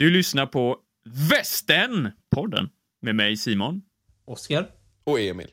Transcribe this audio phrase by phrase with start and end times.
[0.00, 0.76] Du lyssnar på
[1.30, 2.68] Västern-podden
[3.02, 3.82] med mig Simon.
[4.24, 4.66] Oskar?
[5.04, 5.48] Och Emil.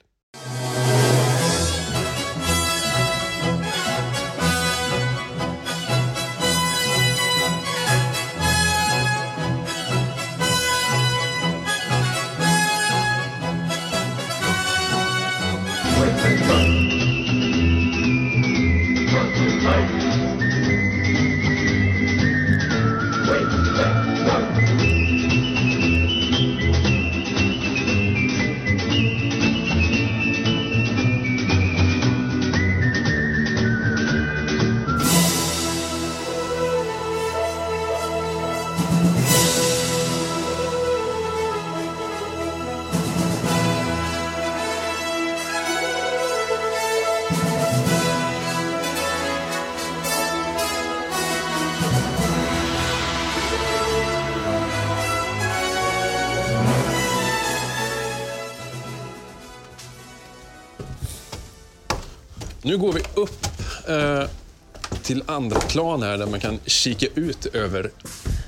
[65.08, 67.92] Till andra plan här där man kan kika ut över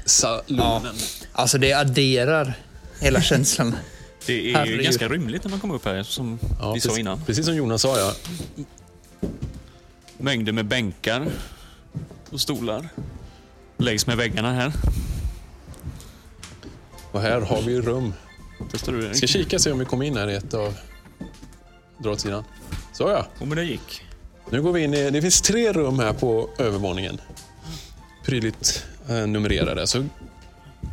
[0.06, 0.96] salonen.
[1.32, 2.54] Alltså det adderar
[3.00, 3.76] hela känslan.
[4.26, 4.84] Det är Herregud.
[4.84, 7.22] ganska rymligt när man kommer upp här, som Ja, vi sa precis, innan.
[7.26, 8.14] Precis som Jonas sa, ja.
[10.18, 11.28] Mängder med bänkar
[12.30, 12.90] och stolar
[13.78, 14.72] längs med väggarna här.
[17.12, 18.14] Och här har vi rum.
[18.72, 19.32] Testar du Jag ska det?
[19.34, 20.74] kika se om vi kommer in här i ett av...
[22.04, 22.44] Dra åt sidan.
[22.94, 23.26] Så ja.
[23.40, 24.04] Oh, men det gick.
[24.52, 25.10] Nu går vi in i...
[25.12, 27.22] Det finns tre rum här på övervåningen.
[28.26, 29.88] Prydligt eh, numrerade.
[29.88, 30.06] Så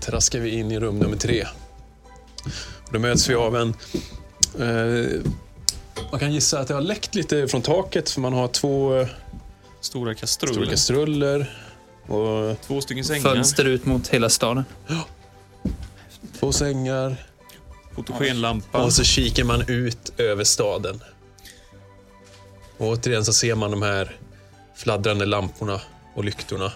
[0.00, 1.46] traskar vi in i rum nummer tre.
[2.86, 3.74] Och då möts vi av en...
[4.58, 5.20] Eh,
[6.10, 9.08] man kan gissa att det har läckt lite från taket för man har två eh,
[9.80, 10.52] Stora kastruller.
[10.54, 11.60] stora kastruller
[12.06, 13.22] och Två stycken sängar.
[13.22, 14.64] Fönster ut mot hela staden.
[16.40, 17.16] två sängar.
[17.94, 18.84] Fotogenlampa.
[18.84, 21.00] Och så kikar man ut över staden.
[22.78, 24.16] Och återigen så ser man de här
[24.74, 25.80] fladdrande lamporna
[26.14, 26.72] och lyktorna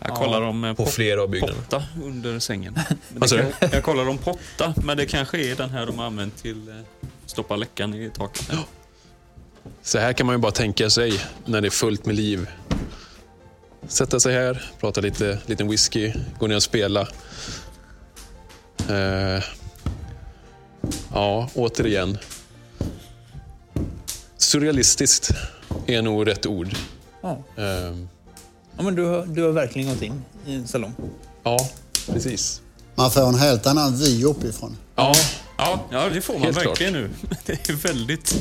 [0.00, 1.62] Jag kollar om eh, på flera av byggnaderna.
[1.62, 2.78] potta under sängen.
[3.28, 6.68] Kan, jag kollar om potta, men det kanske är den här de har använt till
[6.68, 6.74] eh,
[7.26, 8.48] stoppa läckan i taket.
[8.50, 8.58] här.
[9.82, 12.48] Så här kan man ju bara tänka sig när det är fullt med liv.
[13.88, 17.08] Sätta sig här, prata lite liten whisky, gå ner och spela.
[18.88, 19.42] Eh,
[21.12, 22.18] ja, återigen.
[24.48, 25.30] Surrealistiskt
[25.86, 26.68] är nog rätt ord.
[27.22, 27.42] Ja.
[27.56, 27.64] Eh,
[28.76, 30.92] Ja, men du, har, du har verkligen gått in i en salong.
[31.42, 31.68] ja,
[32.06, 32.60] precis.
[32.94, 34.76] Man får en helt annan vy uppifrån.
[34.96, 35.14] Ja,
[35.58, 37.10] Ja, ja, det får man Helt verkligen nu.
[37.46, 38.34] Det är väldigt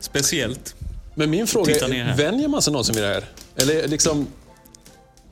[0.00, 0.74] speciellt.
[1.14, 3.24] Men min fråga är, vänjer man sig någonsin vid det här?
[3.56, 4.26] Eller liksom...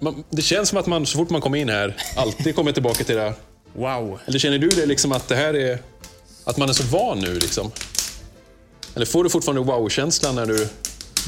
[0.01, 3.05] Man, det känns som att man så fort man kommer in här alltid kommer tillbaka
[3.05, 3.35] till det här.
[3.75, 4.19] Wow.
[4.27, 5.79] Eller känner du det liksom att det här är...
[6.45, 7.71] Att man är så van nu liksom?
[8.95, 10.69] Eller får du fortfarande wow-känslan när du...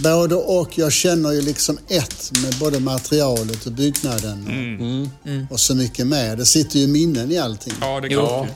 [0.03, 0.79] Både och.
[0.79, 5.11] Jag känner ju liksom ett med både materialet och byggnaden
[5.49, 6.37] och, och så mycket mer.
[6.37, 7.73] Det sitter ju minnen i allting.
[7.81, 8.47] Ja, det kan Ja.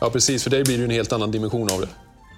[0.00, 0.42] Ja, precis.
[0.42, 1.88] För dig blir det ju en helt annan dimension av det.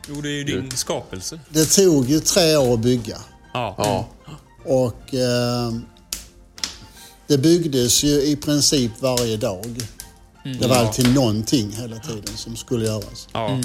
[0.09, 1.41] Jo, det är ju din skapelse.
[1.49, 3.19] Det tog ju tre år att bygga
[3.55, 3.75] Ja.
[3.79, 4.09] Ja.
[4.65, 5.73] och eh,
[7.27, 9.81] det byggdes ju i princip varje dag.
[10.61, 13.29] Det var alltid någonting hela tiden som skulle göras.
[13.33, 13.61] Ja.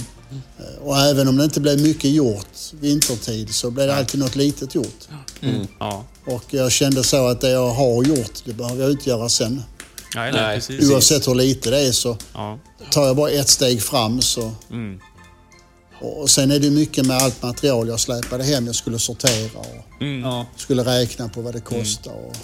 [0.82, 4.76] Och även om det inte blev mycket gjort vintertid så blev det alltid något litet
[4.76, 5.08] gjort.
[5.80, 6.04] Ja.
[6.26, 9.64] Och jag kände så att det jag har gjort, det behöver jag inte göra sen.
[10.16, 10.56] Nej, Nej.
[10.56, 10.92] precis.
[10.92, 12.60] Oavsett hur lite det är så Ja.
[12.92, 14.52] tar jag bara ett steg fram så...
[14.72, 15.00] Mm.
[16.02, 18.66] Och sen är det mycket med allt material jag släpade hem.
[18.66, 20.46] Jag skulle sortera och Mm.
[20.56, 22.36] Skulle räkna på vad det kostar och,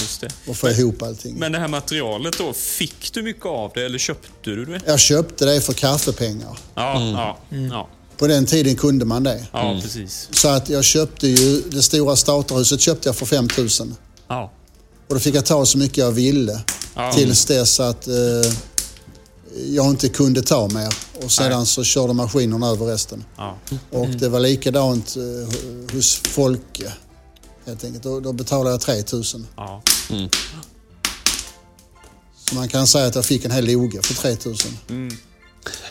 [0.00, 0.28] Just det.
[0.46, 1.34] och få ihop allting.
[1.38, 4.80] Men det här materialet då, fick du mycket av det eller köpte du det?
[4.86, 6.58] Jag köpte det för kaffepengar.
[6.74, 7.38] Ja, ja,
[7.70, 9.46] ja, På den tiden kunde man det.
[9.52, 10.28] ja precis.
[10.32, 13.68] Så att jag köpte ju, det stora starterhuset köpte jag för 5 000.
[14.28, 14.52] Ja.
[15.08, 16.60] Och då fick jag ta så mycket jag ville.
[16.94, 17.12] Ja.
[17.12, 18.14] Tills dess att eh,
[19.66, 20.94] jag inte kunde ta mer.
[21.24, 21.66] Och sedan Nej.
[21.66, 23.24] så körde maskinerna över resten.
[23.36, 23.56] Ja.
[23.90, 26.92] Och det var likadant eh, hos Folke.
[27.66, 28.02] Helt enkelt.
[28.02, 29.24] Då, då betalade jag 3 000.
[29.24, 29.82] Så Ja.
[32.52, 34.56] man kan säga att jag fick en hel loge för 3 000.
[34.88, 35.16] Mm.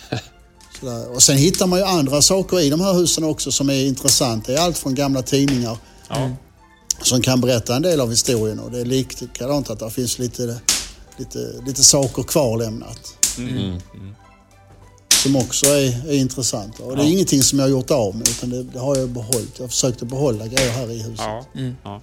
[0.79, 1.09] Sådär.
[1.15, 4.45] Och sen hittar man ju andra saker i de här husen också som är intressant.
[4.45, 5.77] Det är allt från gamla tidningar
[6.09, 6.31] Ja.
[7.01, 8.59] som kan berätta en del av historien.
[8.59, 10.59] Och det är likadant att det finns lite,
[11.17, 12.99] lite, lite saker kvarlämnat.
[13.37, 13.79] Mm.
[15.23, 16.79] Som också är, är intressant.
[16.79, 19.09] Och det är ingenting som jag har gjort av med utan det, det har jag
[19.09, 19.51] behållit.
[19.55, 21.19] Jag har försökt att behålla grejer här i huset.
[21.19, 21.45] Ja.
[21.83, 22.01] ja.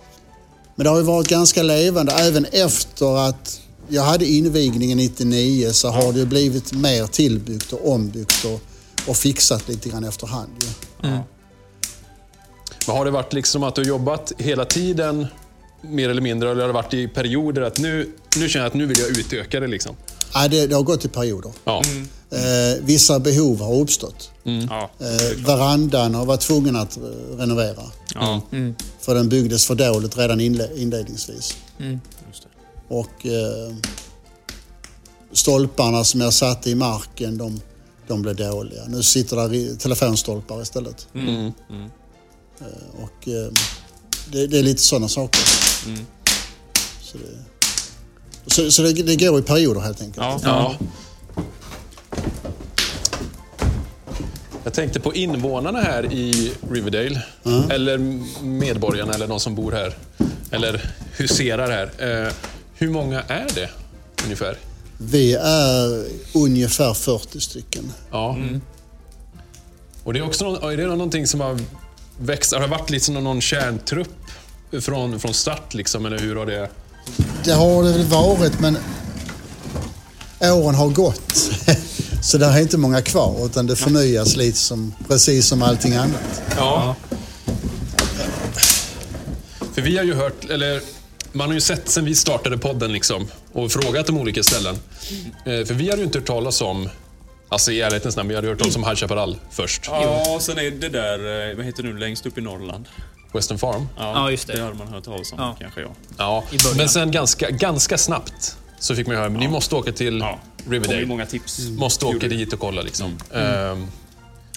[0.74, 5.88] Men det har ju varit ganska levande även efter att jag hade invigningen 99 så
[5.88, 8.60] har det ju blivit mer tillbyggt och ombyggt och,
[9.08, 10.50] och fixat lite grann efterhand.
[10.62, 11.08] Ju.
[12.86, 15.26] Men har det varit liksom att du har jobbat hela tiden,
[15.82, 18.74] mer eller mindre, eller har det varit i perioder att nu, nu känner jag att
[18.74, 19.96] nu vill jag utöka det liksom?
[20.34, 21.52] Ja, det, det har gått i perioder.
[21.64, 21.82] Ja.
[22.32, 24.30] Eh, vissa behov har uppstått.
[24.42, 24.90] Ja.
[24.98, 27.02] Eh, verandan har varit tvungen att eh,
[27.38, 27.82] renovera.
[28.14, 28.40] Ja.
[29.00, 31.56] För den byggdes för dåligt redan inle- inledningsvis.
[32.28, 32.48] Just det.
[32.94, 33.74] Och eh,
[35.32, 37.60] stolparna som jag satte i marken, de,
[38.08, 38.82] de blev dåliga.
[38.88, 41.06] Nu sitter där i- telefonstolpar istället.
[41.14, 41.46] Mm.
[42.60, 43.52] Eh, och eh,
[44.32, 45.40] det, det är lite sådana saker.
[45.86, 46.06] Mm.
[47.02, 47.24] Så, det,
[48.54, 50.26] så, så det, det går i perioder helt enkelt.
[50.42, 50.74] Ja.
[54.70, 57.22] Jag tänkte på invånarna här i Riverdale.
[57.70, 57.98] Eller
[58.44, 59.94] medborgarna eller de som bor här.
[60.50, 62.26] Eller huserar här.
[62.26, 62.32] Eh,
[62.74, 63.70] hur många är det
[64.24, 64.56] ungefär?
[64.98, 67.92] Vi är ungefär 40 stycken.
[68.10, 68.38] Ja.
[70.04, 71.58] Och det är också är det någonting som har
[72.20, 72.54] växt?
[72.54, 74.24] Har det varit liksom någon kärntrupp
[74.80, 76.06] från, från start liksom?
[76.06, 76.68] Eller hur har det...
[77.44, 78.78] Det har det väl varit, men
[80.40, 81.32] åren har gått.
[82.22, 86.42] Så det är inte många kvar, utan det förnyas lite som, precis som allting annat.
[86.56, 86.96] Ja.
[89.74, 90.80] För vi har ju hört, eller
[91.32, 94.74] man har ju sett sen vi startade podden liksom och frågat om olika ställen.
[95.46, 96.88] Eh, För vi hade ju inte hört talas om,
[97.48, 99.82] alltså i ärlighetens namn, vi hade hört talas om High Chaparral först.
[99.86, 102.84] Ja, sen är det där, eh, vad heter det nu, längst upp i Norrland.
[103.32, 103.88] Western Farm.
[103.98, 104.52] Ja, just det.
[104.56, 105.56] Det hade man hört talas om Ja.
[105.60, 105.88] kanske, ja.
[106.18, 106.76] Ja, I början.
[106.76, 110.40] men sen ganska, ganska snabbt så fick man höra, men ni måste åka till ja.
[110.56, 111.06] Det kom ju Riverdale.
[111.06, 111.58] många tips.
[111.68, 113.18] Måste åka dit och kolla liksom.
[113.34, 113.86] Ehm,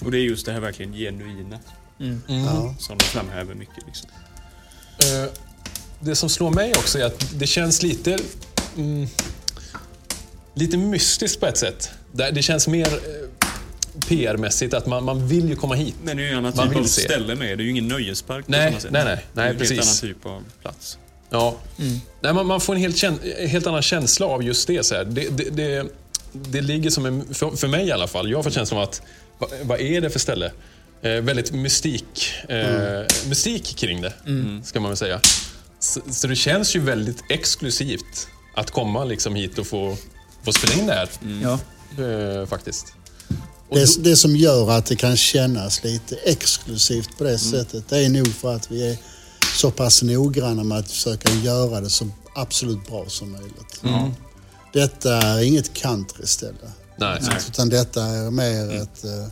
[0.04, 1.58] Och det är just det här verkligen genuina
[2.26, 2.74] Ja.
[2.78, 3.86] som de framhäver mycket.
[3.86, 4.08] Liksom.
[4.98, 5.30] Eh,
[6.00, 8.18] det som slår mig också är att det känns lite...
[8.76, 9.06] Mm,
[10.54, 11.90] lite mystiskt på ett sätt.
[12.12, 13.48] Det, känns mer eh,
[14.08, 15.94] PR-mässigt att man, man vill ju komma hit.
[16.04, 17.00] Men det är ju en annan Man typ av se.
[17.02, 17.58] ställe med.
[17.58, 18.90] Det är ju ingen nöjespark på Nej, samma sätt.
[18.92, 19.24] nej, nej.
[19.34, 20.98] det är Nej, en helt annan typ av plats.
[21.34, 21.56] Ja.
[22.20, 23.02] Nej, man, man får en helt,
[23.38, 24.86] helt annan känsla av just det.
[24.86, 25.04] Så här.
[25.04, 25.86] Det, det, det,
[26.32, 29.02] det ligger som en, för, för mig i alla fall, jag får känslan av att
[29.38, 30.52] vad, vad är det för ställe?
[31.02, 34.12] Eh, väldigt mystik, eh, mystik kring det,
[34.64, 35.20] ska man väl säga.
[35.78, 39.96] Så, så det känns ju väldigt exklusivt att komma liksom hit och få,
[40.44, 41.08] få spela in det här.
[41.42, 41.58] Ja.
[42.04, 42.86] Eh, faktiskt.
[43.70, 48.08] Det, det som gör att det kan kännas lite exklusivt på det sättet, det är
[48.08, 48.96] nog för att vi är
[49.64, 53.82] så pass noggranna med att försöka göra det så absolut bra som möjligt.
[54.72, 56.72] Detta är inget countryställe.
[57.20, 57.38] nej.
[57.48, 59.26] Utan detta är mer ett, eh,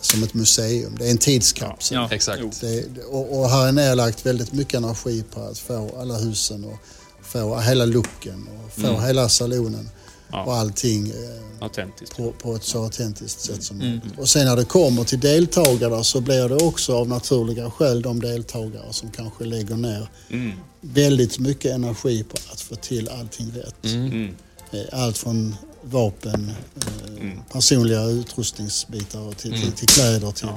[0.00, 0.96] som ett museum.
[0.98, 1.96] Det är en tidskapsel.
[1.96, 2.08] Ja.
[2.10, 2.60] Exakt.
[2.60, 6.78] Det, och, och här är nedlagt väldigt mycket energi på att få alla husen och
[7.22, 9.90] få hela looken och få hela salonen
[10.34, 10.44] Ja.
[10.44, 11.68] och allting eh,
[12.16, 14.18] på, på ett så autentiskt sätt som möjligt.
[14.18, 18.20] Och sen när det kommer till deltagare så blir det också av naturliga skäl de
[18.20, 20.52] deltagare som kanske lägger ner Mm.
[20.80, 23.84] väldigt mycket energi på att få till allting rätt.
[23.84, 24.34] Mm.
[24.70, 30.48] Eh, Allt från vapen, eh, personliga utrustningsbitar till, till, till kläder till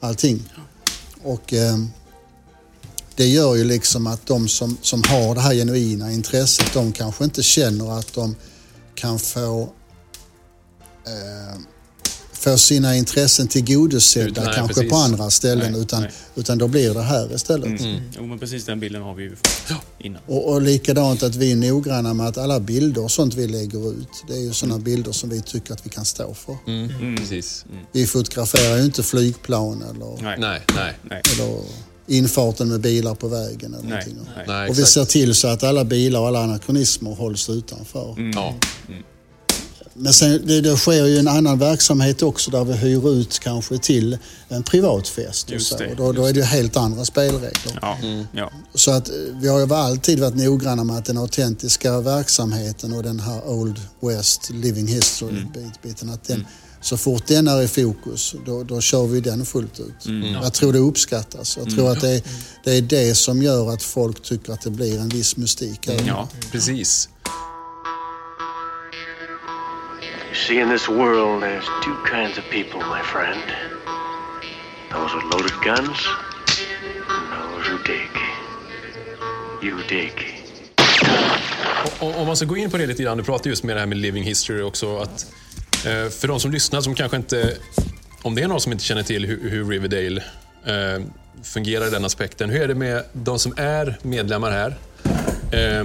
[0.00, 0.42] allting.
[1.24, 1.76] Och eh,
[3.16, 7.24] det gör ju liksom att de som, som har det här genuina intresset, de kanske
[7.24, 8.36] inte känner att de
[8.98, 9.62] kan få
[11.06, 11.60] eh,
[12.38, 14.90] få sina intressen tillgodosedda Nej, kanske precis.
[14.90, 16.10] på andra ställen Nej, utan, nej.
[16.34, 17.80] utan då blir det här istället.
[17.80, 18.02] Mm.
[18.16, 20.22] Jo, men precis den bilden har vi ju fått innan.
[20.26, 23.92] Och, och likadant att vi är noggranna med att alla bilder och sånt vi lägger
[23.92, 26.56] ut, det är ju sådana bilder som vi tycker att vi kan stå för.
[26.66, 27.16] Mm.
[27.16, 27.64] Precis.
[27.92, 30.22] Vi fotograferar ju inte flygplan eller.
[30.22, 30.98] Nej, nej.
[31.02, 31.22] Nej.
[31.32, 31.62] eller
[32.08, 34.14] infarten med bilar på vägen eller Nej.
[34.36, 34.44] Nej.
[34.46, 38.32] nej Och vi ser till så att alla bilar och alla anakronismer hålls utanför.
[38.34, 38.54] Ja.
[40.00, 43.78] Men sen, det, det sker ju en annan verksamhet också där vi hyr ut kanske
[43.78, 45.50] till en privat fest.
[45.50, 45.76] Och så.
[45.76, 47.78] det, Och då, då är det ju helt andra spelregler.
[47.82, 47.98] Ja.
[48.32, 48.50] Ja.
[48.74, 53.02] Så att eh, vi har ju alltid varit noggranna med att den autentiska verksamheten och
[53.02, 56.14] den här Old West Living History Mm.
[56.14, 56.46] att den,
[56.80, 60.06] så fort den är i fokus, då, då kör vi den fullt ut.
[60.06, 60.32] Mm.
[60.32, 61.56] Jag tror det uppskattas.
[61.56, 62.22] Jag tror att det är,
[62.64, 65.86] det är det som gör att folk tycker att det blir en viss mystik.
[65.86, 66.02] det.
[66.06, 66.28] ja.
[66.52, 67.08] Precis.
[70.28, 73.42] You see, in this world, there's two kinds of people, my friend.
[74.90, 75.98] Those with loaded guns,
[77.08, 78.08] and those who dig.
[79.62, 80.12] You dig.
[82.00, 83.86] Om, man ska gå in på det lite grann, du pratar just med det här
[83.86, 84.98] med living history också.
[84.98, 85.26] Att,
[86.10, 87.56] för de som lyssnar som kanske inte,
[88.22, 90.22] om det är någon som inte känner till hur, hur Riverdale
[90.64, 91.04] eh,
[91.42, 92.50] fungerar i den aspekten.
[92.50, 94.76] Hur är det med de som är medlemmar här?
[95.52, 95.84] Eh,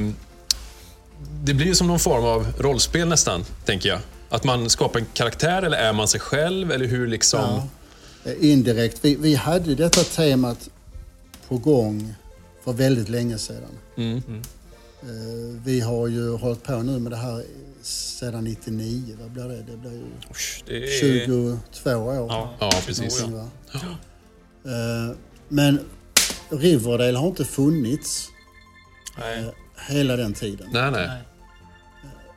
[1.44, 4.00] det blir ju som någon form av rollspel nästan, tänker jag.
[4.30, 6.72] Att man skapar en karaktär, eller är man sig själv?
[6.72, 7.40] Eller hur liksom...
[8.24, 8.32] Ja.
[8.32, 9.00] Eh, Indirekt.
[9.02, 10.70] Vi, vi hade ju detta temat
[11.48, 12.16] på gång
[12.64, 13.70] för väldigt länge sedan.
[13.98, 14.18] Mm.
[15.02, 17.44] Eh, Vi har ju hållit på nu med det här
[17.86, 19.18] sedan 99.
[19.22, 19.64] Vad blir det?
[19.72, 21.00] Det blir ju Usch, det är...
[21.00, 22.28] 22 år.
[22.30, 22.54] Ja.
[22.60, 23.22] Ja, precis.
[23.22, 23.50] va?
[24.66, 25.16] Eh,
[25.48, 25.80] Men
[26.50, 28.28] Riverdale har inte funnits
[29.20, 29.54] Nej.
[29.90, 30.68] hela den tiden.
[30.74, 31.10] Nej, nej.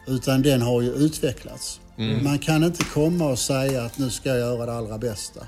[0.07, 1.81] Utan den har ju utvecklats.
[1.99, 2.25] Mm.
[2.25, 5.41] Man kan inte komma och säga att nu ska jag göra det allra bästa.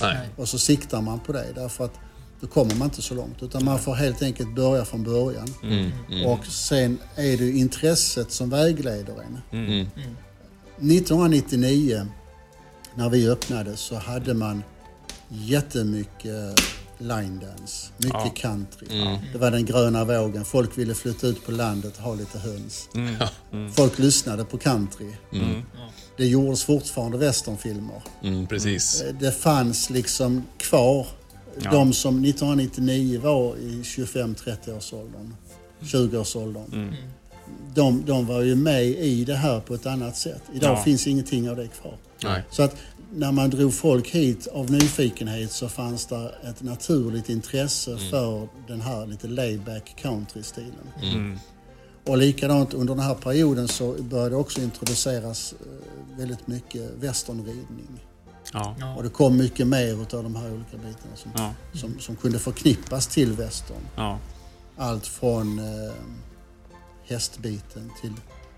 [0.00, 0.28] nej.
[0.36, 1.46] Och så siktar man på det.
[1.54, 1.94] Därför att
[2.40, 3.42] då kommer man inte så långt.
[3.42, 5.48] Utan man får helt enkelt börja från början.
[5.62, 5.90] Mm.
[6.10, 6.26] Mm.
[6.26, 9.40] Och sen är det intresset som vägleder en.
[9.52, 9.86] Mm.
[10.76, 12.06] 1999
[12.94, 14.62] när vi öppnade så hade man
[15.28, 16.60] jättemycket
[16.98, 18.32] line dance, mycket Ja.
[18.36, 18.86] country.
[19.02, 19.18] Mm.
[19.32, 20.44] Det var den gröna vågen.
[20.44, 22.88] Folk ville flytta ut på landet och ha lite höns.
[22.94, 23.72] Mm.
[23.72, 25.12] Folk lyssnade på country.
[26.16, 28.02] Det gjordes fortfarande westernfilmer.
[28.22, 29.04] Mm, precis.
[29.20, 31.06] Det fanns liksom kvar.
[31.64, 31.70] Ja.
[31.70, 35.34] De som 1999 var i 25-30-årsåldern,
[35.80, 36.72] 20-årsåldern.
[36.72, 36.94] Mm.
[37.74, 40.42] De, de var ju med i det här på ett annat sätt.
[40.54, 40.82] Idag Ja.
[40.82, 41.94] finns ingenting av det kvar.
[42.24, 42.42] Nej.
[42.50, 42.76] Så att
[43.14, 48.10] när man drog folk hit av nyfikenhet så fanns det ett naturligt intresse Mm.
[48.10, 50.88] för den här lite laid-back country-stilen.
[51.02, 51.38] Mm.
[52.06, 58.00] Och likadant under den här perioden så började också introduceras eh, väldigt mycket westernridning.
[58.52, 58.94] Ja.
[58.96, 61.54] Och det kom mycket mer av de här olika bitarna som, Ja.
[61.74, 63.82] som, som kunde förknippas till western.
[63.96, 64.18] Ja.
[64.76, 65.92] Allt från eh,
[67.04, 68.12] hästbiten till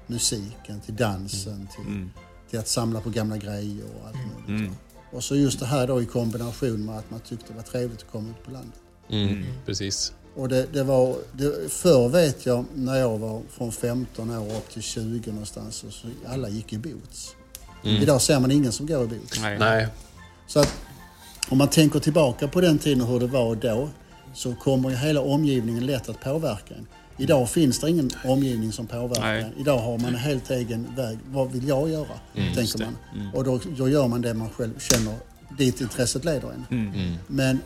[0.06, 2.10] musiken, till dansen, till, Mm.
[2.50, 4.48] till att samla på gamla grejer och allt möjligt.
[4.64, 4.74] Mm.
[5.12, 8.02] Och så just det här då i kombination med att man tyckte det var trevligt
[8.02, 8.80] att komma ut på landet.
[9.08, 10.12] Mm, precis.
[10.36, 14.70] Och det, det var, det, förr vet jag när jag var från 15 år upp
[14.72, 17.36] till 20 någonstans så, så alla gick i boots.
[17.82, 19.40] Idag ser man ingen som går i boots.
[19.40, 19.58] Nej.
[19.58, 19.88] Nej.
[20.46, 20.74] Så att
[21.48, 23.88] om man tänker tillbaka på den tiden och hur det var då
[24.34, 26.86] så kommer ju hela omgivningen lätt att påverka en.
[27.16, 29.42] Idag finns det ingen omgivning som påverkar Nej.
[29.42, 29.60] en.
[29.60, 31.18] Idag har man en helt egen väg.
[31.26, 32.06] Vad vill jag göra?
[32.54, 32.84] tänker det.
[32.84, 33.30] man.
[33.34, 35.14] Och då, då gör man det man själv känner
[35.58, 36.66] dit intresset leder en.
[36.70, 37.14] Mm.
[37.26, 37.60] Men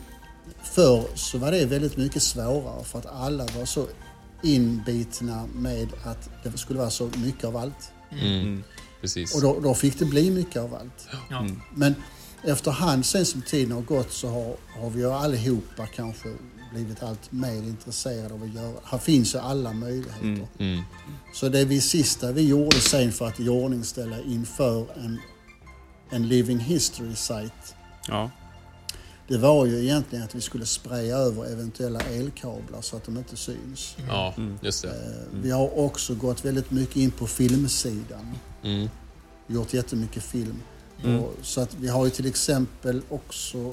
[0.63, 3.87] förr så var det väldigt mycket svårare för att alla var så
[4.43, 7.93] inbitna med att det skulle vara så mycket av allt.
[9.05, 9.25] Mm.
[9.25, 9.35] Precis.
[9.35, 11.09] Och då, då fick det bli mycket av allt.
[11.31, 11.47] Ja.
[11.75, 11.95] Men
[12.45, 16.29] efterhand sen som tiden har gått så har, har vi ju allihopa kanske
[16.75, 18.75] blivit allt mer intresserade av att göra.
[18.85, 20.47] Här finns ju alla möjligheter.
[20.59, 20.83] Mm.
[21.35, 25.19] Så det vi sista vi gjorde sen för att iordningställa inför en,
[26.11, 27.53] en living history site
[28.09, 28.31] Ja.
[29.29, 33.37] det var ju egentligen att vi skulle spraya över eventuella elkablar så att de inte
[33.37, 33.97] syns.
[34.09, 34.89] Ja, just det.
[34.89, 38.35] Eh, Vi har också gått väldigt mycket in på filmsidan.
[38.65, 38.89] Mm.
[39.47, 40.63] Gjort jättemycket film.
[41.21, 43.73] Och, så att vi har ju till exempel också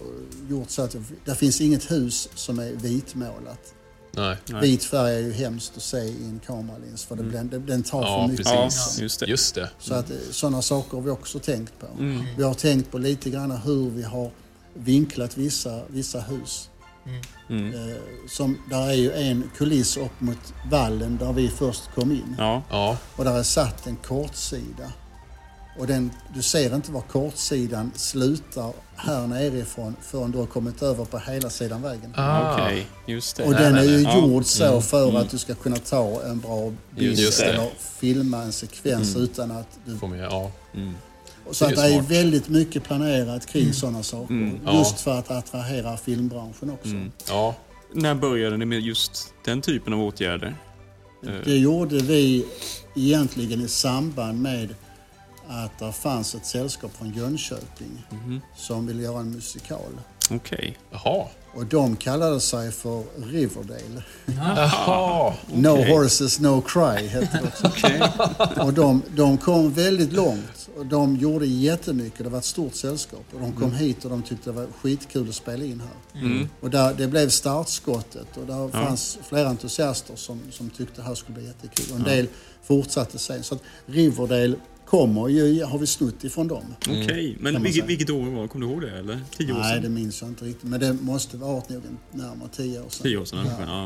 [0.50, 0.95] gjort så att
[1.25, 3.74] det finns inget hus som är vitmålat.
[4.12, 4.38] Nej.
[4.50, 4.62] Nej.
[4.62, 8.01] Vit färg är ju hemskt att se i en kameralins för det blir, den tar
[8.01, 8.45] Ja, för mycket.
[8.48, 8.95] precis.
[8.98, 9.25] Ja, just det.
[9.25, 9.69] Just det.
[9.79, 11.88] Så att sådana saker har vi också tänkt på.
[12.00, 12.24] Mm.
[12.38, 14.31] Vi har tänkt på lite grann hur vi har
[14.74, 16.69] vinklat vissa, vissa hus.
[17.50, 17.74] Mm.
[17.74, 17.98] Eh,
[18.29, 22.36] som, där är ju en kuliss upp mot vallen där vi först kom in.
[22.38, 22.62] Ja.
[22.70, 22.98] Ja.
[23.15, 24.91] Och där är satt en kortsida.
[25.79, 31.05] Och den, du ser inte var kortsidan slutar här nerifrån förrän du har kommit över
[31.05, 32.13] på hela sidan vägen.
[32.17, 32.53] Ah.
[32.53, 33.43] Okej, just det.
[33.43, 34.00] Och den är ju.
[34.00, 34.17] Mm.
[34.17, 39.15] gjord så för att du ska kunna ta en bra bild eller filma en sekvens
[39.15, 39.98] utan att du...
[39.98, 40.51] Får med, ja.
[41.51, 44.34] Så Det att är det är väldigt mycket planerat kring sådana saker.
[44.34, 44.60] Mm.
[44.65, 44.77] Ja.
[44.77, 46.89] Just för att attrahera filmbranschen också.
[47.27, 47.55] ja.
[47.93, 50.55] När började ni med just den typen av åtgärder?
[51.27, 52.46] Eh, Det gjorde vi
[52.96, 54.75] egentligen i samband med
[55.48, 58.41] att det fanns ett sällskap från Jönköping Mhm.
[58.58, 59.91] som ville göra en musikal.
[60.29, 60.77] Okej.
[60.91, 61.25] Jaha.
[61.53, 64.03] Och de kallade sig för Riverdale.
[64.25, 65.34] Jaha.
[65.53, 65.91] No Okej.
[65.91, 67.88] Horses No Cry hette det också.
[68.65, 72.24] Och de, de kom väldigt långt och de gjorde jättemycket.
[72.24, 73.25] Det var ett stort sällskap.
[73.34, 76.22] Och de kom hit och de tyckte det var skitkul att spela in här.
[76.22, 76.50] Mm.
[76.62, 81.15] Och där, det blev startskottet och där fanns flera entusiaster som, som tyckte det här
[81.15, 81.86] skulle bli jättekul.
[81.91, 82.27] Och en del
[82.63, 83.43] fortsatte sen.
[83.43, 84.55] Så att Riverdale
[84.91, 86.63] kommer ju, har vi snutt ifrån dem.
[86.89, 89.00] Okej, Kan men vilket, vilket år var Kommer du ihåg det?
[89.00, 89.19] Eller?
[89.38, 89.83] Tio år Nej, sedan?
[89.83, 90.69] det minns jag inte riktigt.
[90.69, 91.81] Men det måste varit nog
[92.12, 93.03] närmare tio år sedan.
[93.03, 93.65] Tio år sedan Ja.
[93.65, 93.83] Ja.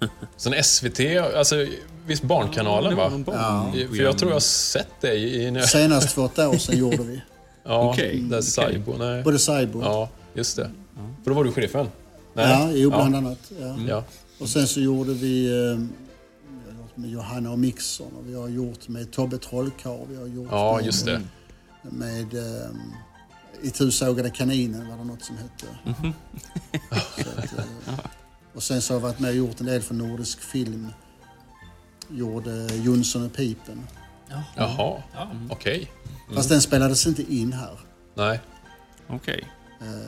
[0.00, 0.10] Mm.
[0.36, 1.00] Sen SVT,
[1.36, 1.66] alltså
[2.06, 3.18] visst Barnkanalen det var va?
[3.18, 3.86] barn- Ja.
[3.96, 5.46] För jag tror jag har sett det i...
[5.58, 7.20] i Senast för ett år sedan gjorde vi.
[7.64, 8.42] ja, Okej, där okej.
[8.42, 9.22] Saibo, nej.
[9.22, 9.80] Både Saibo.
[9.82, 10.70] Ja, just det.
[11.24, 11.86] För då var du sheriffen?
[12.34, 12.46] Nej.
[12.50, 13.18] Ja, jo, bland ja.
[13.18, 13.52] annat.
[13.60, 13.76] Ja.
[13.88, 14.04] Ja.
[14.38, 15.46] Och sen så gjorde vi...
[15.72, 15.78] Eh,
[16.98, 20.06] med Johanna och Mixon och vi har gjort med Tobbe Trollkarl.
[20.10, 21.22] Vi har gjort Ja, med, just det.
[21.82, 22.70] med eh,
[23.62, 25.66] I tusågade kaninen var det något som hette.
[25.84, 26.12] Mhm.
[27.16, 27.64] Så att, eh,
[28.54, 30.88] och sen så har jag varit med och gjort en del för Nordisk film.
[32.10, 33.82] Gjorde Jonsson och Pipen.
[34.56, 35.02] Jaha,
[35.50, 35.90] okej.
[36.34, 37.78] Fast den spelades inte in här.
[38.14, 38.40] Nej.
[39.08, 39.40] Okej.
[39.44, 39.48] Eh,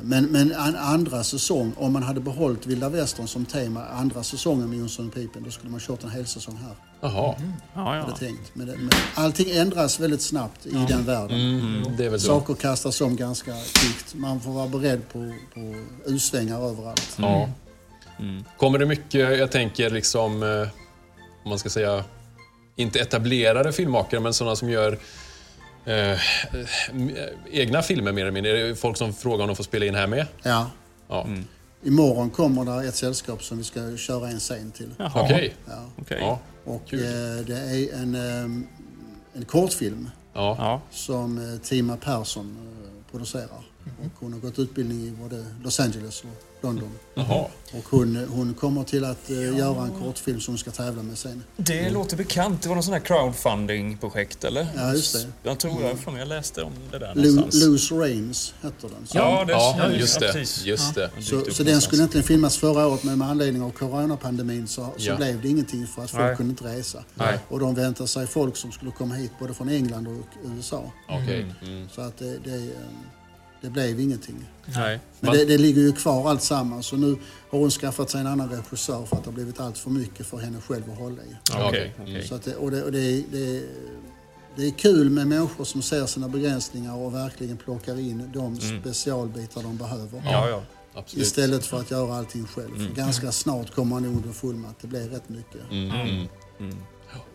[0.02, 4.70] Men, men en andra säsong, om man hade behållit Vilda Västern som tema andra säsongen
[4.70, 6.74] med Jonsson och Pipen, då skulle man kört en hel säsong här.
[7.00, 7.34] Jaha.
[7.74, 8.16] Ja, Hade ja.
[8.16, 8.50] tänkt.
[8.52, 11.40] Men, men allting ändras väldigt snabbt i den världen.
[11.40, 12.26] Mm, det är väl så.
[12.26, 14.14] Saker kastas om ganska kvickt.
[14.14, 15.74] Man får vara beredd på, på
[16.06, 17.16] U-svängar överallt.
[17.16, 17.48] Ja.
[18.56, 20.68] Kommer det mycket, jag tänker liksom, eh,
[21.44, 22.04] om man ska säga,
[22.76, 24.98] inte etablerade filmmakare, men sådana som gör
[25.84, 26.18] eh, eh,
[27.50, 28.60] egna filmer mer eller mindre?
[28.60, 30.26] Är det folk som frågar om de får spela in här med?
[30.42, 30.70] Ja.
[31.08, 31.26] Ja.
[31.82, 34.90] Imorgon kommer det ett sällskap som vi ska köra en scen till.
[35.14, 35.54] Okej.
[35.66, 35.84] Ja.
[35.98, 36.18] Okej.
[36.20, 36.38] Ja.
[36.64, 38.64] Och eh, det är en, eh,
[39.34, 40.80] en kortfilm Ja.
[40.90, 43.69] Som eh, Tima Persson eh, producerar.
[43.84, 46.90] Och hon har gått utbildning i både Los Angeles och London.
[47.14, 47.44] Jaha.
[47.72, 51.18] Och hon, hon kommer till att eh, göra en kortfilm som hon ska tävla med
[51.18, 51.44] sen.
[51.56, 52.62] Det låter bekant.
[52.62, 54.66] Det var någon sån här crowdfunding-projekt, eller?
[54.76, 55.26] Ja, just det.
[55.42, 57.64] Jag tror jag, för mig jag läste om det där Lo- någonstans.
[57.64, 59.06] Loose Rains heter den.
[59.06, 60.32] Så, Ja, det Ja, ja, just det.
[60.32, 60.64] precis.
[60.64, 61.10] Just det.
[61.20, 65.08] så, så den skulle egentligen filmas förra året men med anledning av coronapandemin så, så
[65.08, 65.16] Ja.
[65.16, 66.36] blev det ingenting för att folk Nej.
[66.36, 67.04] kunde inte resa.
[67.14, 67.38] Nej.
[67.48, 70.92] Och de väntar sig folk som skulle komma hit både från England och USA.
[71.08, 71.54] Okej.
[71.62, 71.88] Mm.
[71.94, 72.70] Så att det, det, eh,
[73.60, 74.48] det blev ingenting.
[74.66, 75.00] Nej.
[75.20, 77.16] Men det, det ligger ju kvar allt samman så nu
[77.50, 80.26] har hon skaffat sig en annan regissör för att det har blivit allt för mycket
[80.26, 81.36] för henne själv att hålla i.
[82.22, 83.64] Så det, och det, och det, det,
[84.56, 89.62] det är kul med människor som ser sina begränsningar och verkligen plockar in de specialbitar
[89.62, 90.22] de behöver.
[90.24, 90.62] Ja, ja.
[90.94, 91.26] Absolut.
[91.26, 92.86] Istället för att göra allting själv.
[92.86, 95.70] För ganska snart kommer man underfund med att det blir rätt mycket.
[95.70, 96.26] Mm.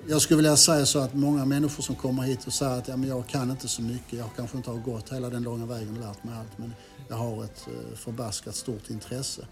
[0.08, 2.98] Jag skulle vilja säga så att många människor som kommer hit och säger att ja,
[2.98, 5.90] men jag kan inte så mycket, jag kanske inte har gått hela den långa vägen
[5.98, 6.74] och lärt mig allt, men
[7.08, 9.48] jag har ett eh, förbaskat stort intresse.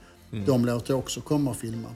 [0.46, 1.90] De låter jag också komma och filma.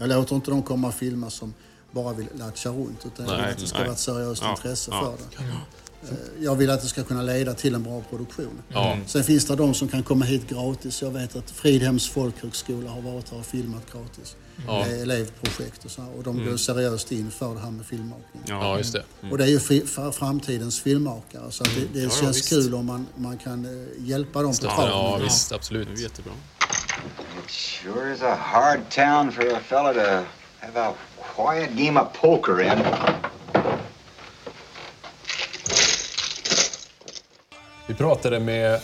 [0.00, 1.54] Jag låter inte dem komma och filma som
[1.92, 3.86] bara vill latcha runt, utan jag vill Nej, att det ska nej.
[3.86, 5.00] vara ett seriöst Ja, intresse ja.
[5.00, 5.52] för det.
[6.10, 8.62] Eh, Jag vill att det ska kunna leda till en bra produktion.
[8.68, 8.96] Ja.
[9.06, 11.02] Sen finns det de som kan komma hit gratis.
[11.02, 14.36] Jag vet att Fridhems folkhögskola har varit här och filmat gratis.
[14.66, 14.84] Ja.
[14.88, 17.86] Det är elevprojekt och så här, Och de går seriöst in för det här med
[17.86, 18.42] filmmakning.
[18.46, 19.02] Ja, just det.
[19.30, 21.50] Och det är ju framtidens filmmakare.
[21.50, 22.48] Så att det, det ja, känns visst.
[22.48, 24.90] kul om man, man kan eh, hjälpa dem på Ja, traven.
[24.92, 25.48] ja visst.
[25.48, 26.00] Det är Absolut.
[26.00, 26.32] jättebra.
[27.44, 30.00] It sure is a hard town for a fella to
[30.60, 30.92] have a
[31.36, 32.78] quiet game of poker in.
[37.86, 38.80] Vi pratade med...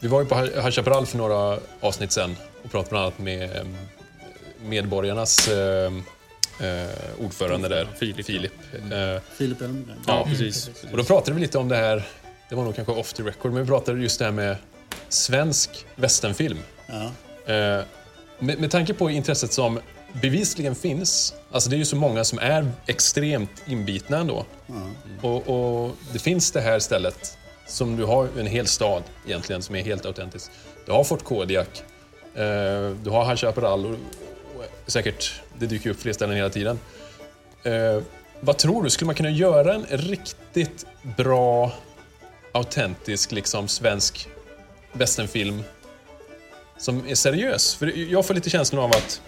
[0.00, 3.56] Vi var ju på High Chaparral för några avsnitt sen och pratade bland annat med
[3.56, 3.62] eh,
[4.64, 5.92] Medborgarnas eh,
[6.60, 6.88] eh,
[7.20, 8.26] ordförande där, Filip.
[8.26, 8.52] Filip.
[8.74, 9.98] Eh, Filip Elmgren.
[10.06, 10.70] Ja, precis.
[10.90, 12.02] Och då pratade vi lite om det här,
[12.48, 14.56] det var nog kanske off the record, men vi pratade just det här med
[15.08, 16.58] svensk westernfilm.
[16.86, 17.02] Ja.
[17.54, 17.84] Eh,
[18.38, 19.80] med, med tanke på intresset som
[20.12, 24.44] bevisligen finns, alltså det är ju så många som är extremt inbitna ändå.
[25.22, 27.37] Och, och det finns det här stället,
[27.68, 30.50] som du har en hel stad egentligen, som är helt autentisk.
[30.86, 31.82] Du har Fort Kodiak,
[32.34, 33.92] eh, du har High Chaparral och,
[34.56, 36.78] och säkert, det dyker upp fler ställen hela tiden.
[37.62, 38.02] Eh,
[38.40, 41.72] vad tror du, skulle man kunna göra en riktigt bra,
[42.52, 44.28] autentisk, liksom svensk
[44.92, 45.62] westernfilm
[46.78, 47.74] som är seriös?
[47.74, 49.22] För jag får lite känslan av att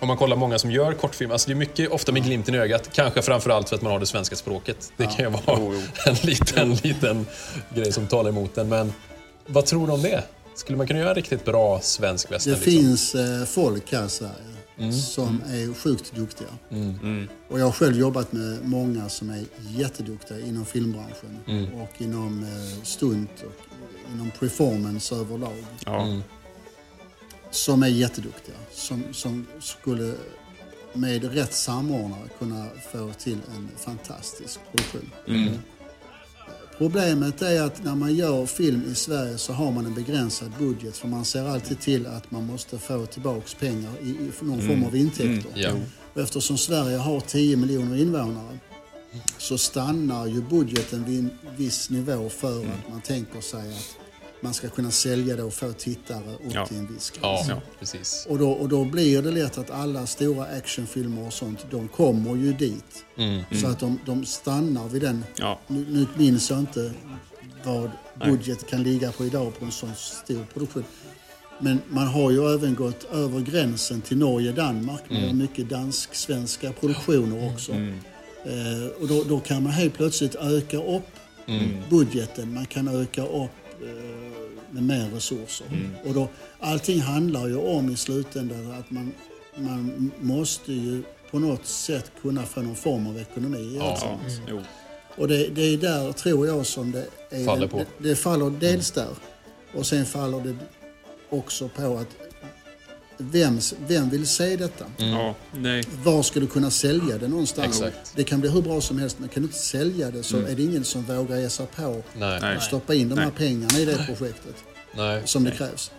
[0.00, 2.58] om man kollar många som gör kortfilm, alltså det är mycket ofta med glimten i
[2.58, 4.92] ögat, kanske framförallt för att man har det svenska språket.
[4.96, 5.58] Det kan ju vara
[6.06, 7.26] en liten, liten
[7.74, 8.68] grej som talar emot den.
[8.68, 8.92] Men
[9.46, 10.24] vad tror du om det?
[10.54, 12.52] Skulle man kunna göra en riktigt bra svensk western?
[12.52, 12.72] Det liksom?
[12.72, 14.56] finns eh, folk här i Sverige
[14.92, 16.48] som är sjukt duktiga.
[17.48, 21.38] Och jag har själv jobbat med många som är jätteduktiga inom filmbranschen
[21.82, 23.66] och inom eh, stunt och
[24.14, 25.64] inom performance överlag.
[25.86, 26.20] Ja.
[27.56, 28.56] Som är jätteduktiga.
[28.72, 30.14] Som, som skulle
[30.92, 35.10] med rätt samordnare kunna få till en fantastisk produktion.
[36.78, 40.96] Problemet är att när man gör film i Sverige så har man en begränsad budget
[40.96, 44.84] för man ser alltid till att man måste få tillbaks pengar i, i någon form
[44.84, 45.52] av intäkter.
[45.54, 45.72] Ja.
[46.14, 48.58] Och eftersom Sverige har 10 miljoner invånare
[49.38, 54.05] så stannar ju budgeten vid en viss nivå för att man tänker sig att
[54.40, 56.66] man ska kunna sälja det och få tittare upp Ja.
[56.66, 57.48] till en viss gräns.
[57.48, 58.26] Ja, precis.
[58.30, 62.36] Och, då, och då blir det lätt att alla stora actionfilmer och sånt, de kommer
[62.36, 63.04] ju dit.
[63.62, 65.24] Så att de, de stannar vid den.
[65.38, 65.60] Ja.
[65.66, 66.92] Nu, nu minns jag inte
[67.64, 67.90] vad
[68.24, 70.84] budget kan ligga på idag på en sån stor produktion.
[71.60, 77.72] Men man har ju även gått över gränsen till Norge-Danmark med mycket dansk-svenska produktioner också.
[77.72, 81.06] Eh, och då, då kan man helt plötsligt öka upp
[81.90, 83.50] budgeten, man kan öka upp
[84.70, 85.66] med mer resurser.
[86.04, 86.28] Och då,
[86.60, 89.12] allting handlar ju om i slutändan att man,
[89.56, 94.18] man måste ju på något sätt kunna få någon form av ekonomi i Ja.
[94.48, 94.60] Jo.
[95.16, 97.44] Och det, det är där, tror jag, som det är...
[97.44, 97.76] Faller på.
[97.76, 99.08] Det, det faller dels där.
[99.74, 100.56] Och sen faller det
[101.30, 102.25] också på att
[103.18, 104.84] vem, vem vill se detta?
[104.96, 105.84] Ja, nej.
[106.04, 107.82] Var ska du kunna sälja det någonstans?
[107.82, 108.12] Exakt.
[108.16, 110.54] Det kan bli hur bra som helst, men kan du inte sälja det så är
[110.54, 112.56] det ingen som vågar ge sig på Nej.
[112.56, 113.34] Att stoppa in de här Nej.
[113.36, 114.54] pengarna i det projektet
[114.96, 115.22] Nej.
[115.24, 115.90] som det krävs.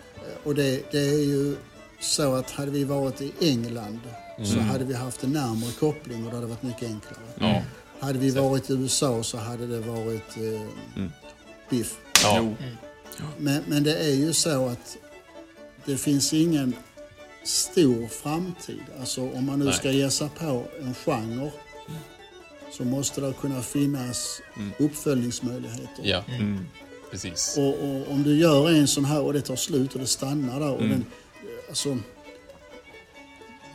[0.43, 1.55] Och det, det är ju
[1.99, 3.99] så att hade vi varit i England
[4.43, 7.19] så hade vi haft en närmare koppling och det hade varit mycket enklare.
[7.39, 7.63] Ja.
[7.99, 11.07] Hade vi varit i USA så hade det varit eh,
[11.69, 11.97] biff.
[12.23, 12.53] Ja.
[13.37, 14.97] Men, men det är ju så att
[15.85, 16.73] det finns ingen
[17.47, 18.83] stor framtid.
[18.99, 19.73] Alltså om man nu Nej.
[19.73, 21.51] ska ge sig på en genre
[22.71, 24.41] så måste det kunna finnas
[24.79, 26.01] uppföljningsmöjligheter.
[26.03, 26.23] Ja.
[27.11, 27.57] Precis.
[27.57, 30.59] Och, och om du gör en sån här och det tar slut och det stannar
[30.59, 31.05] där och den,
[31.69, 31.97] alltså,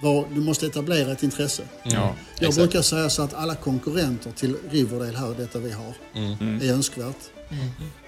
[0.03, 1.63] var, du måste etablera ett intresse.
[1.83, 1.91] Ja.
[1.91, 2.57] Jag Exakt.
[2.57, 5.95] brukar säga så att alla konkurrenter till Riverdale här, detta vi har,
[6.63, 7.31] är önskvärt.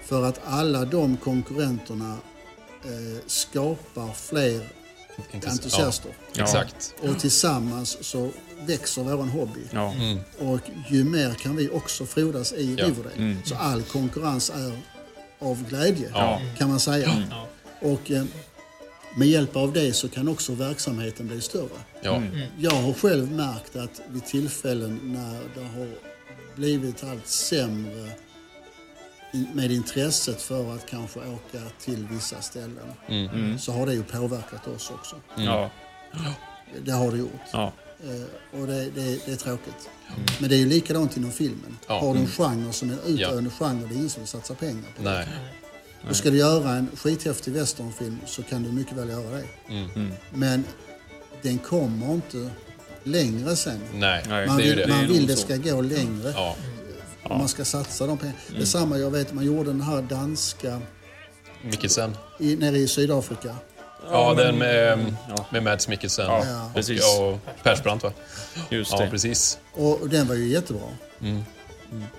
[0.03, 2.17] För att alla de konkurrenterna
[2.83, 4.84] eh, skapar fler.
[5.47, 6.11] Entusiaster.
[6.33, 6.43] Ja.
[6.43, 6.93] Exakt.
[7.01, 9.59] Och tillsammans så växer vår hobby.
[9.71, 9.93] Ja.
[10.39, 12.85] Och ju mer kan vi också frodas i Ja.
[12.85, 13.37] Riverdale.
[13.45, 14.79] Så all konkurrens är
[15.39, 16.41] av glädje, Ja.
[16.57, 17.23] kan man säga.
[17.81, 18.23] Och eh,
[19.17, 21.69] med hjälp av det så kan också verksamheten bli större.
[22.01, 22.21] Ja.
[22.57, 25.87] Jag har själv märkt att vid tillfällen när det har
[26.55, 28.09] blivit allt sämre
[29.53, 34.91] med intresset för att kanske åka till vissa ställen så har det ju påverkat oss
[34.91, 35.15] också.
[35.37, 35.69] Ja.
[36.85, 37.41] Det har det gjort.
[37.51, 37.73] Ja.
[38.03, 39.89] Eh, och det, det, det är tråkigt.
[40.39, 41.77] Men det är ju likadant inom filmen.
[41.87, 41.99] Ja.
[41.99, 44.55] Har du en genre som är en utdöende genre, det är ingen som vill satsa
[44.55, 45.09] pengar på det.
[45.09, 45.27] Nej.
[46.09, 49.73] Och ska du göra en skithäftig westernfilm så kan du mycket väl göra det.
[49.73, 50.11] Mm.
[50.33, 50.63] Men
[51.41, 52.49] den kommer inte
[53.03, 53.79] längre sen.
[53.93, 54.23] Nej.
[54.29, 54.47] Nej.
[54.47, 54.93] Man det är ju vill, det.
[54.93, 56.31] man Det vill det ska gå längre.
[56.35, 56.55] Ja.
[57.29, 58.39] Och man ska satsa de pengarna.
[58.59, 60.81] Detsamma, jag vet, man gjorde den här danska
[61.63, 62.17] Mikkelsen.
[62.39, 63.55] i, nere i Sydafrika.
[64.11, 65.45] Ja, den med, Ja.
[65.51, 66.25] med Mads Mikkelsen.
[66.25, 66.71] Ja, Ja.
[66.75, 67.01] precis.
[67.19, 68.11] Och, och Persbrandt va?
[68.69, 69.09] Just Ja, det.
[69.09, 69.57] precis.
[69.73, 70.81] Och, och den var ju jättebra.
[71.21, 71.43] Mm.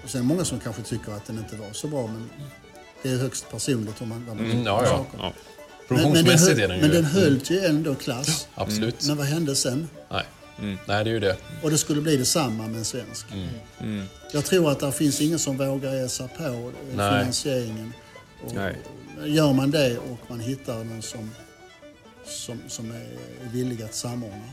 [0.05, 2.31] Och sen många som kanske tycker att den inte var så bra, men
[3.03, 4.89] det är högst personligt om man, vad man Mm, ja, ja.
[4.91, 5.19] saker.
[5.19, 5.33] Ja.
[5.89, 6.81] Men, men, den höll, den ju...
[6.81, 8.49] men den höll ju ändå klass.
[8.55, 9.07] Absolut.
[9.07, 9.89] Men vad hände sen?
[10.11, 10.25] Nej.
[10.61, 11.37] Nej, det är ju det.
[11.63, 13.27] Och det skulle bli detsamma med en svensk.
[13.81, 14.03] Mm.
[14.33, 16.61] Jag tror att det finns ingen som vågar ge sig på eh,
[16.95, 17.21] Nej.
[17.21, 17.93] finansieringen.
[18.45, 18.77] Och Nej.
[19.25, 21.31] Gör man det och man hittar någon som,
[22.27, 23.07] som, som är
[23.53, 24.45] villig att samordna.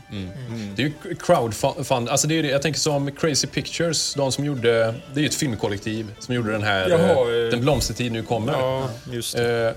[0.76, 4.44] Det är ju crowdfund, alltså det är det, jag tänker som Crazy Pictures, de som
[4.44, 8.12] gjorde, det är ju ett filmkollektiv som gjorde den här Jaha, eh, eh, Den blomstertid
[8.12, 8.52] nu kommer.
[8.52, 9.68] Ja, just det.
[9.68, 9.74] Eh,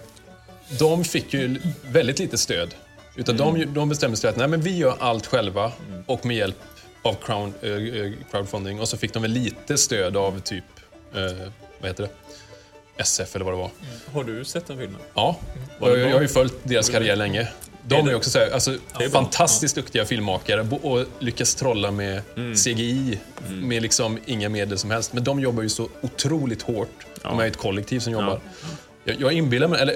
[0.79, 1.59] de fick ju
[1.91, 2.73] väldigt lite stöd.
[3.17, 5.71] Utan de, de bestämde sig att nej, men vi gör allt själva
[6.05, 6.57] och med hjälp
[7.01, 8.79] av crowd, eh, eh, crowdfunding.
[8.79, 10.63] Och så fick de väl lite stöd av typ,
[11.15, 11.47] eh,
[11.79, 12.09] vad heter det?
[13.03, 13.69] SF eller vad det var.
[14.13, 15.01] Har du sett den filmen?
[15.13, 15.37] Ja,
[15.79, 17.47] jag, jag har ju följt deras karriär länge.
[17.87, 18.77] De är också så här, alltså,
[19.11, 22.55] fantastiskt duktiga filmmakare och lyckas trolla med Mm.
[22.55, 25.13] CGI med liksom inga medel som helst.
[25.13, 27.05] Men de jobbar ju så otroligt hårt.
[27.21, 28.39] De är ju ett kollektiv som jobbar.
[29.03, 29.95] Jag, jag inbillar mig, eller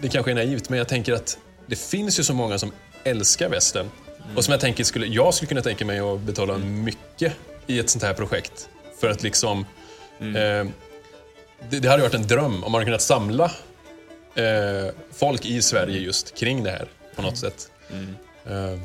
[0.00, 2.72] det kanske är naivt, men jag tänker att det finns ju så många som
[3.04, 3.90] älskar västern.
[4.36, 7.32] Och som jag tänker skulle, jag skulle kunna tänka mig att betala mycket
[7.66, 8.68] i ett sånt här projekt.
[9.00, 9.66] För att liksom...
[10.20, 10.66] Eh,
[11.70, 13.44] det, det hade varit en dröm om man hade kunnat samla
[14.34, 17.70] eh, folk i Sverige just kring det här på något sätt.
[18.46, 18.78] Eh,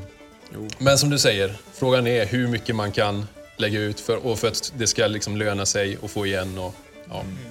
[0.77, 4.47] men som du säger, frågan är hur mycket man kan lägga ut för, och för
[4.47, 6.57] att det ska liksom löna sig och få igen.
[6.57, 6.75] Och,
[7.09, 7.50] ja, svårt.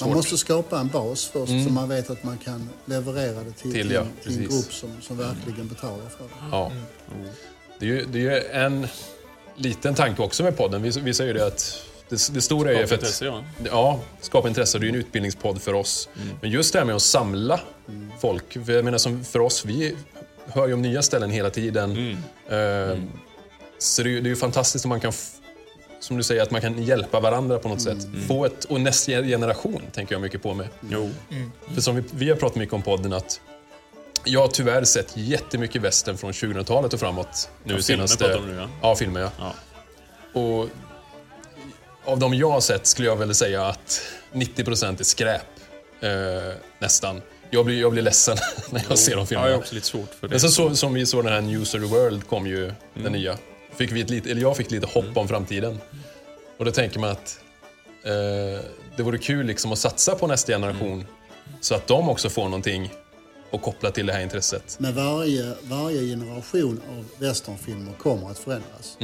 [0.00, 3.72] Man måste skapa en bas först så man vet att man kan leverera det till,
[3.72, 6.30] Till, ja, en, till en grupp som, som verkligen betalar för det.
[6.50, 6.72] Ja.
[7.78, 8.86] Det är ju det är ju en
[9.56, 10.82] liten tanke också med podden.
[10.82, 13.44] Vi, vi säger ju det att det, det stora är ju för att Intresse, ja.
[13.64, 14.78] Ja, skapa intresse.
[14.78, 16.08] Det är ju en utbildningspodd för oss.
[16.40, 17.60] Men just det här med att samla
[18.20, 18.52] folk.
[18.66, 19.96] För Jag menar som för oss, vi
[20.46, 22.16] hör ju om nya ställen hela tiden.
[22.48, 22.98] Eh,
[23.78, 25.12] Så det är, ju, det är ju fantastiskt om man kan,
[26.04, 27.98] som du säger, att man kan hjälpa varandra på något sätt.
[28.28, 30.68] Få ett, och nästa generation tänker jag mycket på med.
[30.90, 31.10] Jo.
[31.74, 33.40] För som vi, vi har pratat mycket om podden att
[34.24, 37.50] jag har tyvärr sett jättemycket västern från 2000-talet och framåt.
[37.64, 38.68] Nu Ja, filmer pratar du nu, ja.
[38.82, 39.30] Ja, filmer ja.
[39.38, 39.52] Ja.
[40.40, 40.68] Och
[42.04, 44.00] av de jag har sett skulle jag väl säga att
[44.32, 45.40] 90% är skräp.
[46.00, 46.10] Eh,
[46.78, 47.22] nästan.
[47.50, 48.36] Jag blir, jag blir ledsen
[48.70, 49.48] när jag ser de Ja, filmerna.
[49.48, 50.32] jag har också lite svårt för det.
[50.32, 53.12] Men så, så som vi såg den här News of the World kom ju den
[53.12, 53.38] nya.
[53.76, 55.78] Fick vi ett lite, eller jag fick lite hopp om framtiden.
[56.56, 57.40] Och då tänker man att
[58.04, 58.64] eh,
[58.96, 61.06] det vore kul liksom att satsa på nästa generation
[61.60, 62.92] så att de också får någonting
[63.52, 64.76] att koppla till det här intresset.
[64.80, 68.98] Men varje, varje generation av westernfilmer kommer att förändras.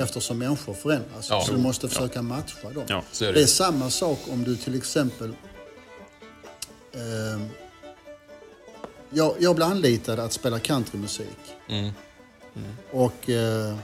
[0.00, 1.30] Eftersom människor förändras.
[1.30, 1.40] Ja.
[1.40, 2.84] Så du måste försöka matcha dem.
[2.86, 3.32] Ja, är det.
[3.32, 5.34] det är samma sak om du till exempel...
[6.94, 7.48] ehm,
[9.10, 11.38] jag, jag blev anlitad att spela countrymusik.
[11.68, 11.92] Mm.
[12.90, 13.76] Och eh,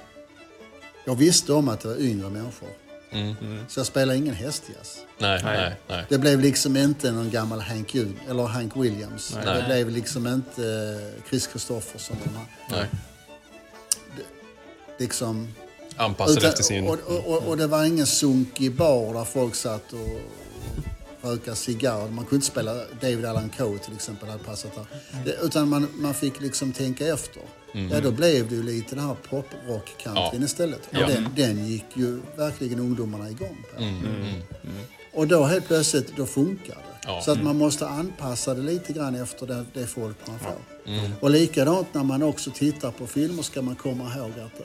[1.04, 2.68] jag visste om att det var yngre människor.
[3.10, 3.34] Mm.
[3.68, 4.98] Så jag spelade ingen hästjazz.
[5.18, 6.04] Nej, nej, nej.
[6.08, 9.28] Det blev liksom inte någon gammal Hank, Jun, eller Hank Williams.
[9.28, 9.62] Det Nej.
[9.66, 12.16] blev liksom inte eh, Chris Kristoffersson.
[12.70, 12.86] nej.
[14.98, 15.48] Liksom,
[15.96, 16.88] Anpassad efter sin...
[16.88, 20.20] och, och, och, och det var ingen sunkig bar där folk satt och
[21.22, 22.00] röka cigarr.
[22.10, 24.86] Man kunde inte spela David Allan Coe till exempel, hade passat där.
[25.24, 27.42] Det, utan man, man fick liksom tänka efter.
[27.90, 30.44] Ja, då blev det ju lite den här poprock-countryn Ja.
[30.44, 30.86] istället.
[30.86, 31.06] Och Ja.
[31.06, 33.82] den, den gick ju verkligen ungdomarna igång på.
[33.82, 34.40] Mm,
[35.14, 36.98] Och då helt plötsligt, då funkar det.
[37.06, 37.20] Ja.
[37.24, 40.90] Så att man måste anpassa det lite grann efter det, det folk man får.
[40.92, 41.12] Mm.
[41.20, 44.60] Och likadant när man också tittar på filmer ska man komma ihåg att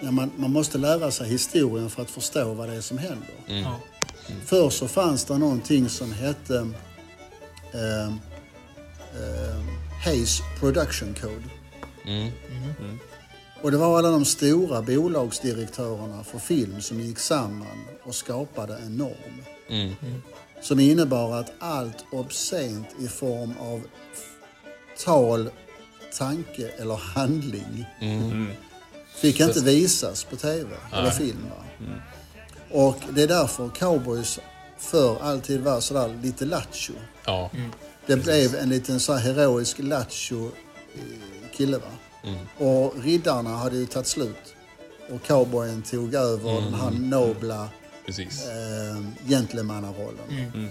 [0.00, 3.34] man, man måste lära sig historien för att förstå vad det är som händer.
[3.46, 3.64] Mm.
[4.44, 6.56] Förr så fanns det någonting som hette
[7.72, 9.60] eh, eh,
[10.04, 11.44] Hayes Production Code.
[12.04, 12.30] Mm.
[13.62, 18.96] Och det var alla de stora bolagsdirektörerna för film som gick samman och skapade en
[18.96, 19.42] norm.
[19.68, 19.94] Mm.
[20.62, 23.82] Som innebar att allt obscent i form av
[25.04, 25.50] tal,
[26.18, 27.84] tanke eller handling
[29.16, 31.46] fick inte visas på tv eller film.
[31.50, 31.86] Va?
[32.70, 34.38] Och det är därför cowboys
[34.78, 36.94] förr alltid var sådär lite lattjo.
[37.24, 37.50] Ja.
[38.06, 40.44] Det blev en liten så här heroisk lattjo
[40.94, 41.78] eh, kille.
[41.78, 41.90] Va?
[42.66, 44.54] Och riddarna hade ju tagit slut.
[45.10, 47.68] Och cowboyen tog över den här nobla
[48.06, 48.46] Precis.
[48.46, 50.68] eh, gentlemannarollen.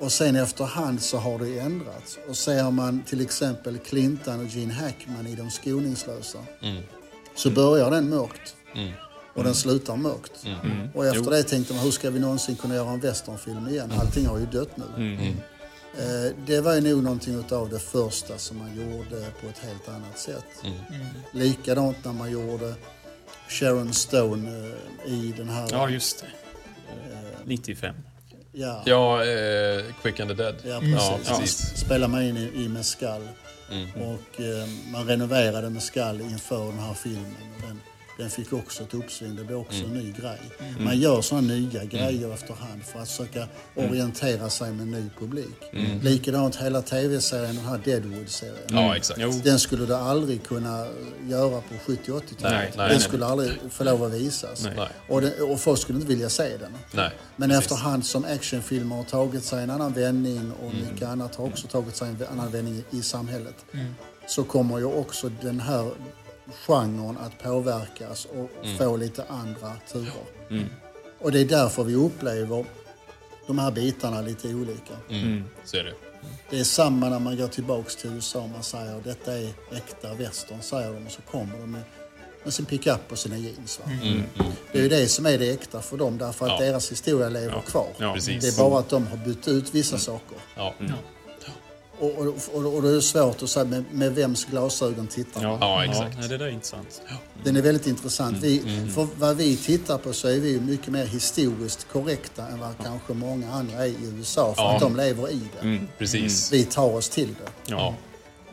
[0.00, 2.18] Och sen efterhand så har det ändrats.
[2.28, 6.38] Och ser man till exempel Clintan och Gene Hackman i De skoningslösa
[7.36, 8.56] så börjar den mörkt.
[9.34, 10.44] Och den slutar mörkt.
[10.94, 13.92] Och efter det tänkte man, hur ska vi någonsin kunna göra en westernfilm igen?
[14.00, 14.84] Allting har ju dött nu.
[15.98, 19.88] Eh, Det var ju nog någonting av det första som man gjorde på ett helt
[19.88, 20.44] annat sätt.
[21.32, 22.74] Likadant när man gjorde
[23.48, 24.72] Sharon Stone
[25.06, 25.68] eh, i den här...
[25.70, 26.26] Ja, just det.
[27.44, 27.94] 95.
[28.56, 30.54] Ja, Ja, eh, Quick and the Dead.
[30.64, 31.28] Ja, precis.
[31.28, 31.80] Ja, precis.
[31.80, 33.28] Spelar man in i, i Mescal.
[33.70, 33.90] Mm.
[33.90, 37.34] Och eh, man renoverade Mescal inför den här filmen.
[37.66, 37.80] Den,
[38.16, 39.36] den fick också ett uppsving.
[39.36, 39.90] Det blev också Mm.
[39.96, 40.38] en ny grej.
[40.80, 43.90] Man gör sådana nya grejer efterhand för att försöka Mm.
[43.90, 45.54] orientera sig med en ny publik.
[46.02, 48.56] Likadant hela tv-serien, den här Deadwood-serien.
[48.68, 49.20] Ja, exakt.
[49.44, 50.86] Den skulle du aldrig kunna
[51.28, 52.40] göra på 70 80-talet.
[52.42, 53.00] Nej, nej, den nej.
[53.00, 54.64] skulle aldrig få lov att visas.
[54.76, 54.88] Nej.
[55.08, 56.72] Och, det, och folk skulle inte vilja se den.
[56.92, 57.10] Nej.
[57.36, 57.64] Men precis.
[57.64, 60.84] efterhand som actionfilmer har tagit sig en annan vändning och Mm.
[60.92, 63.54] mycket annat har också tagit sig en annan vändning i samhället.
[64.28, 65.90] Så kommer ju också den här
[66.66, 68.78] genren att påverkas och Mm.
[68.78, 70.12] få lite andra turer.
[71.18, 72.64] Och det är därför vi upplever
[73.46, 74.94] de här bitarna lite olika.
[75.10, 75.44] Mm.
[75.64, 75.94] Så är det.
[76.50, 78.46] Det är samma när man går tillbaks till USA.
[78.46, 81.06] Man säger detta är äkta western, säger de.
[81.06, 81.82] Och så kommer de med,
[82.44, 83.80] med sin pickup och sina jeans.
[83.84, 83.90] Va?
[84.72, 86.18] Det är ju det som är det äkta för dem.
[86.18, 86.70] Därför att Mm, Ja.
[86.70, 87.88] deras historia lever kvar.
[87.98, 88.16] Ja.
[88.26, 90.38] Det är bara att de har bytt ut vissa saker.
[92.00, 92.06] Ja.
[92.06, 92.34] Och, och,
[92.66, 95.50] och, och det är svårt att säga med, med vems glasögon tittar man.
[95.50, 96.18] Ja, Ja, exakt.
[96.18, 97.02] nej, det där är intressant.
[97.44, 98.36] Den är väldigt intressant.
[98.42, 102.60] Vi, Mm, För vad vi tittar på så är vi mycket mer historiskt korrekta än
[102.60, 104.54] vad kanske många andra är i USA.
[104.54, 104.74] För Ja.
[104.74, 105.80] att de lever i det.
[105.98, 106.52] Precis.
[106.52, 107.50] Vi tar oss till det.
[107.72, 107.94] Ja,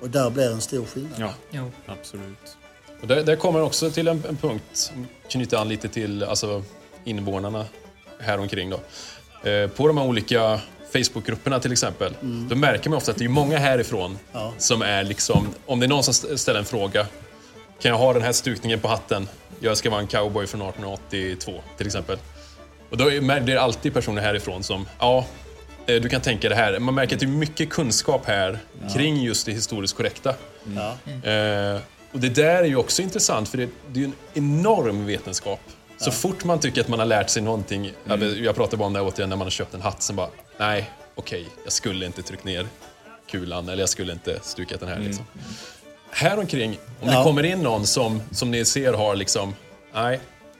[0.01, 1.13] Och där blir en stor skillnad.
[1.19, 1.71] ja Jo.
[1.85, 2.57] absolut.
[3.01, 4.93] Och där, där kommer också till en, en punkt,
[5.29, 6.63] knyter an lite till alltså,
[7.03, 7.65] invånarna
[8.19, 8.79] här omkring då.
[9.49, 10.59] Eh, på de här olika
[10.93, 12.13] Facebookgrupperna till exempel,
[12.49, 14.53] då märker man ofta att det är många härifrån Ja.
[14.57, 17.07] som är liksom, om det är någon som st- ställer en fråga,
[17.81, 19.27] kan jag ha den här stukningen på hatten?
[19.59, 22.17] Jag ska vara en cowboy från 1882 till exempel.
[22.89, 25.25] Och då är det alltid personer härifrån som, ja,
[25.85, 26.79] eh, du kan tänka det här.
[26.79, 28.59] Man märker att det är mycket kunskap här
[28.93, 30.35] kring just det historiskt korrekta.
[30.75, 30.97] Ja.
[31.31, 31.79] Eh,
[32.11, 35.59] och det där är ju också intressant för det, det är ju en enorm vetenskap.
[36.03, 38.93] Så fort man tycker att man har lärt sig någonting, jag, jag pratar bara om
[38.93, 42.05] det här återigen när man har köpt en hatt, sen bara, nej, okej, jag skulle
[42.05, 42.67] inte tryckt ner
[43.29, 44.99] kulan eller jag skulle inte stukat den här.
[44.99, 45.25] Liksom.
[46.11, 47.23] Här omkring, om det Ja.
[47.23, 49.55] kommer in någon som, som ni ser har liksom,
[49.93, 50.19] nej,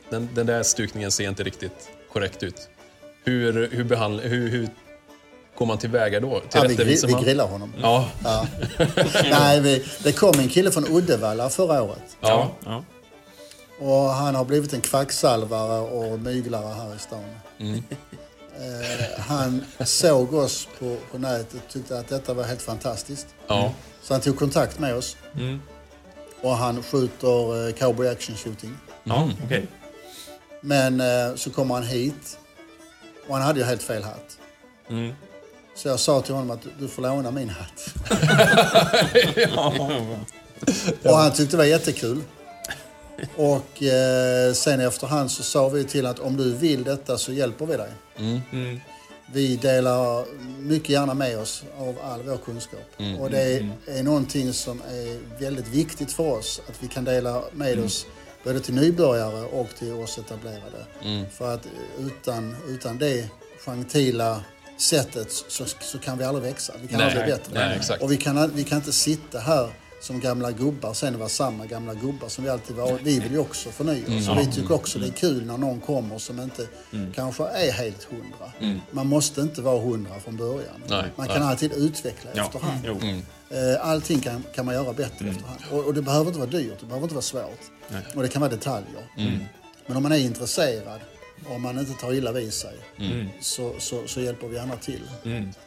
[0.10, 2.70] den, den där stukningen ser inte riktigt korrekt ut.
[3.24, 4.70] Hur, hur, behandla, hur, hur
[5.58, 6.42] går man tillväga då?
[6.54, 7.74] Ja, vi, gri- vi grillar honom.
[7.82, 8.48] Ja, Ja.
[9.32, 12.18] Nej, vi, det kom en kille från Uddevalla förra året.
[12.22, 12.52] ja.
[12.66, 12.84] Ja.
[13.80, 17.24] Och han har blivit en kvacksalvare och myglare här i stan.
[17.60, 17.84] Mm.
[18.58, 23.28] Eh, han såg oss på, på nätet och tyckte att detta var helt fantastiskt.
[23.48, 23.74] ja.
[24.02, 25.18] Så han tog kontakt med oss.
[25.36, 25.62] Mm.
[26.42, 28.78] Och han skjuter eh, cowboy action shooting.
[29.04, 29.68] Ja, okej.
[30.62, 32.38] Men eh, så kommer han hit
[33.28, 34.38] och han hade ju helt fel hatt.
[34.90, 35.14] Mm.
[35.76, 37.94] Så jag sa till honom att du får låna min hatt.
[41.04, 42.22] Och han tyckte det var jättekul.
[43.36, 47.66] Och eh, sen efterhand så sa vi till att om du vill detta så hjälper
[47.66, 47.92] vi dig.
[48.52, 48.80] Mm.
[49.34, 50.26] Vi delar
[50.60, 52.80] mycket gärna med oss av all vår kunskap.
[53.20, 56.62] Och det är, är någonting som är väldigt viktigt för oss.
[56.70, 58.06] Att vi kan dela med oss
[58.44, 60.86] både till nybörjare och till oss etablerade.
[61.32, 61.68] För att
[62.00, 63.30] utan, utan det
[63.66, 64.42] gentila
[64.78, 66.74] sättet så, så kan vi aldrig växa.
[66.82, 67.54] Vi kan Nej, aldrig bli bättre.
[67.54, 68.04] nej, exakt.
[68.04, 69.70] Och vi kan, vi kan inte sitta här
[70.04, 73.00] som gamla gubbar, sen vara samma gamla gubbar som vi alltid var.
[73.04, 74.30] Vi vill ju också förnya oss.
[74.30, 76.68] Och vi tycker också det är kul när någon kommer som inte
[77.16, 78.78] kanske är helt hundra.
[78.92, 80.84] Man måste inte vara hundra från början.
[80.88, 82.44] Nej, man kan alltid utveckla Ja.
[82.46, 82.80] efterhand.
[82.86, 82.98] Jo.
[83.58, 85.60] Eh, Allting kan, kan man göra bättre efterhand.
[85.72, 87.62] Och, och det behöver inte vara dyrt, det behöver inte vara svårt.
[88.16, 89.08] Och det kan vara detaljer.
[89.88, 91.00] Men om man är intresserad,
[91.50, 92.76] om man inte tar illa vid sig,
[93.42, 95.02] så, så, så hjälper vi gärna till.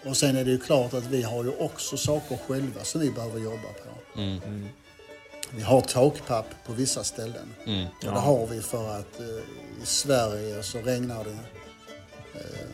[0.06, 3.10] Och sen är det ju klart att vi har ju också saker själva som vi
[3.10, 3.85] behöver jobba på.
[5.50, 7.54] Vi har takpapp på vissa ställen.
[8.06, 9.26] Och det har vi för att eh,
[9.82, 11.38] i Sverige så regnar det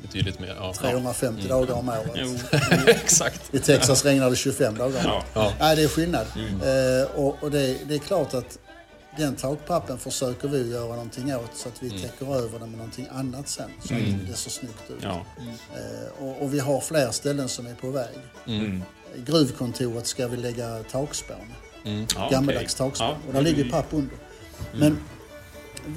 [0.02, 0.56] Betydligt mer.
[0.60, 0.74] Ja.
[0.74, 2.12] 350 dagar om året.
[2.14, 2.38] Jo.
[2.86, 3.54] Exakt.
[3.54, 5.00] I Texas regnar det 25 dagar.
[5.04, 5.24] Ja.
[5.34, 5.52] Ja.
[5.60, 6.26] Nej, det är skillnad.
[6.36, 8.58] Eh, och och det, det är klart att
[9.16, 13.08] den takpappen försöker vi göra någonting åt så att vi täcker över den med någonting
[13.12, 13.70] annat sen.
[13.84, 15.02] Så att det ser snyggt ut.
[15.02, 15.26] Ja.
[15.74, 18.14] Eh, och, och vi har fler ställen som är på väg.
[18.46, 18.80] I
[19.16, 21.36] gruvkontoret ska vi lägga takspån.
[21.84, 22.90] Ja, Gammaldags okej.
[22.90, 23.08] takspån.
[23.08, 23.16] Ja.
[23.28, 24.16] Och där ligger papp under.
[24.74, 24.98] Men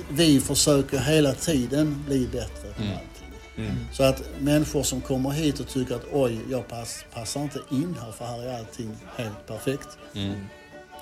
[0.09, 3.85] vi försöker hela tiden bli bättre på allting.
[3.93, 7.95] Så att människor som kommer hit och tycker att oj, jag pass, passar inte in
[8.01, 9.87] här för här är allting helt perfekt.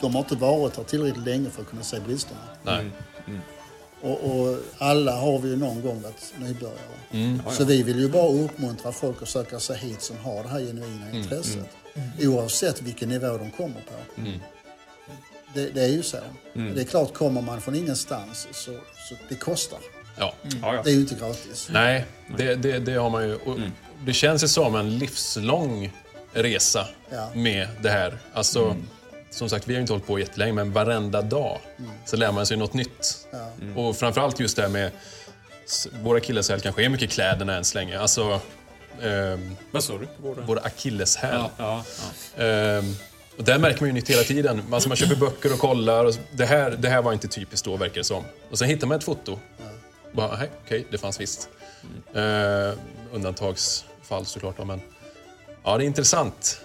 [0.01, 2.39] De har inte varit här tillräckligt länge för att kunna se bristerna.
[2.63, 2.91] Nej.
[4.01, 7.39] Och, och alla har vi ju någon gång varit nybörjare.
[7.51, 10.59] Så vi vill ju bara uppmuntra folk att söka sig hit som har det här
[10.59, 11.69] genuina intresset.
[12.21, 14.21] Oavsett vilken nivå de kommer på.
[15.53, 16.17] Det, det är ju så.
[16.53, 18.71] Det är klart, kommer man från ingenstans så,
[19.09, 19.79] så det kostar.
[20.17, 20.33] Ja.
[20.61, 20.81] Ja, ja.
[20.83, 21.67] Det är ju inte gratis.
[21.71, 22.05] Nej,
[22.37, 23.35] det, det, det har man ju.
[23.35, 23.59] Och
[24.05, 25.91] Det känns ju som en livslång
[26.33, 27.29] resa Ja.
[27.35, 28.17] med det här.
[28.33, 28.75] Alltså,
[29.29, 31.59] Som sagt, vi har ju inte hållit på jättelänge, men varenda dag
[32.05, 33.27] så lär man sig något nytt.
[33.75, 34.91] Och framförallt just det här med...
[36.03, 37.99] Våra akilleshäl kanske är mycket kläderna än så länge.
[37.99, 38.39] Alltså,
[39.71, 40.07] Vad sa du?
[40.17, 40.41] Våra...
[40.41, 41.29] våra akilleshäl.
[41.35, 41.83] Ja, ja,
[42.37, 42.43] ja.
[42.43, 42.95] Ehm,
[43.37, 44.61] och där märker man ju nytt hela tiden.
[44.71, 46.05] Alltså man köper böcker och kollar.
[46.05, 48.23] Och det, här, det här var inte typiskt då, verkar det som.
[48.51, 49.39] Och sen hittar man ett foto.
[50.11, 51.49] Bara, "Nej, okej, det fanns visst.
[52.15, 52.75] Ehm,
[53.13, 54.81] undantagsfall såklart, då, men...
[55.63, 56.61] Ja, det är intressant.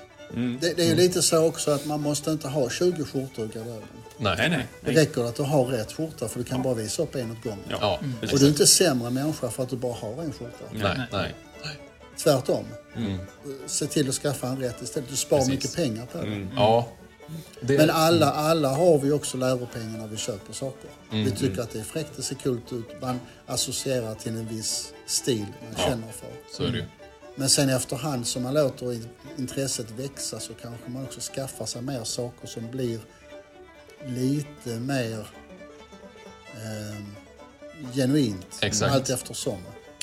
[0.61, 3.49] Det, det är ju lite så också att man måste inte ha 20 skjortor i
[3.49, 3.83] garderoben.
[4.19, 4.67] Nej, Nej, nej.
[4.81, 7.43] Det räcker att du har rätt skjorta för du kan bara visa upp en åt
[7.43, 7.59] gången.
[7.69, 7.77] Ja.
[7.81, 10.65] Ja, Och du är inte sämre människa för att du bara har en skjorta.
[10.73, 11.35] nej, nej.
[12.23, 12.65] Tvärtom.
[13.67, 15.09] Se till att skaffa en rätt istället.
[15.09, 15.55] Du sparar Precis.
[15.55, 16.47] mycket pengar på det.
[16.57, 16.89] Ja.
[17.61, 20.91] Det, Men alla, alla har vi också läropengar när vi köper saker.
[21.11, 23.01] Vi tycker att det är fräckt, det ser kul ut.
[23.03, 26.29] Man associerar till en viss stil man känner för.
[26.57, 26.85] Så är det ju.
[27.35, 31.83] Men sen efterhand som man låter in- intresset växa så kanske man också skaffar sig
[31.83, 33.01] mer saker som blir
[34.07, 35.27] lite mer
[36.55, 36.97] eh,
[37.95, 38.47] genuint.
[38.61, 38.93] Exakt.
[38.95, 39.59] Allt eftersom.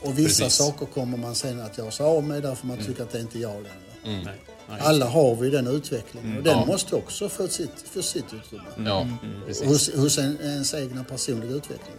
[0.05, 0.57] Och vissa Precis.
[0.57, 3.37] saker kommer man sen att göra sig av med därför man tycker att det inte
[3.37, 3.69] är jag längre.
[4.05, 4.23] Mm.
[4.23, 4.33] Nej.
[4.69, 4.79] Nej.
[4.81, 6.65] Alla har vi den utvecklingen och den Ja.
[6.65, 8.63] måste också få sitt, få sitt utrymme.
[8.89, 9.07] Ja,
[9.47, 9.67] precis.
[9.67, 11.95] Hos, hos en, ens egna personliga utveckling.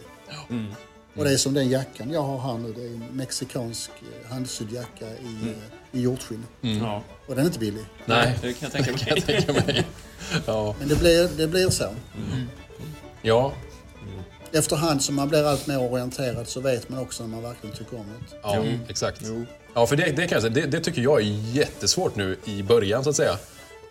[1.17, 2.73] Och det är som den jackan jag har här nu.
[2.73, 3.91] Det är en mexikansk
[4.25, 6.45] eh, handsydd jacka i, eh, i hjortskinn.
[6.61, 7.03] Ja.
[7.27, 7.85] Och den är inte billig.
[8.05, 9.21] Nej, Det kan jag tänka mig.
[9.27, 9.87] tänka mig.
[10.47, 10.75] Ja.
[10.79, 11.85] Men det blir, det blir så.
[13.23, 13.53] Ja,
[14.53, 17.99] Efterhand som man blir allt mer orienterad så vet man också när man verkligen tycker
[17.99, 18.37] om det.
[18.43, 19.23] Ja, exakt.
[19.75, 21.25] Ja, för det, det, kan jag säga, det, det tycker jag är
[21.57, 23.39] jättesvårt nu i början, så att säga.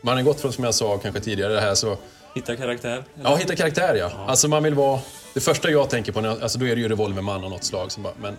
[0.02, 1.98] Man har gått från, som jag sa kanske tidigare, det här så...
[2.36, 2.90] Hitta karaktär.
[2.90, 3.30] eller?
[3.30, 4.12] Ja, hitta karaktär, ja.
[4.28, 5.00] Alltså man vill vara...
[5.34, 7.64] Det första jag tänker på, när jag, alltså då är det ju revolverman av något
[7.64, 7.92] slag.
[7.92, 8.38] Som bara, men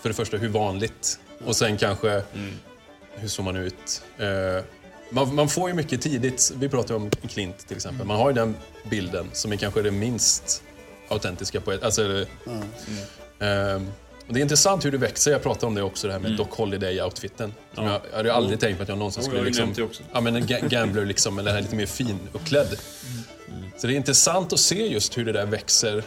[0.00, 1.18] för det första, hur vanligt?
[1.44, 2.22] Och sen kanske,
[3.14, 4.02] hur såg man ut?
[4.18, 4.64] Eh,
[5.10, 8.06] man, man får ju mycket tidigt, vi pratar om Clint till exempel.
[8.06, 8.56] Man har ju den
[8.90, 10.62] bilden som är kanske det minst
[11.08, 11.82] autentiska på ett...
[11.82, 12.02] Alltså,
[13.40, 13.80] eh,
[14.28, 15.30] Och det är intressant hur det växer.
[15.30, 17.52] Jag pratade om det också, det här med Doc Holiday-outfiten.
[17.74, 19.64] Som Jag, jag hade aldrig tänkt på att jag någonsin skulle jag har ju liksom...
[19.64, 20.02] nämnt det också.
[20.12, 22.78] Ja, men en ga- gambler liksom, eller lite mer finuppklädd.
[23.76, 26.02] Så det är intressant att se just hur det där växer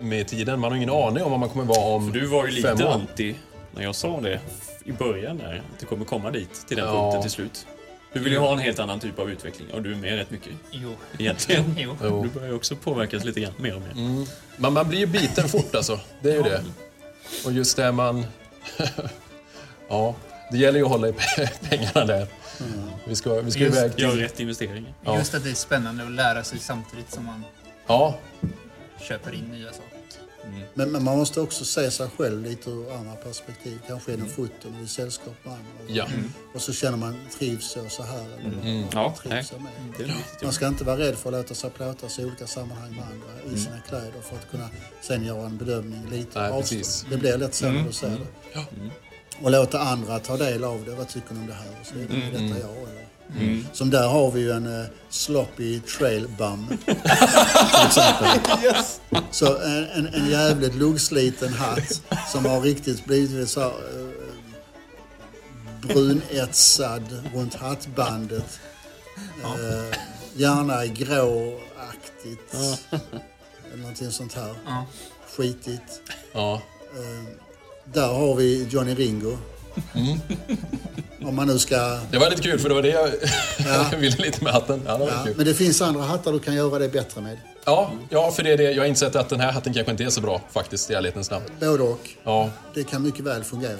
[0.00, 0.60] med tiden.
[0.60, 3.34] Man har ingen aning om vad man kommer vara om Du var ju lite anti
[3.74, 4.40] när jag sa det
[4.84, 5.62] i början där.
[5.74, 7.02] Att det kommer komma dit, till den Ja.
[7.02, 7.66] punkten till slut.
[8.12, 10.30] Du vill ju ha en helt annan typ av utveckling och du är med rätt
[10.30, 10.96] mycket Jo.
[11.18, 11.74] egentligen.
[11.78, 11.96] Jo.
[12.02, 12.22] Jo.
[12.22, 14.26] Du börjar ju också påverkas lite grann mer och mer.
[14.56, 16.00] Man, man blir ju biten fort alltså.
[16.22, 16.64] Det är ju det.
[17.44, 18.26] Och just det man...
[19.88, 20.14] ja,
[20.50, 22.26] det gäller ju att hålla i pe- pengarna där.
[23.06, 24.20] Vi ska, vi ska Just- iväg Gör till...
[24.20, 24.94] rätt investeringar.
[25.04, 25.18] Ja.
[25.18, 27.44] Just att det är spännande att lära sig samtidigt som man
[27.86, 28.18] Ja,
[29.00, 29.95] köper in nya saker.
[30.74, 33.78] Men, men man måste också se sig själv lite ur andra perspektiv.
[33.88, 35.66] Kanske är den foten och i sällskap med andra.
[35.88, 36.06] ja.
[36.54, 38.24] Och så känner man, trivs jag så här?
[38.38, 39.30] Eller Ja, nej.
[39.30, 39.72] trivs jag med?
[39.98, 40.42] Det viktigt.
[40.42, 43.42] Man ska inte vara rädd för att låta sig plåtas i olika sammanhang med andra
[43.44, 43.54] Mm.
[43.54, 44.68] i sina kläder för att kunna
[45.02, 47.10] sen göra en bedömning lite Nej, avstånd.
[47.10, 47.78] Det blir lätt så Mm.
[47.78, 48.60] när du ser det.
[49.42, 50.94] Och låta andra ta del av det.
[50.94, 51.66] Vad tycker du om det här?
[51.80, 51.94] Och så.
[51.94, 52.22] Mm.
[52.22, 52.70] Är detta jag?
[53.34, 53.64] Eller?
[53.72, 56.66] Som där har vi ju en uh, sloppy trail bum.
[56.84, 56.96] till
[57.86, 58.74] exempel.
[59.30, 62.02] Så en, en, en jävligt luggsliten hatt
[62.32, 64.26] som har riktigt blivit så här, uh,
[65.80, 68.60] brunetsad runt hattbandet.
[69.44, 69.98] Eh,
[70.34, 72.54] gärna gråaktigt.
[73.72, 74.54] Eller någonting sånt här.
[74.66, 74.86] Ja.
[75.36, 76.00] Skitigt.
[76.32, 76.62] ja.
[77.84, 79.38] Där har vi Johnny Ringo.
[81.22, 81.76] Om man nu ska...
[82.10, 84.82] Det var lite kul för det var det jag ville lite med hatten.
[84.86, 85.34] Ja, det Ja, kul.
[85.36, 87.38] men det finns andra hattar du kan göra det bättre med.
[87.64, 88.70] Ja, ja, för det är det.
[88.72, 91.30] Jag har insett att den här hatten kanske inte är så bra faktiskt i ärlighetens
[91.30, 91.44] namn.
[91.60, 92.10] Både och.
[92.24, 93.72] Ja, Det kan mycket väl fungera.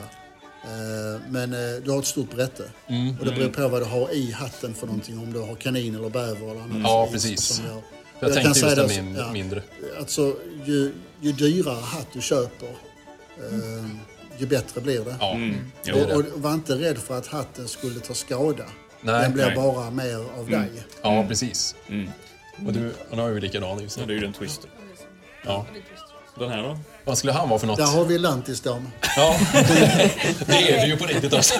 [0.65, 2.63] Eh, Men eh, du har ett stort brätte.
[2.89, 3.17] Mm.
[3.21, 5.19] Och det beror på vad du har i hatten för någonting.
[5.19, 6.77] Om du har kanin eller bäver eller annat.
[6.85, 7.61] Ja, precis.
[7.67, 7.83] gör-
[8.21, 9.33] jag, kan tänkte just det min, ja.
[9.33, 9.63] mindre.
[9.99, 13.85] Alltså, ju, ju dyrare hatt du köper, eh,
[14.39, 15.17] ju bättre blir det.
[15.21, 15.71] Ja, Mm.
[15.95, 18.65] Och, och var inte rädd för att hatten skulle ta skada.
[19.01, 19.55] Nej, Den blir nej.
[19.57, 20.69] bara mer av dig.
[21.03, 21.75] Ja, precis.
[21.89, 22.11] Mm.
[22.67, 24.07] Och du, han har ju likadan just Ja, nu.
[24.07, 24.71] det är ju den twisten.
[25.45, 25.67] Ja.
[26.39, 26.79] Den här då?
[27.05, 27.77] Vad skulle han vara för något?
[27.77, 28.89] Där har vi lantisdam.
[29.17, 29.37] Ja,
[30.47, 31.55] det är det ju på riktigt också.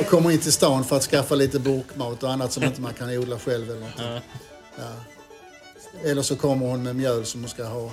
[0.00, 2.94] Och kommer in till stan för att skaffa lite burkmat och annat som inte man
[2.94, 3.70] kan odla själv.
[3.70, 4.04] Eller, någonting.
[4.78, 4.84] ja.
[6.10, 7.90] eller så kommer hon med mjöl som hon ska ha,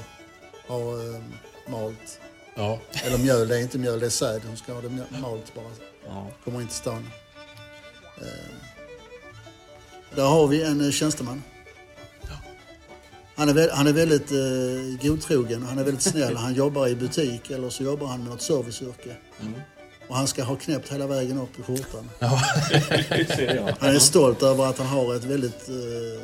[0.68, 1.22] ha eh,
[1.68, 2.20] malt.
[2.56, 4.42] Ja, Eller mjöl, det är inte mjöl, det är säd.
[4.48, 4.90] Hon ska ha det
[5.22, 5.66] malt bara.
[6.08, 6.28] Ja.
[6.44, 7.10] Kommer in till stan.
[8.18, 8.56] Eh,
[10.16, 11.44] där har vi en eh, tjänsteman.
[13.38, 16.36] Han är, han är väldigt eh, godtrogen, han är väldigt snäll.
[16.36, 19.16] Han jobbar i butik eller så jobbar han med något serviceyrke.
[20.08, 22.10] Och han ska ha knäppt hela vägen upp i skjortan.
[23.80, 26.22] Han är stolt över att han har ett väldigt, eh,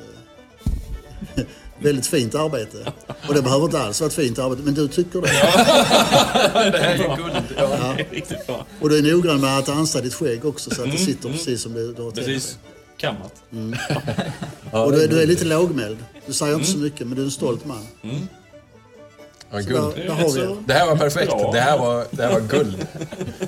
[1.81, 2.93] väldigt fint arbete.
[3.27, 5.27] Och det behöver inte alls vara ett fint arbete, men du tycker det.
[6.71, 7.43] det här är ju guld.
[7.57, 7.93] Ja.
[7.97, 8.65] Det är riktigt bra.
[8.81, 11.61] Och du är noggrann med att ansa ditt skägg också så att det sitter precis
[11.61, 12.27] som du, du har tänkt.
[12.27, 12.57] Precis.
[12.97, 13.33] Kammat.
[14.71, 15.97] Och du är, du är lite lågmäld.
[16.25, 17.87] Du säger inte så mycket, men du är en stolt man.
[18.01, 19.95] Ja, Där, guld.
[19.95, 20.73] där har vi det.
[20.73, 21.33] Här var perfekt.
[21.53, 22.87] Det här var, det här var guld.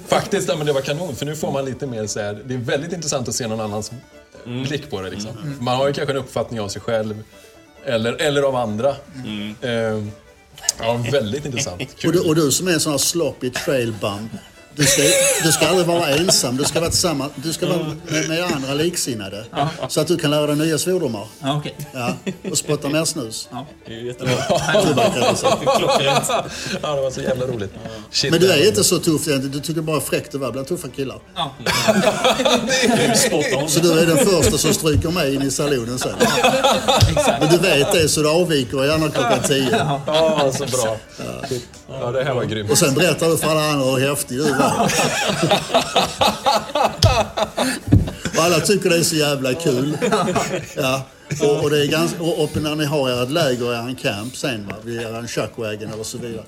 [0.07, 1.15] Faktiskt, ja, men det var kanon.
[1.15, 3.61] För nu får man lite mer så här, Det är väldigt intressant att se någon
[3.61, 3.91] annans
[4.45, 5.09] blick på det.
[5.09, 5.31] Liksom.
[5.59, 7.23] Man har ju kanske en uppfattning av sig själv.
[7.85, 8.89] Eller, eller av andra.
[9.61, 10.03] Eh,
[10.79, 11.81] ja, väldigt intressant.
[12.05, 14.29] Och du, och du som är en sån här sloppy trail bum.
[14.75, 15.01] Du ska,
[15.43, 16.57] du ska aldrig vara ensam.
[16.57, 19.45] Du ska vara, tillsammans, du ska vara med, med andra liksinnade.
[19.87, 21.27] Så att du kan lära dig nya svordomar.
[21.39, 21.75] Ja, okej.
[21.93, 22.13] Ja,
[22.51, 23.49] och spotta mer snus.
[23.85, 24.33] Det är ju jättebra.
[25.77, 26.27] Klockrent.
[26.81, 27.71] Ja, det var så jävla roligt.
[28.11, 29.51] Shit, Men du är inte så tuff egentligen.
[29.51, 31.19] Du tycker bara fräckt att vara bland tuffa killar.
[31.35, 31.51] Ja.
[33.67, 36.15] Så du är den första som stryker med in i salonen sen.
[37.39, 39.77] Men du vet det så du avviker gärna klockan tio.
[40.07, 40.97] Ja, så bra.
[42.01, 42.71] Ja, det här var grymt.
[42.71, 44.62] Och sen berättar du för alla andra hur häftig du var.
[44.63, 46.37] ハハ
[46.75, 48.02] ハハ!
[48.37, 49.97] Och alla tycker det är så jävla kul.
[50.75, 51.01] Ja.
[51.41, 54.67] Och, och, det är ganska, och uppe när ni har ert läger, er camp sen,
[54.67, 56.43] va, vid er chuckwagon eller så vidare.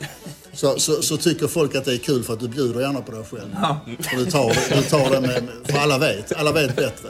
[0.53, 3.11] Så, så, så tycker folk att det är kul för att du bjuder gärna på
[3.11, 3.55] dig själv.
[4.03, 7.09] För du tar, du tar det med, för alla vet, alla vet bättre.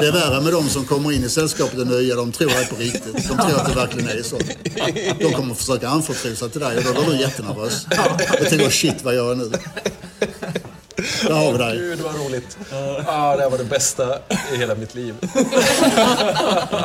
[0.00, 2.54] Det är värre med de som kommer in i sällskapet och nya, de tror det
[2.54, 3.14] är på riktigt.
[3.14, 4.38] De tror att det verkligen är så.
[5.18, 7.86] De kommer försöka anförtro sig till dig och då blir du jättenervös.
[8.40, 9.50] Och tänker, shit vad gör jag nu?
[11.22, 11.76] Vi dig.
[11.78, 12.58] Gud vad roligt.
[13.06, 14.18] Ah, det här var det bästa
[14.54, 15.14] i hela mitt liv.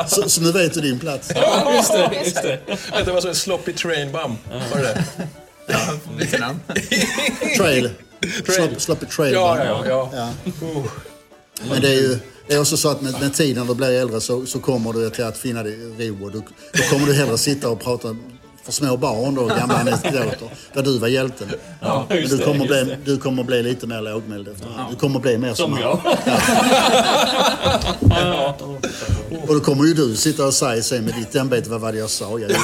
[0.06, 1.32] Så, så nu vet du din plats.
[1.76, 2.60] Just det, just det.
[3.04, 4.38] Det var så en sloppy train bum.
[4.72, 5.04] Var det det?
[6.18, 6.60] Lite namn.
[7.56, 7.90] Trail.
[8.48, 9.32] Slop, sloppy trail.
[9.32, 9.64] Ja, va?
[9.64, 10.10] ja, ja.
[10.12, 10.30] ja.
[11.68, 13.90] Men det är ju det är också så att med, med tiden när du blir
[13.90, 16.24] äldre så, så kommer du till att finna dig ro.
[16.24, 18.16] Och du, då kommer du hellre sitta och prata
[18.64, 21.48] för små barn då, gamla anekdoter, där du var hjälten.
[21.80, 24.90] Ja, Men du det, kommer, just bli, du kommer bli lite mer lågmäld efterhand.
[24.90, 26.00] Du kommer bli mer som, Som jag.
[28.10, 28.56] Ja.
[29.48, 31.98] Och då kommer ju du sitta och säga sen med ditt ämbete, vad var det
[31.98, 32.38] jag sa?
[32.38, 32.50] Jag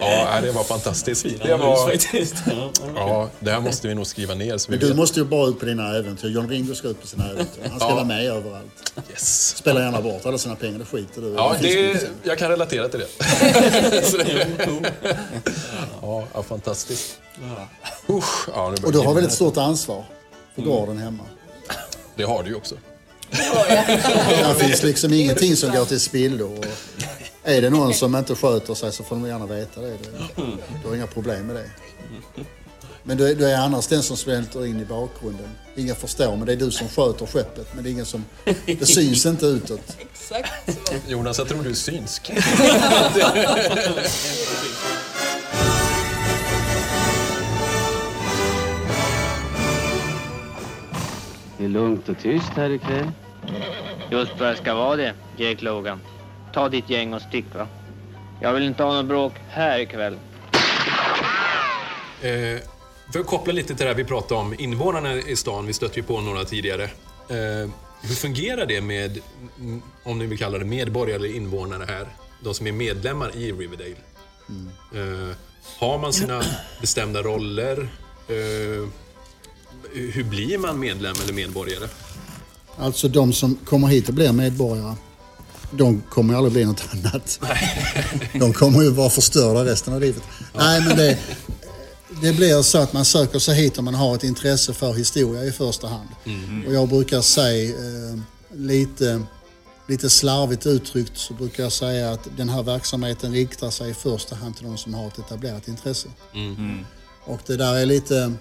[0.00, 1.26] Ja, det var fantastiskt.
[1.42, 1.90] Det var...
[2.94, 4.58] Ja, det här måste vi nog skriva ner.
[4.58, 4.96] Så vi Men du vet.
[4.96, 6.28] måste ju bara ut på dina äventyr.
[6.28, 7.62] John Ringo ska ut på sina äventyr.
[7.70, 7.94] Han ska Ja.
[7.94, 8.92] vara med överallt.
[9.10, 9.56] Yes.
[9.56, 11.34] Spelar gärna bort alla sina pengar, det skiter du.
[11.36, 13.08] Ja, det, jag kan relatera till det.
[16.02, 17.18] Ja, ja, fantastiskt.
[18.08, 20.04] Usch, ja, Och du har väldigt stort ansvar
[20.54, 21.22] för gården hemma.
[22.16, 22.74] Det har du ju också.
[23.30, 26.44] Det finns liksom ingenting som går till spillo.
[26.58, 26.64] Och
[27.48, 29.96] är det någon som inte sköter sig så får de gärna veta det.
[30.82, 31.70] du har inga problem med det.
[33.02, 35.48] Men du är, du är annars den som svälter in i bakgrunden.
[35.76, 37.74] Ingen förstår, men det är du som sköter skeppet.
[37.74, 38.24] Men det är ingen som...
[38.66, 39.96] Det syns inte utåt.
[39.98, 40.94] Exakt så.
[41.08, 42.32] Jonas, jag tror du är synsk.
[51.58, 53.10] Det är lugnt och tyst här ikväll.
[54.10, 56.00] Just vad det ska vara det, Jake Logan.
[56.58, 57.66] Ta ditt gäng och stick va.
[58.40, 60.18] Jag vill inte ha något bråk här ikväll.
[62.22, 62.62] Eh,
[63.12, 66.00] för att koppla lite till det här vi pratade om, invånarna i stan, vi stötte
[66.00, 66.84] ju på några tidigare.
[67.28, 67.70] Eh,
[68.02, 69.18] hur fungerar det med,
[69.58, 72.06] mm, om ni vill kalla det medborgare eller invånare här,
[72.40, 73.96] de som är medlemmar i Riverdale?
[74.94, 75.36] Eh,
[75.78, 76.42] har man sina
[76.80, 77.88] bestämda roller?
[78.28, 78.88] Eh,
[79.92, 81.88] hur blir man medlem eller medborgare?
[82.76, 84.94] Alltså de som kommer hit och blir medborgare,
[85.70, 87.40] de kommer ju aldrig bli något annat.
[88.34, 90.22] De kommer ju vara förstörda resten av livet.
[90.54, 91.18] Nej, men det,
[92.22, 95.44] det blir så att man söker sig hit om man har ett intresse för historia
[95.44, 96.08] i första hand.
[96.66, 98.18] Och jag brukar säga eh,
[98.54, 99.22] lite,
[99.88, 104.36] lite slarvigt uttryckt så brukar jag säga att den här verksamheten riktar sig i första
[104.36, 106.08] hand till de som har ett etablerat intresse.
[107.24, 108.32] Och det där är lite eh,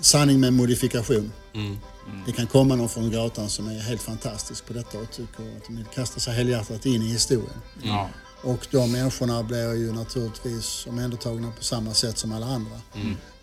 [0.00, 1.32] sanning med modifikation.
[2.26, 5.66] Det kan komma någon från gatan som är helt fantastisk på detta och tycker att
[5.66, 7.60] de vill kasta sig helhjärtat in i historien.
[7.82, 8.08] Ja.
[8.42, 12.80] Och de människorna blir ju naturligtvis omhändertagna på samma sätt som alla andra.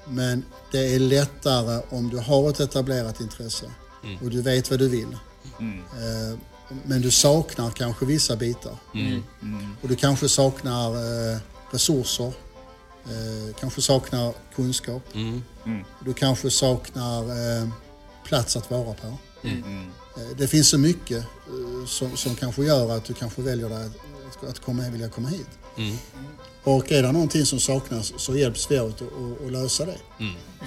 [0.07, 3.66] Men det är lättare om du har ett etablerat intresse
[4.22, 5.18] och du vet vad du vill.
[5.59, 6.38] Eh,
[6.86, 8.78] Men du saknar kanske vissa bitar.
[9.82, 11.38] Och du kanske saknar eh,
[11.72, 12.34] resurser.
[13.05, 15.01] Eh, kanske saknar kunskap.
[16.05, 17.68] Du kanske saknar eh,
[18.24, 19.17] plats att vara på.
[20.17, 24.43] Eh, Det finns så mycket eh, som, som kanske gör att du kanske väljer att,
[24.49, 25.47] att komma, vilja komma hit.
[26.63, 29.01] Och är det någonting som saknas så hjälps vi åt
[29.45, 29.97] att, lösa det.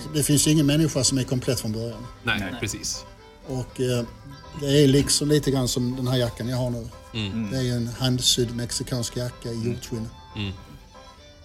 [0.05, 2.07] Så Det finns ju ingen människa som är komplett från början.
[2.23, 3.05] Nej, precis.
[3.47, 4.05] Och eh,
[4.61, 6.89] det är liksom lite grann som den här jackan jag har nu.
[7.15, 7.51] Mm.
[7.51, 10.09] Det är ju en handsydd mexikansk jacka i hjortskinn.
[10.37, 10.53] Mm.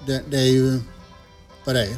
[0.05, 0.79] Det, det är ju
[1.65, 1.97] vad det är.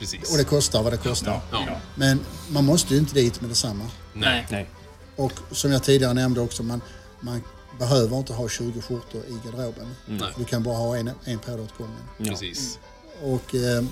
[0.00, 0.32] Precis.
[0.32, 1.40] Och det kostar vad det kostar.
[1.50, 1.80] Ja.
[1.94, 3.84] Men man måste ju inte dit med detsamma.
[4.12, 4.46] Nej.
[4.50, 4.70] Nej.
[5.16, 6.80] Och som jag tidigare nämnde också, man,
[7.20, 7.42] man
[7.78, 9.94] behöver inte ha 20 skjortor i garderoben.
[10.06, 10.32] Nej.
[10.36, 12.02] Du kan bara ha en, en på dig åt gången.
[12.18, 12.78] Precis.
[13.22, 13.84] Och eh,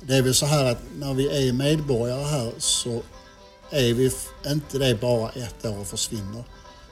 [0.00, 3.02] det är väl så här att när vi är medborgare här så
[3.70, 4.10] är vi
[4.46, 6.44] inte det bara ett år och försvinner.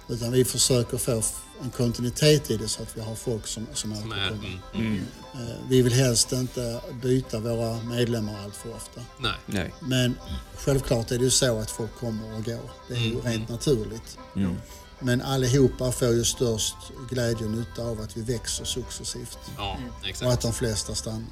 [0.09, 1.23] Utan vi försöker få
[1.63, 4.61] en kontinuitet i det så att vi har folk som, som Som är, återkommer.
[4.75, 5.07] mm.
[5.35, 9.01] Eh, Vi vill helst inte byta våra medlemmar allt för ofta.
[9.19, 9.33] Nej.
[9.47, 9.75] Nej.
[9.81, 10.19] Men
[10.57, 12.71] självklart är det ju så att folk kommer och går.
[12.89, 13.23] Det är ju Mm.
[13.23, 14.19] rent naturligt.
[14.37, 14.57] Mm.
[15.01, 16.77] Men allihopa får ju störst
[17.11, 19.39] glädje och nytta av att vi växer successivt.
[19.57, 19.79] Ja,
[20.25, 21.23] Och att de flesta stannar.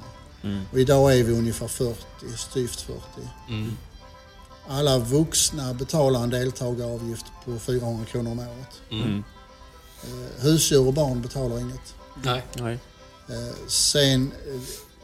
[0.43, 0.61] Mm.
[0.71, 1.97] Och idag är vi ungefär 40,
[2.37, 2.99] styvt 40.
[3.49, 3.77] Mm.
[4.67, 8.81] Alla vuxna betalar en deltagaravgift på 400 kronor om året.
[8.91, 9.23] Mm.
[10.05, 11.95] Eh, Husdjur och barn betalar inget.
[12.23, 12.43] Nej.
[12.55, 12.79] Nej.
[13.29, 14.61] Eh, Sen eh,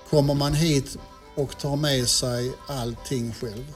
[0.09, 0.97] kommer man hit
[1.35, 3.73] och tar med sig allting själv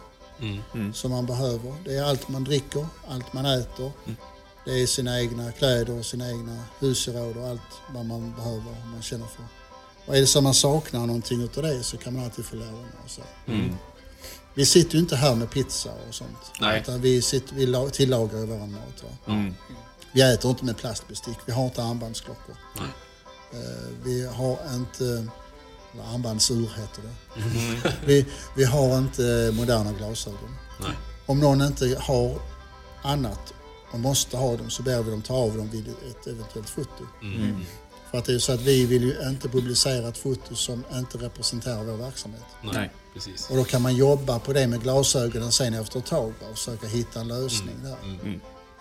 [0.73, 0.93] Mm.
[0.93, 1.73] som man behöver.
[1.85, 3.91] Det är allt man dricker, allt man äter.
[4.65, 7.61] Det är sina egna kläder, sina egna husgeråd och allt
[7.93, 9.45] vad man behöver och man känner för.
[10.05, 12.87] Och är det så man saknar någonting utav det så kan man alltid få låna.
[13.05, 13.21] Och så.
[13.47, 13.75] Mm.
[14.53, 16.37] Vi sitter ju inte här med pizza och sånt.
[16.61, 16.81] Nej.
[16.81, 19.03] Utan vi, sitter, vi la- tillagar ju vår mat.
[20.15, 20.29] Mm.
[20.29, 22.55] Vi äter inte med plastbestick, vi har inte armbandsklockor.
[22.79, 22.89] Nej.
[23.53, 25.03] Eh, Vi har inte,
[25.93, 27.41] eller armbandsur heter det.
[27.41, 27.81] Mm.
[28.05, 30.55] Vi, vi har inte moderna glasögon.
[30.81, 30.91] Nej.
[31.25, 32.39] Om någon inte har
[33.03, 33.53] annat
[33.91, 37.03] och måste ha dem så ber vi dem ta av dem vid ett eventuellt foto.
[37.21, 37.65] Mm.
[38.11, 41.17] För att det är så att vi vill ju inte publicera ett foto som inte
[41.17, 42.43] representerar vår verksamhet.
[42.73, 42.91] Nej.
[43.13, 43.49] Precis.
[43.49, 46.87] Och då kan man jobba på det med glasögonen sen efter ett tag och försöka
[46.87, 47.97] hitta en lösning där.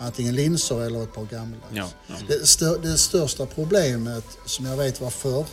[0.04, 0.12] Mm.
[0.12, 1.72] antingen linser eller ett par gammeldags.
[1.72, 2.14] Ja, ja.
[2.28, 5.44] Det, stör, det största problemet som jag vet var förr,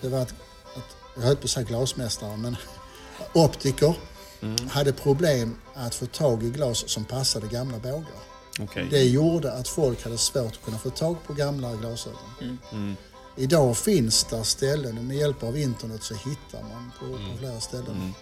[0.00, 0.34] det var att,
[0.76, 2.56] att jag höll på att säga glasmästare, men
[3.34, 3.94] optiker
[4.42, 4.68] Mm.
[4.68, 8.20] hade problem att få tag i glas som passade gamla bågar.
[8.60, 8.88] Okej.
[8.90, 12.58] Det gjorde att folk hade svårt att kunna få tag på gamla glasögon.
[12.72, 12.96] Mm.
[13.36, 18.14] Idag finns det ställen, med hjälp av internet så hittar man på, på flera ställen.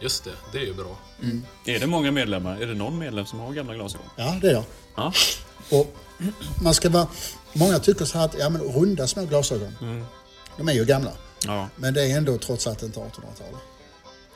[0.00, 0.98] Just det, det är ju bra.
[1.64, 2.56] Är det många medlemmar?
[2.62, 4.06] Är det någon medlem som har gamla glasögon?
[4.16, 4.64] Ja, det är jag.
[4.96, 5.12] Ja.
[5.70, 5.94] Och
[6.62, 7.06] man ska vara,
[7.52, 10.04] många tycker så här att ja, men runda små glasögon,
[10.56, 11.12] de är ju gamla.
[11.46, 11.68] Ja.
[11.76, 13.56] Men det är ändå trots allt inte 1800-tal.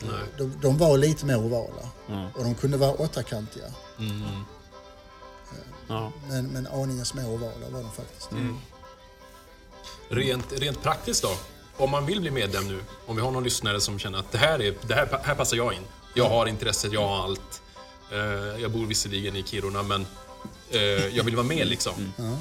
[0.01, 0.11] Nej.
[0.39, 2.31] De, de var lite mer ovala Ja.
[2.37, 3.65] och de kunde vara åttakantiga.
[5.89, 6.13] Ja.
[6.29, 8.29] Men, men aningen små ovala var de faktiskt.
[10.09, 11.37] Rent, rent praktiskt då?
[11.77, 14.39] Om man vill bli medlem nu, om vi har någon lyssnare som känner att det
[14.39, 15.83] här, är, det här, här passar jag in.
[16.15, 17.63] Jag har intresset, jag har allt.
[18.13, 20.07] Eh, jag bor visserligen i Kiruna, men
[20.71, 20.81] eh,
[21.17, 22.13] jag vill vara med liksom.
[22.17, 22.37] Ja.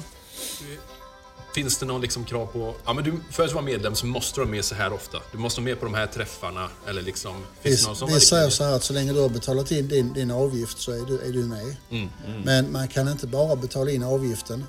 [1.54, 2.74] Finns det någon liksom krav på...
[2.84, 5.18] Ja, men du, för att vara medlem så måste du vara med så här ofta.
[5.32, 6.68] Du måste vara med på de här träffarna.
[6.86, 9.28] Eller liksom, finns det någon sån vi säger så här att så länge du har
[9.28, 11.76] betalat in din, din avgift så är du, är du med.
[11.90, 12.40] Mm, mm.
[12.40, 14.64] Men man kan inte bara betala in avgiften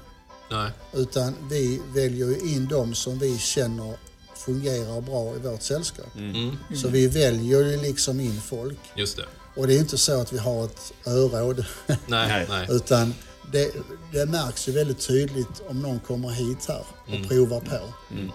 [0.51, 0.72] Nej.
[0.93, 3.97] utan vi väljer ju in de som vi känner
[4.46, 6.16] fungerar bra i vårt sällskap.
[6.18, 6.58] Mm.
[6.76, 8.78] Så vi väljer ju liksom in folk.
[8.96, 9.26] Just det.
[9.56, 11.66] Och det är inte så att vi har ett öråd.
[12.08, 12.68] Nej, nej.
[12.70, 13.14] Utan
[13.52, 13.72] det,
[14.12, 17.28] det märks ju väldigt tydligt om någon kommer hit här och Mm.
[17.28, 17.80] provar på.
[18.14, 18.32] Mm.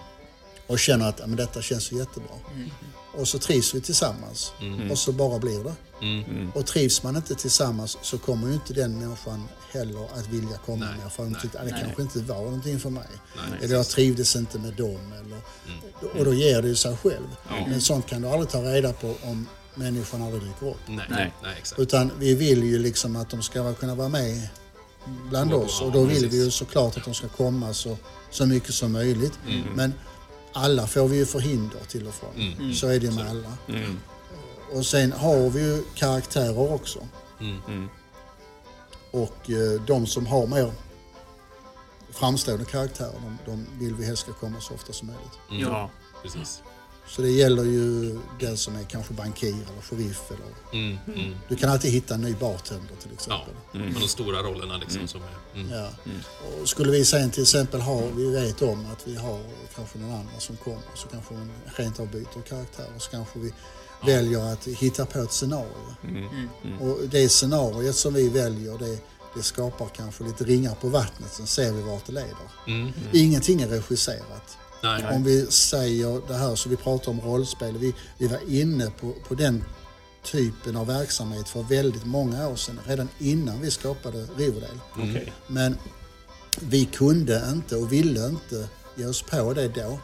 [0.67, 2.35] Och känner att men detta känns ju jättebra.
[3.17, 4.53] Och så trivs vi tillsammans.
[4.61, 4.91] Mm.
[4.91, 5.75] Och så bara blir det.
[6.01, 6.51] Mm.
[6.55, 10.85] Och trivs man inte tillsammans så kommer ju inte den människan heller att vilja komma
[10.85, 11.09] Nej, mer.
[11.09, 11.81] För nej, tyckte att det nej.
[11.83, 13.07] kanske inte var någonting för mig.
[13.35, 15.13] Nej, eller jag trivdes inte med dem.
[15.19, 15.41] Eller,
[16.19, 17.27] Och då ger det ju sig själv.
[17.67, 20.77] Men sånt kan du aldrig ta reda på om människan aldrig dyker upp.
[20.87, 21.33] Nej, nej.
[21.43, 21.81] nej exakt.
[21.81, 24.47] Utan vi vill ju liksom att de ska kunna vara med
[25.29, 25.81] bland oss.
[25.81, 27.97] Och då vill vi ju såklart att de ska komma så,
[28.31, 29.39] så mycket som möjligt.
[29.47, 29.63] Mm.
[29.75, 29.93] Men
[30.53, 32.35] alla får vi ju förhinder till och från.
[32.35, 32.73] Mm.
[32.73, 33.53] Så är det med alla.
[33.67, 33.99] Mm.
[34.73, 37.07] Och sen har vi ju karaktärer också.
[37.39, 37.89] Mm.
[39.11, 40.71] Och eh, de som har mer
[42.09, 43.13] framstående karaktärer,
[43.45, 45.39] de, de vill vi helst ska komma så ofta som möjligt.
[45.49, 45.61] Mm.
[45.61, 45.89] Ja,
[46.21, 46.61] precis.
[47.15, 50.21] Så det gäller ju den som är kanske bankir eller sheriff.
[50.31, 50.97] Eller, Mm.
[51.07, 51.35] Mm.
[51.49, 53.53] Du kan alltid hitta en ny bartender till exempel.
[53.73, 55.59] Ja, med de stora rollerna liksom som är...
[55.59, 55.71] Mm.
[55.71, 55.89] Ja.
[56.61, 59.39] Och skulle vi sen till exempel ha, vi vet om att vi har
[59.75, 63.39] kanske någon annan som kommer, så kanske man rent av byter karaktär och så kanske
[63.39, 63.53] vi
[64.05, 65.95] väljer att hitta på ett scenario.
[66.79, 68.97] Och det scenariot som vi väljer, det,
[69.35, 72.51] det skapar kanske lite ringar på vattnet, sen ser vi vart det leder.
[72.67, 72.91] Mm.
[73.13, 74.57] Ingenting är regisserat.
[74.83, 75.05] Nej.
[75.15, 79.13] Om vi säger det här så vi pratar om rollspel, vi, vi var inne på,
[79.27, 79.63] på den
[80.23, 84.79] typen av verksamhet för väldigt många år sedan, redan innan vi skapade Riverdale.
[84.93, 85.33] Okej.
[85.47, 85.77] Men
[86.59, 89.99] vi kunde inte och ville inte ge oss på det då.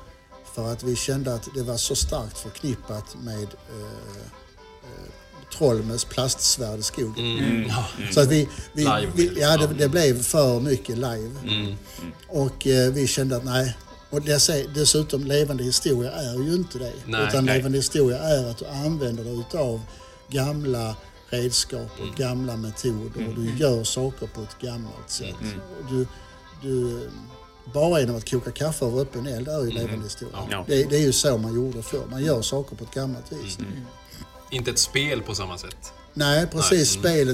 [0.55, 4.21] För att vi kände att det var så starkt förknippat med eh,
[4.83, 5.11] eh,
[5.57, 7.39] Trollmens plastsvärd i skogen.
[7.39, 7.67] Mm.
[7.69, 7.85] Ja.
[8.11, 11.31] Så att vi, vi, Live, vi, ja, det, det blev för mycket live.
[11.43, 11.75] Mm.
[12.27, 13.77] Och eh, vi kände att nej.
[14.09, 16.93] Och dess, dessutom, levande historia är ju inte det.
[17.05, 17.57] Nej, utan nej.
[17.57, 19.81] levande historia är att du använder dig utav
[20.29, 20.95] gamla
[21.29, 22.15] redskap och Mm.
[22.15, 25.35] gamla metoder och du gör saker på ett gammalt sätt.
[25.41, 25.59] Mm.
[25.79, 26.07] Och du,
[26.61, 26.99] du,
[27.73, 30.37] bara genom att koka kaffe över öppen eld är ju levande historia.
[30.37, 30.51] Mm.
[30.51, 30.65] Ja.
[30.67, 32.03] Det, det är ju så man gjorde förr.
[32.11, 33.59] Man gör saker på ett gammalt vis.
[33.59, 33.71] Mm.
[34.51, 35.93] Inte ett spel på samma sätt.
[36.13, 36.71] Nej, precis.
[36.71, 36.85] Nej, mm.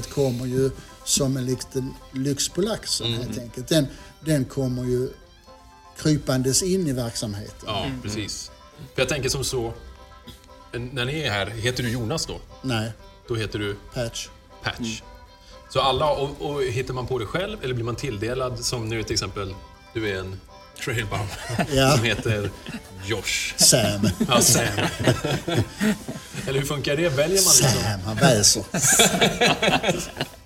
[0.02, 0.70] Spelet kommer ju
[1.04, 3.20] som en liten lyx på laxen Mm.
[3.22, 3.68] helt enkelt.
[3.68, 3.86] Den,
[4.20, 5.08] den kommer ju
[5.98, 7.54] krypandes in i verksamheten.
[7.66, 8.50] Ja, precis.
[8.94, 9.72] För jag tänker som så,
[10.72, 12.40] när ni är här, heter du Jonas då?
[12.62, 12.92] Nej,
[13.28, 14.28] Då heter du patch.
[14.62, 15.02] Patch.
[15.70, 19.02] Så alla, och, och hittar man på det själv eller blir man tilldelad som nu
[19.02, 19.54] till exempel,
[19.94, 20.40] du är en
[20.84, 21.18] trailbum
[21.72, 21.90] Ja.
[21.96, 22.50] som heter
[23.06, 23.54] Josh.
[23.56, 24.10] Sam.
[24.28, 24.62] Ja, Sam.
[26.48, 27.08] eller hur funkar det?
[27.08, 27.82] Väljer man liksom?
[27.82, 28.64] Sam, han väser.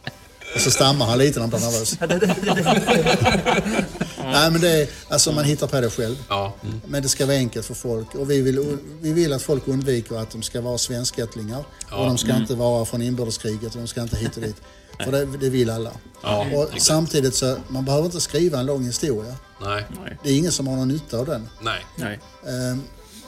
[0.58, 1.98] Och så stammar han lite när han blir nervös.
[4.24, 6.16] Nej, men det är, alltså man hittar på det själv.
[6.28, 6.54] Ja.
[6.62, 6.80] Mm.
[6.86, 8.14] Men det ska vara enkelt för folk.
[8.14, 11.64] Och vi vill, vi vill att folk undviker att de ska vara svenskättlingar.
[11.90, 11.96] Ja.
[11.96, 12.42] Och de ska Mm.
[12.42, 14.56] inte vara från inbördeskriget och de ska inte hit och dit.
[15.04, 15.90] För det, det vill alla.
[16.22, 16.82] Ja, och exakt.
[16.82, 19.34] samtidigt så, man behöver inte skriva en lång historia.
[19.62, 19.84] Nej.
[20.22, 21.48] Det är ingen som har någon nytta av den.
[21.60, 21.84] Nej.
[21.96, 22.18] Nej.
[22.46, 22.82] Ehm,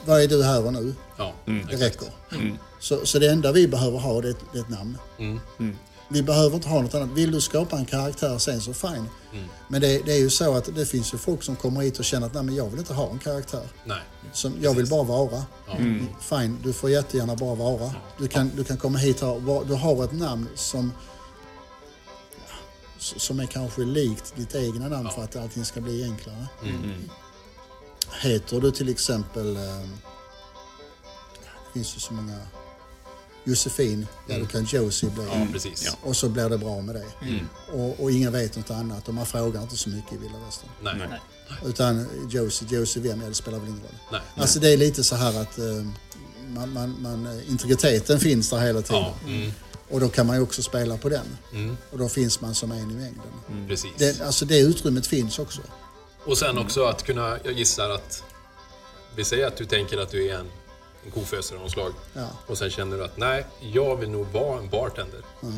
[0.05, 0.93] vad är du här och nu?
[1.17, 1.81] Ja, Det exakt.
[1.81, 2.07] räcker.
[2.31, 2.57] Mm.
[2.79, 4.97] Så, så det enda vi behöver ha det är ett, det är ett namn.
[5.19, 5.39] Mm.
[6.11, 7.09] Vi behöver inte ha något annat.
[7.09, 9.09] Vill du skapa en karaktär sen så fine.
[9.33, 9.45] Mm.
[9.67, 12.05] Men det, det är ju så att det finns ju folk som kommer hit och
[12.05, 13.67] känner att Nej, men jag vill inte ha en karaktär.
[13.85, 14.01] Nej.
[14.33, 15.45] Som, jag vill bara vara.
[15.67, 15.75] Ja.
[15.75, 16.07] Mm.
[16.21, 17.93] Fine, du får jättegärna bara vara.
[18.17, 20.91] Du kan, du kan komma hit och ha, du har ett namn som
[23.01, 26.47] som är kanske likt ditt egna namn för att allting ska bli enklare.
[28.21, 29.61] Heter du till exempel, eh,
[31.33, 32.37] det finns ju så många,
[33.43, 35.23] Josefin, ja då kan Josie bli.
[35.23, 35.97] Ja, precis.
[36.01, 37.27] Och så blir det bra med det.
[37.27, 37.47] Mm.
[37.73, 40.69] Och, och ingen vet något annat och man frågar inte så mycket i vilda västern.
[40.81, 40.93] Nej.
[40.97, 41.19] Nej.
[41.65, 43.21] Utan Josie, Josie vem?
[43.21, 43.95] Ja, det spelar väl ingen roll.
[44.11, 44.21] Nej.
[44.35, 45.65] Alltså det är lite så här att eh,
[46.47, 49.01] man, man, man, eh, integriteten finns där hela tiden.
[49.01, 49.51] Ja, mm.
[49.89, 51.37] Och då kan man ju också spela på den.
[51.53, 51.77] Mm.
[51.91, 53.67] Och då finns man som en i mängden.
[53.67, 53.91] Precis.
[53.97, 55.61] Det, alltså det utrymmet finns också.
[56.25, 58.23] Och sen också att kunna, jag gissar att,
[59.15, 60.45] vi säger att du tänker att du är en,
[61.05, 61.93] en kofösare av något slag.
[62.13, 62.27] Ja.
[62.47, 65.19] Och sen känner du att nej, jag vill nog vara en bartender.
[65.43, 65.55] Mm.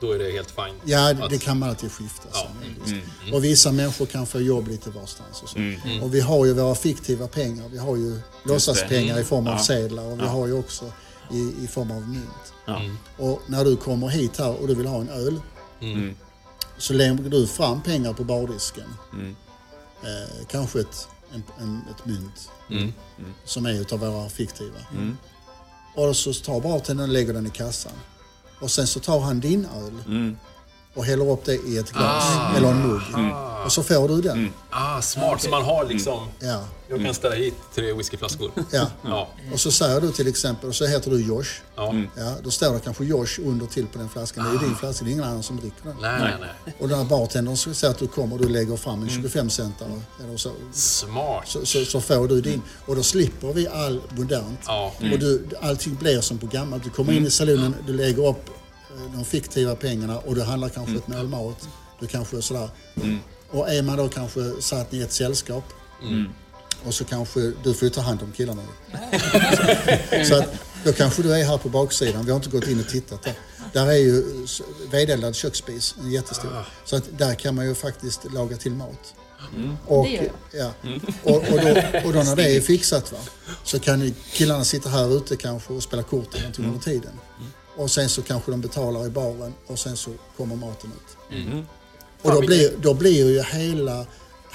[0.00, 0.74] Då är det helt fine.
[0.84, 2.28] Ja, det, att, det kan man alltid skifta.
[2.32, 2.38] Ja.
[2.62, 2.82] sen, Mm.
[2.84, 3.06] visst.
[3.22, 3.34] Mm.
[3.34, 5.42] Och vissa människor kan få jobb lite varstans.
[5.42, 5.58] Och, så.
[5.58, 5.80] Mm.
[5.84, 6.02] Mm.
[6.02, 7.68] och vi har ju våra fiktiva pengar.
[7.68, 9.20] Vi har ju låtsaspengar Mm.
[9.20, 9.58] i form av Ja.
[9.58, 10.28] sedlar och vi Ja.
[10.28, 10.92] har ju också
[11.30, 12.52] i, i form av mynt.
[12.66, 12.98] Mm.
[13.18, 15.40] Och när du kommer hit här och du vill ha en öl
[15.80, 16.16] Mm.
[16.78, 18.94] så lägger du fram pengar på bardisken.
[19.12, 19.36] Mm.
[20.02, 22.92] Eh, kanske ett, en, en, ett mynt Mm.
[23.44, 24.78] som är utav våra fiktiva.
[24.92, 25.16] Mm.
[25.94, 27.92] Och så tar bartendern och lägger den i kassan.
[28.60, 30.36] Och sen så tar han din öl Mm.
[30.94, 32.56] Och häller upp det i ett glas Ah.
[32.56, 33.02] eller en mugg.
[33.14, 33.32] Mm.
[33.64, 34.52] Och så får du den.
[34.70, 35.42] Ah, smart.
[35.42, 36.28] Så man har liksom...
[36.40, 36.64] Ja.
[36.90, 38.50] Jag kan ställa hit tre whiskyflaskor.
[38.72, 38.86] Ja.
[39.04, 39.28] ja.
[39.52, 41.48] Och så säger du till exempel, och så heter du Josh.
[41.76, 41.94] Ja.
[42.16, 44.44] Ja, då står det kanske Josh under till på den flaskan.
[44.44, 45.96] Det är ju din flaska, det är ingen annan som dricker den.
[46.00, 46.34] Nej, nej,
[46.64, 46.74] nej.
[46.78, 50.00] Och den här bartendern säger att du kommer och du lägger fram en 25 centare.
[50.24, 51.48] Eller så, Smart.
[51.48, 52.62] så, så, så får du din.
[52.86, 54.60] Och då slipper vi all modernt.
[54.66, 54.92] Ja.
[55.12, 56.84] Och du, allting blir som på gammalt.
[56.84, 58.50] Du kommer in i salonen, du lägger upp
[59.14, 61.68] de fiktiva pengarna och du handlar kanske ett mål mat.
[62.00, 62.70] Du kanske sådär.
[63.50, 65.64] Och är man då kanske satt i ett sällskap
[66.02, 66.28] Mm.
[66.86, 68.62] och så kanske du får ju ta hand om killarna.
[70.28, 72.24] så, att, då kanske du är här på baksidan.
[72.24, 73.34] Vi har inte gått in och tittat där.
[73.72, 74.24] Där är ju
[74.90, 76.50] vedeldad köksspis, en jättestor.
[76.84, 79.14] Så att där kan man ju faktiskt laga till mat.
[79.86, 80.72] Och, Det gör ja,
[81.22, 83.18] och, och, då, och då när det är fixat va,
[83.64, 87.12] så kan ju killarna sitta här ute kanske och spela kort eller någonting under tiden.
[87.78, 91.36] Och sen så kanske de betalar i baren och sen så kommer maten ut.
[91.36, 91.66] Mm.
[92.22, 94.06] Och då blir, då blir ju hela,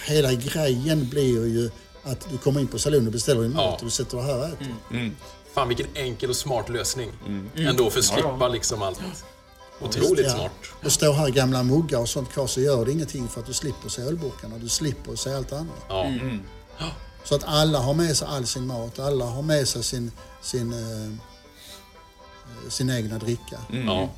[0.07, 1.71] hela grejen blir ju
[2.03, 4.37] att du kommer in på salonen och beställer din mat och du sätter dig här
[4.39, 4.75] och äter.
[4.91, 5.15] Mm.
[5.53, 7.11] Fan vilken enkel och smart lösning.
[7.27, 7.49] Mm.
[7.67, 8.29] Ändå för att Ja, ja.
[8.31, 8.99] slippa liksom allt.
[9.81, 10.33] Otroligt Ja.
[10.33, 10.51] smart.
[10.85, 13.53] Och står här gamla muggar och sånt kvar så gör det ingenting för att du
[13.53, 14.57] slipper se ölburkarna.
[14.57, 15.85] Du slipper se allt annat.
[15.89, 16.03] Ja.
[16.05, 16.39] Mm.
[17.23, 20.11] Så att alla har med sig all sin mat, alla har med sig sin,
[20.41, 20.73] sin,
[22.63, 23.59] eh, sin egna dricka.
[23.71, 23.87] Mm.
[23.87, 24.09] Ja.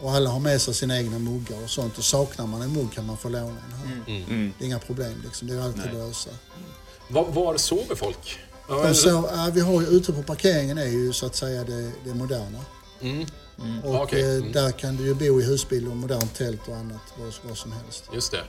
[0.00, 1.98] Och alla har med sig sina egna muggar och sånt.
[1.98, 4.02] Och saknar man en mugg kan man få låna en här.
[4.06, 4.52] Mm.
[4.58, 6.30] Det är inga problem liksom, det är alltid att lösa.
[7.08, 8.38] Var, var sover folk?
[8.94, 12.14] Så, ja, vi har ju ute på parkeringen är ju så att säga det, det
[12.14, 12.58] moderna.
[13.00, 13.26] Mm.
[13.84, 14.22] Och okej.
[14.22, 14.52] eh, Mm.
[14.52, 17.72] där kan du ju bo i husbil och modernt tält och annat, vad, vad som
[17.72, 18.04] helst.
[18.14, 18.44] Just det.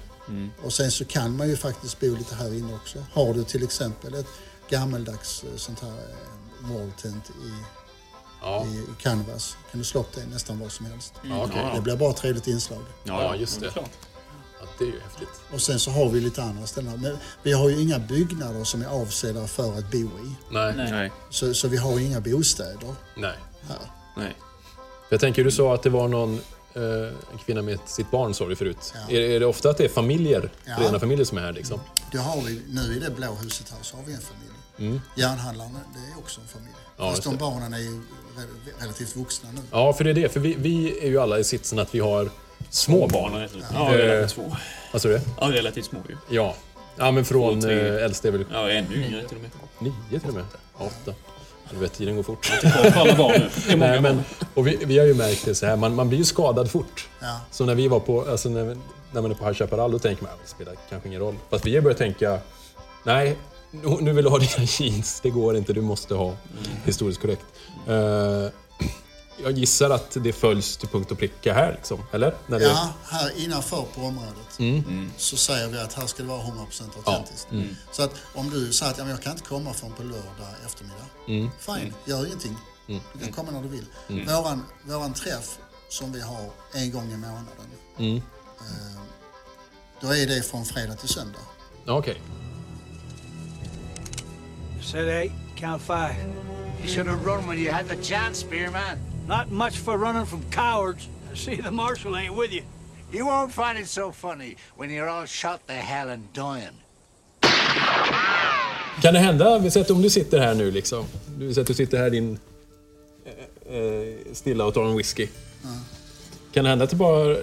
[0.64, 3.06] Och sen så kan man ju faktiskt bo lite här inne också.
[3.14, 4.28] Har du till exempel ett
[4.70, 7.50] gammeldags eh, sånt här eh, walltent i,
[8.42, 8.66] Ja.
[8.66, 11.14] i, i canvas kan du slå upp det nästan vad som helst.
[11.24, 11.72] Ja, okej.
[11.76, 12.82] Det blir bara ett trevligt inslag.
[13.04, 13.72] Ja, just det.
[13.76, 13.84] Ja,
[14.80, 15.42] det är ju häftigt.
[15.54, 17.02] Och sen så har vi lite andra ställen.
[17.02, 20.36] Men vi har ju inga byggnader som är avsedda för att bo i.
[20.52, 20.74] Nej.
[20.76, 21.12] Nej.
[21.30, 23.38] Så, så vi har inga bostäder Nej.
[23.68, 23.78] här.
[24.18, 24.36] Nej.
[25.10, 26.34] Jag tänker, du sa att det var någon
[26.74, 26.82] eh,
[27.32, 28.94] en kvinna med sitt barn, sa du förut.
[28.94, 29.16] Ja.
[29.16, 30.76] Är, är det ofta att det är familjer, Ja.
[30.80, 31.80] rena familjer som är här liksom?
[32.12, 34.50] Det har vi, nu i det blå huset här så har vi en familj.
[34.78, 35.02] Mm.
[35.16, 36.74] Järnhandlaren, det är också en familj.
[36.98, 38.02] Ja, Fast de barnen är ju
[38.80, 39.62] relativt vuxna nu.
[39.72, 40.30] Ja, för det är det.
[40.30, 42.30] För vi, vi är ju alla i sitsen att vi har
[42.70, 43.48] små barn.
[43.74, 44.58] Ja, relativt små.
[44.94, 45.22] Vad sa du?
[45.40, 46.18] Ja, relativt små ju.
[46.30, 46.56] Ja.
[46.98, 48.46] Ja, men från eh, äldst är väl...
[48.52, 49.52] Ja, ännu yngre till och med.
[49.80, 50.46] Nio till och med?
[50.78, 51.14] Åtta.
[51.72, 52.52] Du vet, tiden går fort.
[52.96, 53.50] Alla barn nu.
[53.68, 54.24] Det är många Nej, men,
[54.54, 57.10] och vi, vi har ju märkt det så här, man, man blir ju skadad fort.
[57.20, 57.40] Ja.
[57.52, 58.78] Så när vi var på, alltså när,
[59.12, 61.36] när man är på High Chaparral, då tänker man att det spelar kanske ingen roll.
[61.50, 62.40] Fast vi har börjat tänka,
[63.04, 63.38] nej,
[63.72, 66.36] nu, nu vill du ha dina jeans, det går inte, du måste ha
[66.86, 67.46] historiskt korrekt.
[67.88, 67.94] Eh,
[69.44, 72.36] jag gissar att det följs till punkt och pricka här, liksom, eller?
[72.48, 75.12] När det, Ja, här innanför på området Mm.
[75.18, 77.48] så säger vi att här ska det vara 100% autentiskt.
[77.52, 77.76] Ja, mm.
[77.92, 81.06] Så att om du säger att ja, jag kan inte komma förrän på lördag eftermiddag.
[81.28, 81.50] Mm.
[81.60, 82.56] Fine, gör ingenting.
[82.88, 83.02] Mm.
[83.14, 83.86] Du kan komma när du vill.
[84.10, 84.26] Mm.
[84.28, 85.58] Våran, våran träff
[85.90, 87.46] som vi har en gång i månaden,
[88.00, 88.16] Mm.
[88.18, 89.02] eh,
[90.02, 91.40] då är det från fredag till söndag.
[91.88, 92.22] Okej.
[94.82, 96.16] Said eight, count five.
[96.82, 98.98] You should have run when you had the chance, Spearman.
[99.28, 101.08] Not much for running from cowards.
[101.32, 102.64] I see the marshal ain't with you.
[103.12, 106.76] You won't find it so funny when you're all shot to hell and dying.
[109.02, 111.06] Kan det hända, vi att om du sitter här nu liksom,
[111.38, 112.40] du säger att du sitter här din
[113.26, 115.28] eh, eh, stilla och tar en whisky.
[116.52, 117.36] Kan det hända att det bara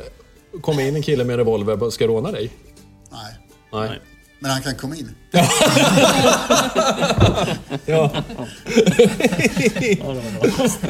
[0.61, 2.53] komma in en kille med en revolver och ska råna dig?
[3.11, 3.35] Nej.
[3.73, 4.01] Nej.
[4.39, 5.15] Men han kan komma in.
[7.87, 8.11] Ja.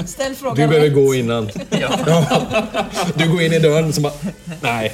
[0.07, 0.95] Ställ frågan Du behöver rätt.
[0.95, 1.51] gå innan.
[1.71, 1.99] Ja.
[3.15, 4.13] Du går in i dörren så bara...
[4.61, 4.93] Nej.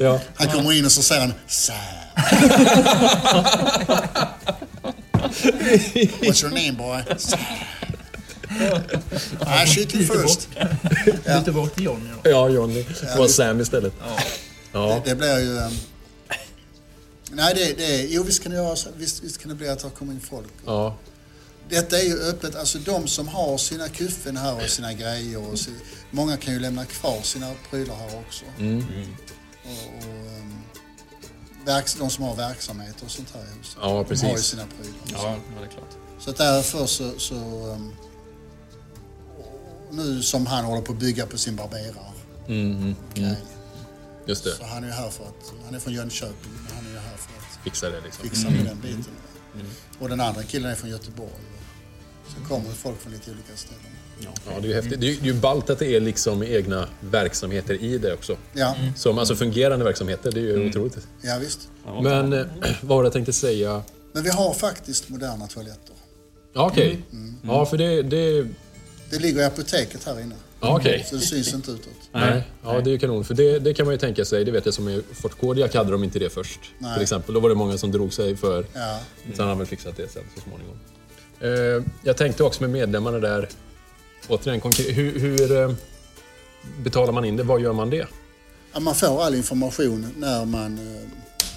[0.00, 0.20] Ja.
[0.36, 1.76] Han kommer in och så säger han Sam.
[6.20, 7.02] What's your name boy?
[7.18, 7.38] Sam.
[9.64, 10.48] I shoot you first.
[11.24, 11.40] Ja.
[11.40, 12.30] Byter bort till Johnny då.
[12.30, 12.84] Ja, Johnny.
[13.12, 13.92] Det var Sam istället.
[14.00, 14.22] Ja.
[14.84, 15.58] Det, det blir ju...
[15.58, 15.72] ehm,
[17.30, 18.88] nej, det, det, jo visst kan det göra så.
[18.96, 20.52] Visst, visst kan det bli att det kommer in folk.
[20.66, 20.96] Ja.
[21.68, 25.58] Detta är ju öppet, alltså de som har sina kuffen här och sina grejer och
[25.58, 25.70] si,
[26.10, 28.44] Många kan ju lämna kvar sina prylar här också.
[28.58, 28.84] Mm.
[29.64, 30.58] Och, och, ehm,
[31.64, 33.76] verks, de som har verksamhet och sånt här i huset.
[33.80, 34.44] Ja, De har ju precis.
[34.46, 34.96] sina prylar.
[35.12, 35.96] Ja, ja, det är klart.
[36.20, 37.18] Så därför så...
[37.18, 37.36] så
[39.38, 42.12] och nu som han håller på att bygga på sin barberare.
[42.48, 43.34] Mm, mm, mm.
[44.26, 44.50] Just det.
[44.50, 45.52] Så han är ju här för att...
[45.64, 48.24] Han är från Jönköping, men han är ju här för att Fixa det liksom.
[48.28, 48.58] fixa Mm.
[48.58, 49.12] med den biten.
[49.98, 51.30] Och den andra killen är från Göteborg.
[52.34, 53.80] Sen kommer folk från lite olika ställen.
[54.20, 55.00] Ja, det är ju häftigt.
[55.00, 58.14] Det är ju- det är ju ballt att det är liksom egna verksamheter i det
[58.14, 58.36] också.
[58.52, 58.74] Ja.
[58.74, 58.94] Mm.
[58.96, 60.98] Som, alltså fungerande verksamheter, det är ju otroligt.
[61.22, 61.68] Ja, visst.
[62.02, 62.46] Men eh,
[62.80, 63.82] vad var det jag tänkte säga?
[64.12, 65.94] Men vi har faktiskt moderna toaletter.
[66.52, 67.02] Ja, okej.
[67.12, 67.34] Mm.
[67.44, 68.02] Ja, för det...
[68.02, 68.46] det...
[69.10, 70.34] Det ligger i apoteket här inne.
[70.66, 71.04] Ja, okej.
[71.08, 71.92] Så det syns inte utåt.
[72.12, 72.42] Nej.
[72.64, 73.24] Ja, det är ju kanon.
[73.24, 74.44] För det, det kan man ju tänka sig.
[74.44, 76.60] Det vet jag som i Fort Kodiak hade de inte det först.
[76.78, 76.94] Nej.
[76.94, 77.34] Till exempel.
[77.34, 78.66] Då var det många som drog sig för...
[78.72, 79.00] Ja.
[79.34, 80.76] Sen har han väl fixat det sen så småningom.
[81.40, 83.48] Eh, jag tänkte också med medlemmarna där.
[84.28, 85.72] Återigen, konkret, hur, hur eh,
[86.82, 87.42] betalar man in det?
[87.42, 88.06] Vad gör man det?
[88.72, 90.80] Ja, man får all information när man,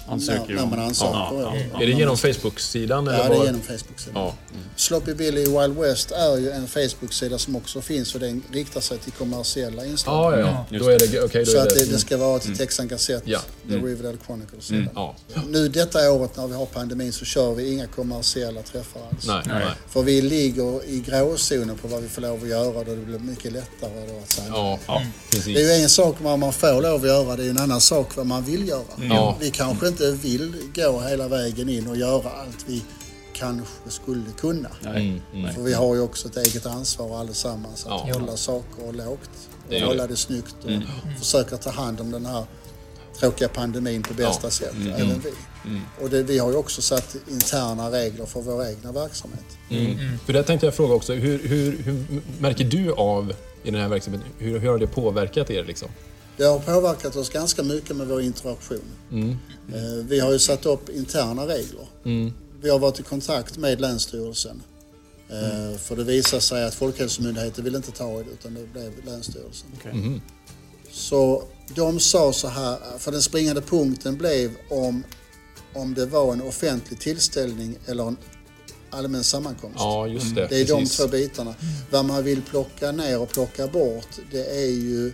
[0.08, 1.12] Ansöker när, när man ansöker.
[1.14, 1.82] Ja, ja.
[1.82, 3.06] Är det genom Facebook-sidan?
[3.06, 4.22] Ja, eller det är genom Facebook-sidan.
[4.22, 4.34] Ja.
[4.76, 8.98] Sloppy Billy Wild West är ju en Facebook-sida som också finns och den riktar sig
[8.98, 10.32] till kommersiella inslag.
[10.32, 10.78] Ja, ja, ja.
[10.78, 11.98] Då är det- okej, då Så är att det- det, mm.
[11.98, 12.58] ska vara till Mm.
[12.58, 13.38] Texan Gazette, Ja.
[13.68, 13.86] The Mm.
[13.86, 14.70] Riverdale Chronicles.
[14.70, 14.88] Mm.
[14.94, 15.14] Ja.
[15.48, 19.26] Nu detta året när vi har pandemin så kör vi inga kommersiella träffar alls.
[19.26, 19.62] Nej, nej.
[19.88, 23.18] För vi ligger i gråzonen på vad vi får lov att göra och det blir
[23.18, 25.44] mycket lättare då att säga Ja, ja, precis.
[25.56, 27.58] Det är ju en sak vad man får lov att göra, det är ju en
[27.58, 28.82] annan sak vad man vill göra.
[29.08, 29.36] Ja.
[29.40, 32.82] Vi kanske inte vill gå hela vägen in och göra allt vi
[33.32, 34.68] kanske skulle kunna.
[34.82, 35.22] Nej.
[35.34, 38.14] Mm, För vi har ju också ett eget ansvar allesammans att Ja.
[38.14, 39.30] hålla saker lågt
[39.68, 40.08] Det och hålla det.
[40.12, 40.82] det snyggt och Mm.
[41.18, 42.44] försöka ta hand om den här
[43.18, 44.50] tråkiga pandemin på bästa Ja.
[44.50, 44.92] sätt, Mm.
[44.92, 45.20] även Mm.
[45.24, 45.30] vi.
[45.70, 45.80] Mm.
[46.02, 49.44] Och det, vi har ju också satt interna regler för vår egna verksamhet.
[49.70, 50.18] Mm.
[50.26, 51.12] För det tänkte jag fråga också.
[51.12, 52.04] Hur, hur, hur
[52.40, 53.32] märker du av
[53.62, 54.28] i den här verksamheten?
[54.38, 55.64] Hur, hur har det påverkat er?
[55.64, 55.88] Liksom?
[56.40, 58.84] Det har påverkat oss ganska mycket med vår interaktion.
[59.12, 59.30] Mm.
[59.74, 61.88] Eh, Vi har ju satt upp interna regler.
[62.04, 62.32] Mm.
[62.62, 64.62] Vi har varit i kontakt med Länsstyrelsen.
[65.28, 69.04] Eh, För det visade sig att Folkhälsomyndigheten ville inte ta i det utan det blev
[69.06, 69.68] Länsstyrelsen.
[69.92, 70.20] Mhm.
[70.90, 71.42] Så
[71.74, 75.04] de sa så här, för den springande punkten blev om,
[75.74, 78.16] om det var en offentlig tillställning eller en
[78.90, 79.76] allmän sammankomst.
[79.78, 80.46] Ja, just det.
[80.46, 80.96] Det är de Precis.
[80.96, 81.54] två bitarna.
[81.90, 85.12] Vad man vill plocka ner och plocka bort det är ju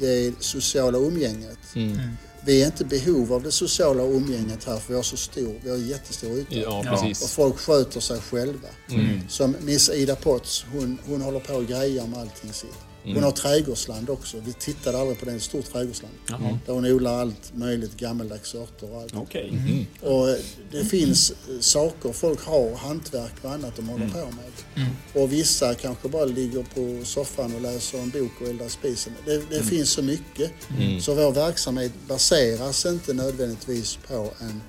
[0.00, 1.58] det sociala umgänget.
[1.74, 1.98] Mm.
[2.44, 5.60] Vi är inte i behov av det sociala umgänget här för vi har så stor,
[5.64, 6.54] vi har jättestor yta.
[6.54, 7.22] Ja, precis.
[7.22, 8.68] Och folk sköter sig själva.
[8.90, 9.28] Mm.
[9.28, 12.89] Som Miss Ida Potts, hon, hon håller på och grejer med allting sitt.
[13.02, 13.24] Hon Mm.
[13.24, 14.36] har trädgårdsland också.
[14.44, 16.14] Vi tittade aldrig på det, ett stort trädgårdsland.
[16.28, 16.58] Jaha.
[16.66, 19.14] Där hon odlar allt möjligt gammaldags sorter och allt.
[19.16, 19.48] Okej.
[19.52, 19.86] Mm.
[20.14, 20.36] Och eh,
[20.72, 24.14] det finns eh, saker folk har, hantverk och annat de håller Mm.
[24.14, 24.86] på med.
[25.22, 29.12] Och vissa kanske bara ligger på soffan och läser en bok och eldar spisen.
[29.24, 29.66] Det, det Mm.
[29.68, 30.50] finns så mycket.
[30.78, 31.00] Mm.
[31.00, 34.62] Så vår verksamhet baseras inte nödvändigtvis på en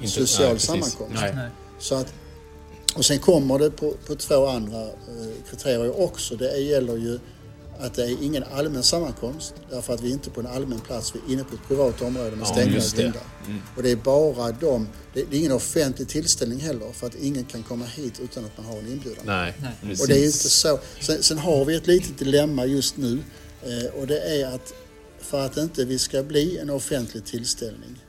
[0.00, 1.14] Inte- social nej, sammankomst.
[1.34, 1.48] Nej.
[1.78, 2.12] Så att,
[2.96, 6.36] och sen kommer det på, på två andra eh, kriterier också.
[6.36, 7.18] Det gäller ju
[7.80, 11.12] att det är ingen allmän sammankomst därför att vi är inte på en allmän plats,
[11.14, 13.22] vi är inne på ett privat område med Ja, stängda grindar.
[13.46, 13.60] Mm.
[13.76, 17.62] Och det är bara de, det, är ingen offentlig tillställning heller för att ingen kan
[17.62, 19.24] komma hit utan att man har en inbjudan.
[19.26, 19.54] Nej,
[20.00, 20.78] Och det är inte så.
[21.00, 23.18] Sen, sen har vi ett litet dilemma just nu
[23.62, 24.72] eh, och det är att
[25.20, 28.04] för att inte vi ska bli en offentlig tillställning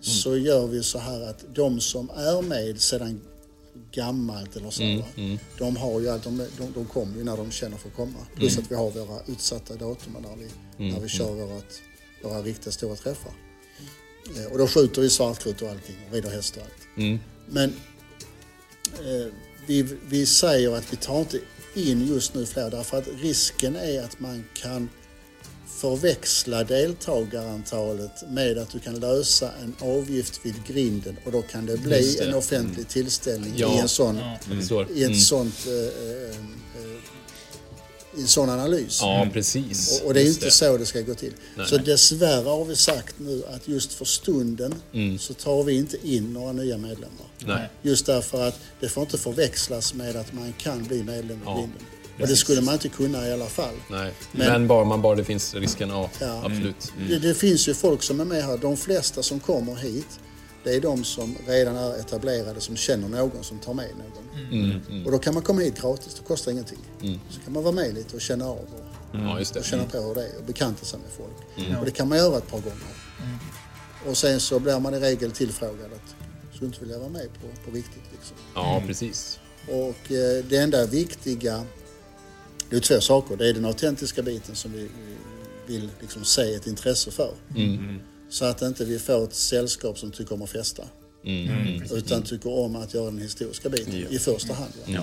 [0.00, 3.20] så gör vi så här att de som är med sedan
[3.94, 5.38] gammalt eller så, Mm, mm.
[5.58, 8.18] de har ju de, de, de kommer ju när de känner för att komma.
[8.34, 8.64] Plus Mm.
[8.64, 11.48] att vi har våra utsatta datum när vi, Mm, när vi kör mm.
[11.48, 11.80] vårat,
[12.22, 13.32] våra riktiga stora träffar.
[14.36, 16.96] Eh, Och då skjuter vi svartkrut och allting och rider häst och allt.
[16.96, 17.18] Mm.
[17.48, 17.74] Men
[18.92, 19.32] eh,
[19.66, 21.40] vi, vi säger att vi tar inte
[21.74, 24.88] in just nu fler därför att risken är att man kan
[25.84, 31.76] förväxla deltagarantalet med att du kan lösa en avgift vid grinden och då kan det
[31.76, 32.24] bli det.
[32.24, 32.84] en offentlig Mm.
[32.84, 34.86] tillställning Ja, i en sån, ja, förstår.
[34.90, 35.20] i ett Mm.
[35.20, 38.98] sånt eh, eh, eh, i en sån analys.
[39.00, 40.00] Ja, precis.
[40.00, 40.50] Och, och det är Just inte det.
[40.50, 41.32] så det ska gå till.
[41.56, 41.66] Nej.
[41.66, 45.18] Så dessvärre har vi sagt nu att just för stunden Mm.
[45.18, 47.26] så tar vi inte in några nya medlemmar.
[47.46, 47.68] Nej.
[47.82, 51.54] Just därför att det får inte förväxlas med att man kan bli medlem i Ja,
[51.54, 51.78] Blinden.
[52.20, 53.74] Och det skulle man inte kunna i alla fall.
[53.90, 54.12] Nej.
[54.32, 56.42] Men- Men, bara man bara det finns risken, ja, Ja.
[56.44, 56.92] absolut.
[57.08, 58.58] Det, det finns ju folk som är med här.
[58.58, 60.20] De flesta som kommer hit,
[60.64, 64.48] det är de som redan är etablerade, som känner någon som tar med någon.
[64.52, 65.06] Mm, mm.
[65.06, 66.78] Och då kan man komma hit gratis, det kostar ingenting.
[67.02, 67.20] Mm.
[67.30, 69.60] Så kan man vara med lite och känna av och, Ja, just det.
[69.60, 69.92] och känna Mm.
[69.92, 71.66] på hur det är och bekanta sig med folk.
[71.68, 71.78] Mm.
[71.78, 72.94] Och det kan man göra ett par gånger.
[74.06, 76.14] Och sen så blir man i regel tillfrågad att
[76.54, 78.02] skulle inte vilja vara med på, på riktigt.
[78.12, 78.36] Liksom.
[78.54, 79.38] Ja, precis.
[79.68, 81.64] Och eh, det enda viktiga,
[82.74, 83.36] det är två saker.
[83.36, 84.88] Det är den autentiska biten som vi
[85.66, 87.34] vi vill liksom se ett intresse för.
[87.56, 88.00] Mm.
[88.28, 90.84] Så att inte vi får ett sällskap som tycker om att festa.
[91.24, 91.48] Mm.
[91.48, 91.82] Mm.
[91.92, 94.08] Utan tycker om att göra den historiska biten Ja.
[94.10, 94.72] i första hand.
[94.86, 95.02] Ja.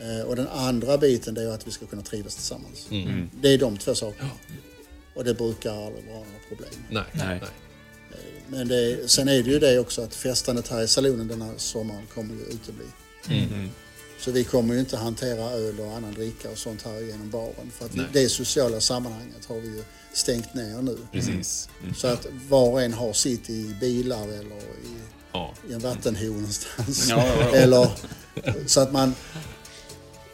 [0.00, 2.86] Eh, Och den andra biten det är att vi ska kunna trivas tillsammans.
[2.90, 3.30] Mm.
[3.42, 4.30] Det är de två sakerna.
[5.14, 6.70] Och det brukar aldrig vara några problem.
[6.90, 7.04] Nej.
[7.14, 7.40] Nej.
[8.48, 11.52] Men det, sen är det ju det också att festandet här i salonen den här
[11.56, 12.84] sommaren kommer ju utebli.
[13.28, 13.68] Mm.
[14.24, 17.70] Så vi kommer ju inte hantera öl och annan dricka och sånt här genom baren.
[17.78, 18.06] För att Nej.
[18.12, 20.98] det sociala sammanhanget har vi ju stängt ner nu.
[21.12, 21.68] Precis.
[21.82, 21.94] Mm.
[21.94, 24.96] Så att var och en har sitt i bilar eller i,
[25.32, 25.54] Ja.
[25.70, 27.06] i en vattenho någonstans.
[27.10, 27.88] Ja, ja, eller,
[28.66, 29.14] så att man,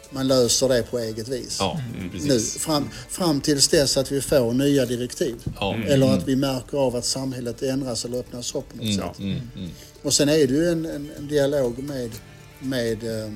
[0.09, 1.57] man löser det på eget vis.
[1.59, 5.35] Ja, mm, nu, fram, fram tills dess att vi får nya direktiv.
[5.59, 5.75] Ja.
[5.75, 6.17] Eller Mm.
[6.19, 8.97] att vi märker av att samhället ändras eller öppnas upp på något Mm.
[8.97, 9.19] sätt.
[9.19, 9.41] Mm.
[9.55, 9.69] Mm.
[10.03, 12.11] Och sen är det ju en, en, en dialog med,
[12.59, 13.31] med eh,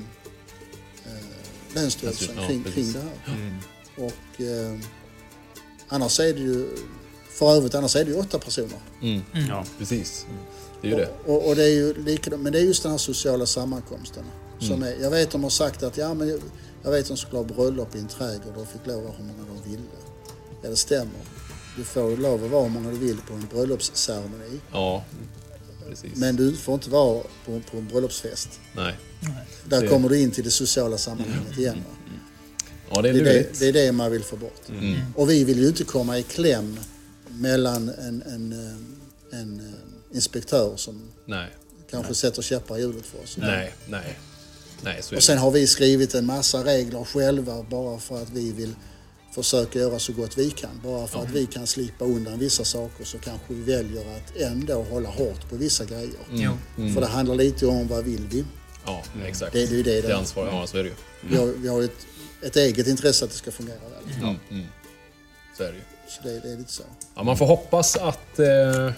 [1.74, 3.36] Länsstyrelsen Ja, kring, kring det här.
[3.36, 3.56] Mm.
[3.96, 4.78] Och eh,
[5.88, 6.68] annars är det ju,
[7.30, 8.80] för övrigt annars är det ju åtta personer.
[9.02, 9.22] Mm.
[9.48, 10.26] Ja, precis.
[10.82, 11.10] Det är ju det.
[11.26, 14.24] Och, och det är ju likadant, men det är just den här sociala sammankomsten.
[14.58, 14.82] Som Mm.
[14.88, 16.40] är, jag vet de har sagt att ja, men
[16.82, 19.44] jag, vet de skulle ha bröllop i en trädgård och fick lov att hur många
[19.62, 19.82] de ville.
[20.62, 21.20] Ja, det stämmer.
[21.76, 24.60] Du får lov att vara hur många du vill på en bröllopsceremoni.
[24.72, 25.04] Ja,
[25.88, 26.10] precis.
[26.16, 28.48] Men du får inte vara på, på en bröllopsfest.
[28.76, 28.94] Nej.
[29.68, 31.76] Där Det- kommer du in till det sociala sammanhanget igen.
[31.76, 32.14] Va?
[32.90, 34.68] Ja, det är det, är det, det är det man vill få bort.
[34.68, 35.00] Mm.
[35.16, 36.78] Och vi vill ju inte komma i kläm
[37.28, 38.52] mellan en, en,
[39.32, 41.48] eh, en eh, inspektör som Nej.
[41.90, 42.16] kanske Nej.
[42.16, 43.36] sätter käppar i hjulet för oss.
[43.40, 44.18] Nej, nej.
[44.82, 48.74] Nej, Och sen har vi skrivit en massa regler själva bara för att vi vill
[49.34, 50.80] försöka göra så gott vi kan.
[50.84, 51.24] Bara för Ja.
[51.24, 55.50] att vi kan slippa undan vissa saker så kanske vi väljer att ändå hålla hårt
[55.50, 56.10] på vissa grejer.
[56.30, 56.52] Mm.
[56.78, 56.94] Mm.
[56.94, 58.44] För det handlar lite om vad vill vi.
[58.86, 59.52] Ja, exakt.
[59.52, 60.14] Det, är ju det Det det är är.
[60.18, 60.94] ansvar, ja så är det ju.
[61.30, 62.06] Vi har, vi har ett,
[62.42, 64.22] ett eget intresse att det ska fungera väl.
[64.22, 64.36] Mm.
[64.50, 64.66] Mm.
[65.56, 65.82] Så är det ju.
[66.08, 66.82] Så det, det är lite så.
[67.14, 68.90] Ja, man får hoppas att eh,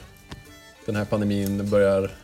[0.86, 2.16] den här pandemin börjar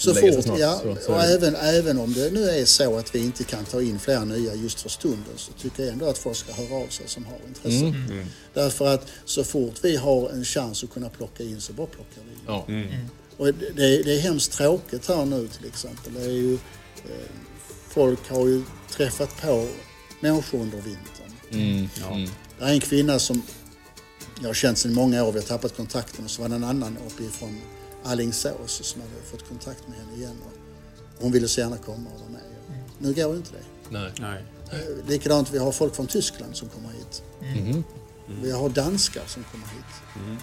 [0.00, 0.58] Så fort, snart.
[0.58, 0.80] ja.
[0.82, 3.64] Så, så och är även, även om det nu är så att vi inte kan
[3.64, 6.74] ta in fler nya just för stunden så tycker jag ändå att folk ska höra
[6.74, 7.84] av sig som har intresse.
[7.84, 8.06] Mm.
[8.10, 8.26] Mm.
[8.54, 12.22] Därför att så fort vi har en chans att kunna plocka in så bara plockar
[12.28, 12.40] vi in.
[12.46, 12.64] Ja.
[12.68, 12.88] Mm.
[13.36, 16.14] Och det, det, det är hemskt tråkigt här nu till exempel.
[16.14, 17.30] Det är ju, eh,
[17.88, 19.66] folk har ju träffat på
[20.20, 21.32] människor under vintern.
[21.50, 21.88] Mm.
[22.10, 22.30] Mm.
[22.58, 23.42] Det är en kvinna som
[24.40, 26.64] jag har känt sedan många år, vi har tappat kontakten och så var det en
[26.64, 27.60] annan uppifrån
[28.04, 30.36] Alingsås som hade fått kontakt med henne igen.
[30.46, 32.40] Och hon ville så gärna komma och vara med.
[32.98, 33.90] Nu går inte det.
[33.98, 34.12] Nej.
[34.20, 34.44] Nej.
[34.72, 37.22] Eh, Likadant, vi har folk från Tyskland som kommer hit.
[37.40, 37.84] Mhm.
[38.42, 40.16] Vi har danskar som kommer hit.
[40.24, 40.36] Mm.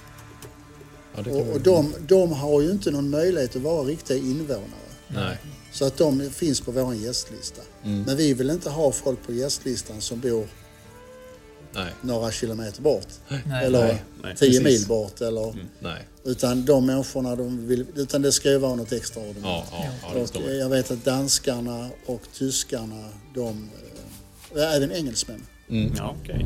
[1.16, 4.88] Ja, Och, och de, de har ju inte någon möjlighet att vara riktiga invånare.
[5.08, 5.38] Nej.
[5.72, 7.62] Så att de finns på vår gästlista.
[7.84, 8.02] Mm.
[8.02, 10.48] Men vi vill inte ha folk på gästlistan som bor
[11.78, 11.94] Nej.
[12.02, 13.08] några kilometer bort.
[13.28, 13.66] Nej.
[13.66, 14.64] Eller Nej, nej, tio precis.
[14.64, 15.22] mil bort.
[15.22, 16.08] Eller, Nej.
[16.24, 19.44] Utan de människorna, de vill, utan det ska ju vara något extraordinärt.
[19.44, 20.70] Ja, ja, ja, jag.
[20.70, 23.70] vet att danskarna och tyskarna, de,
[24.56, 25.46] eh, även engelsmän.
[25.70, 25.94] Mm.
[25.98, 26.46] Ja, okej.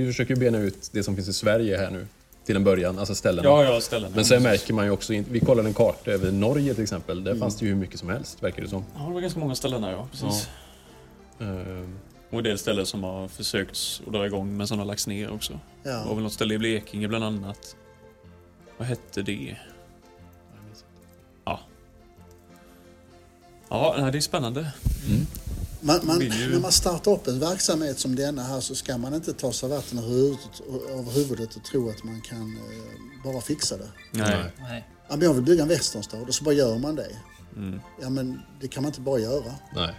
[0.00, 2.06] Vi försöker bena ut det som finns i Sverige här nu
[2.46, 3.48] till en början, alltså ställena.
[3.48, 4.12] Ja, ja, ställena.
[4.16, 7.30] Men sen märker man ju också, vi kollade en karta över Norge till exempel, där
[7.30, 7.40] Mm.
[7.40, 8.84] fanns det ju hur mycket som helst verkar det som.
[8.96, 10.08] Ja, det var ganska många ställen där ja.
[10.12, 10.48] Precis.
[11.40, 11.98] Ehm,
[12.30, 15.30] Och en del ställen som har försökt att dra igång men som har lagts ner
[15.30, 15.58] också.
[15.82, 15.90] Ja.
[15.90, 17.76] Det var väl något ställe i Blekinge bland annat.
[18.78, 19.56] Vad hette det?
[21.44, 21.60] Ja.
[23.68, 24.72] Ja, det är spännande.
[25.80, 29.14] Man, man, ju- När man startar upp en verksamhet som denna här så ska man
[29.14, 30.60] inte ta sig vatten över huvudet,
[30.90, 33.88] över huvudet och tro att man kan eh, bara fixa det.
[34.12, 34.44] Nej.
[34.60, 34.88] Nej.
[35.08, 37.16] ja, men jag vill bygga en westernstad och så bara gör man det.
[37.56, 37.80] Mm.
[38.02, 39.54] Ja men det kan man inte bara göra.
[39.74, 39.94] Nej.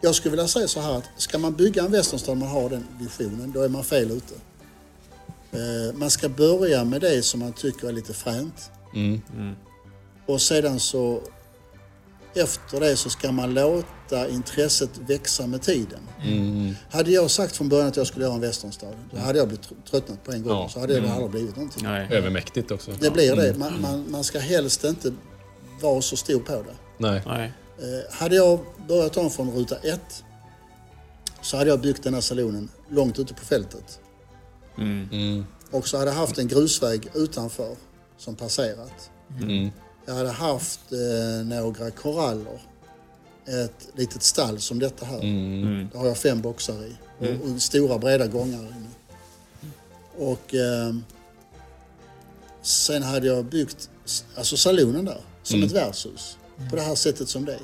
[0.00, 2.68] Jag skulle vilja säga så här att ska man bygga en westernstad och man har
[2.70, 4.34] den visionen, då är man fel ute.
[5.52, 8.70] Eh, Man ska börja med det som man tycker är lite fränt.
[8.94, 9.20] Mm.
[10.26, 11.20] Och sedan så
[12.36, 16.00] efter det så ska man låta intresset växa med tiden.
[16.24, 16.74] Mm.
[16.90, 19.66] Hade jag sagt från början att jag skulle göra en westernstad, då hade jag blivit
[19.68, 20.52] tr- tröttnat på en gång.
[20.52, 20.68] Ja.
[20.68, 21.10] Så hade det Mm.
[21.12, 21.86] aldrig blivit någonting.
[21.86, 22.90] Övermäktigt också.
[23.00, 23.48] Det blir det.
[23.48, 23.58] Mm.
[23.60, 25.12] Man, man, man ska helst inte
[25.80, 26.74] vara så stor på det.
[26.98, 27.22] Nej.
[27.78, 30.24] Eh, hade jag börjat om från ruta ett
[31.42, 34.00] så hade jag byggt den här salonen långt ute på fältet.
[34.78, 35.44] Mm.
[35.70, 37.76] Och så hade jag haft en grusväg utanför
[38.18, 39.10] som passerat.
[39.42, 39.70] Mm.
[40.06, 42.60] Jag hade haft eh, några koraller.
[43.46, 45.18] Ett litet stall som detta här.
[45.20, 45.88] Mm.
[45.92, 46.96] Där har jag fem boxar i.
[47.26, 47.40] Mm.
[47.40, 48.88] Och, och stora breda gångar inne.
[50.18, 50.94] Och eh,
[52.62, 53.90] sen hade jag byggt
[54.36, 55.66] alltså salonen där som Mm.
[55.66, 56.38] ett värdshus.
[56.70, 57.60] På det här sättet som det är.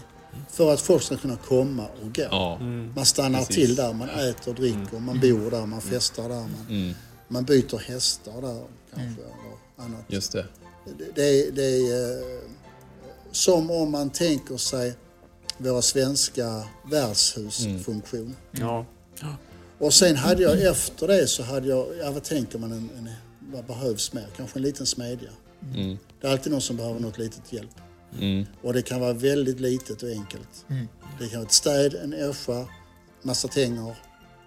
[0.51, 2.23] För att folk ska kunna komma och gå.
[2.31, 2.57] Ja.
[2.57, 2.93] Mm.
[2.97, 3.57] Man stannar Precis.
[3.57, 6.37] till där, man äter, dricker, man bor där, man festar där.
[6.41, 6.95] Man, Mm.
[7.29, 8.63] man byter hästar där
[8.95, 9.23] kanske.
[9.23, 10.05] Eller annat.
[10.09, 10.47] Just det.
[11.15, 12.43] Det, det, är eh,
[13.33, 14.95] som om man tänker sig
[15.59, 18.37] våra svenska värdshusfunktion.
[18.51, 18.87] Ja.
[19.79, 23.11] Och sen hade jag efter det så hade jag, ja vad tänker man, en, en,
[23.53, 24.27] vad behövs mer?
[24.37, 25.31] Kanske en liten smedja.
[25.75, 25.99] Mm.
[26.21, 27.71] Det är alltid någon som behöver något litet hjälp.
[28.19, 28.47] Mm.
[28.63, 30.65] Och det kan vara väldigt litet och enkelt.
[30.69, 30.89] Mm.
[31.19, 32.69] Det kan vara ett städ, en ässja,
[33.23, 33.95] massa tänger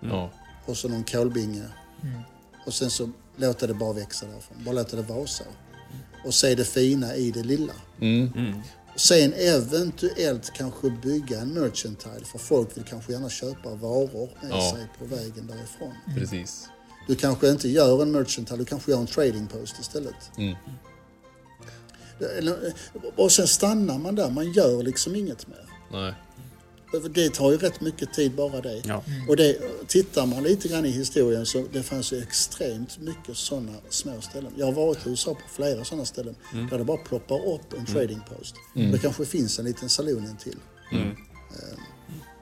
[0.02, 0.30] Ja.
[0.66, 1.64] och så någon kolbinge.
[2.04, 2.22] Mm.
[2.66, 4.64] Och sen så låta det bara växa därifrån.
[4.66, 5.44] Bara låta det vara så.
[6.26, 7.74] Och se det fina i det lilla.
[8.02, 8.32] Mm.
[8.94, 14.52] Och sen eventuellt kanske bygga en merchantile för folk vill kanske gärna köpa varor med
[14.52, 14.72] Ja.
[14.76, 15.94] sig på vägen därifrån.
[16.16, 16.68] Precis.
[17.08, 20.32] Du kanske inte gör en merchantile, du kanske gör en trading post istället.
[20.38, 20.56] Mm.
[23.16, 25.66] Och sen stannar man där, man gör liksom inget mer.
[25.92, 26.14] Nej.
[27.00, 28.82] Det tar ju rätt mycket tid bara det.
[28.86, 29.04] Ja.
[29.30, 33.72] Och det, tittar man lite grann i historien så det fanns ju extremt mycket sådana
[33.90, 34.52] små ställen.
[34.58, 36.68] Jag har varit i USA på flera sådana ställen Mm.
[36.70, 38.56] där det bara ploppar upp en trading post.
[38.76, 38.92] Mm.
[38.92, 40.58] Det kanske finns en liten saloon in till.
[40.92, 41.08] Mm.
[41.10, 41.78] Eh,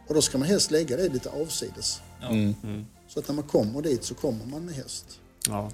[0.08, 2.01] Och då ska man helst lägga det lite avsides.
[2.30, 2.56] Mm.
[3.08, 5.06] Så att när man kommer dit så kommer man med häst.
[5.47, 5.72] Ja.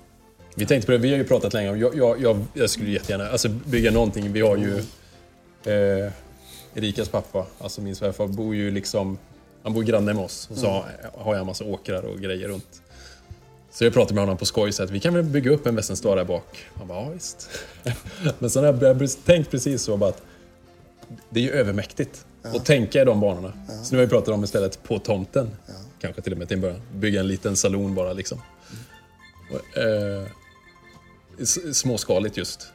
[0.56, 2.92] Vi tänkte på det, vi har ju pratat länge om, jag, jag, jag, jag skulle
[2.92, 4.34] jättegärna alltså, bygga någonting.
[4.34, 4.78] Vi har ju
[5.74, 6.12] eh,
[6.76, 9.18] Erikas pappa, alltså min svärfar, bor ju liksom,
[9.64, 10.48] han bor granne med oss.
[10.52, 10.86] Och så har-
[11.18, 12.82] har jag en massa åkrar och grejer runt.
[13.72, 15.76] Så jag pratade med honom på skoj så att vi kan väl bygga upp en
[15.76, 16.66] västernstad där bak.
[16.76, 17.50] Han bara, ja visst.
[18.40, 20.22] Men sen har jag tänkt precis så bara att
[21.30, 23.54] det är ju övermäktigt att tänka i de banorna.
[23.84, 25.50] Så nu har vi pratat om istället på tomten,
[26.02, 28.42] kanske till och med till en början, bygga en liten salon bara liksom.
[29.52, 30.28] Och, eh,
[31.74, 32.68] småskaligt just.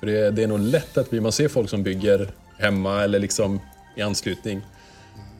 [0.00, 3.18] För det, det är nog lätt att vi, man ser folk som bygger hemma eller
[3.18, 3.60] liksom
[3.96, 4.60] i anslutning.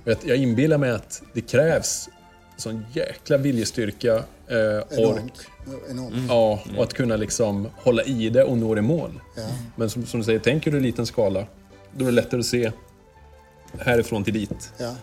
[0.04, 2.08] Jag, inbillar mig att det krävs
[2.56, 4.86] sån jäkla viljestyrka, eh, ork.
[4.90, 5.46] Enormt.
[5.90, 6.14] Enormt.
[6.28, 9.20] Ja, och att kunna liksom hålla i det och nå det mål.
[9.36, 9.42] Ja.
[9.76, 11.46] Men som, som du säger, tänker du i liten skala,
[11.96, 12.72] då är det lättare att se
[13.78, 14.72] härifrån till dit.
[14.78, 14.94] Ja.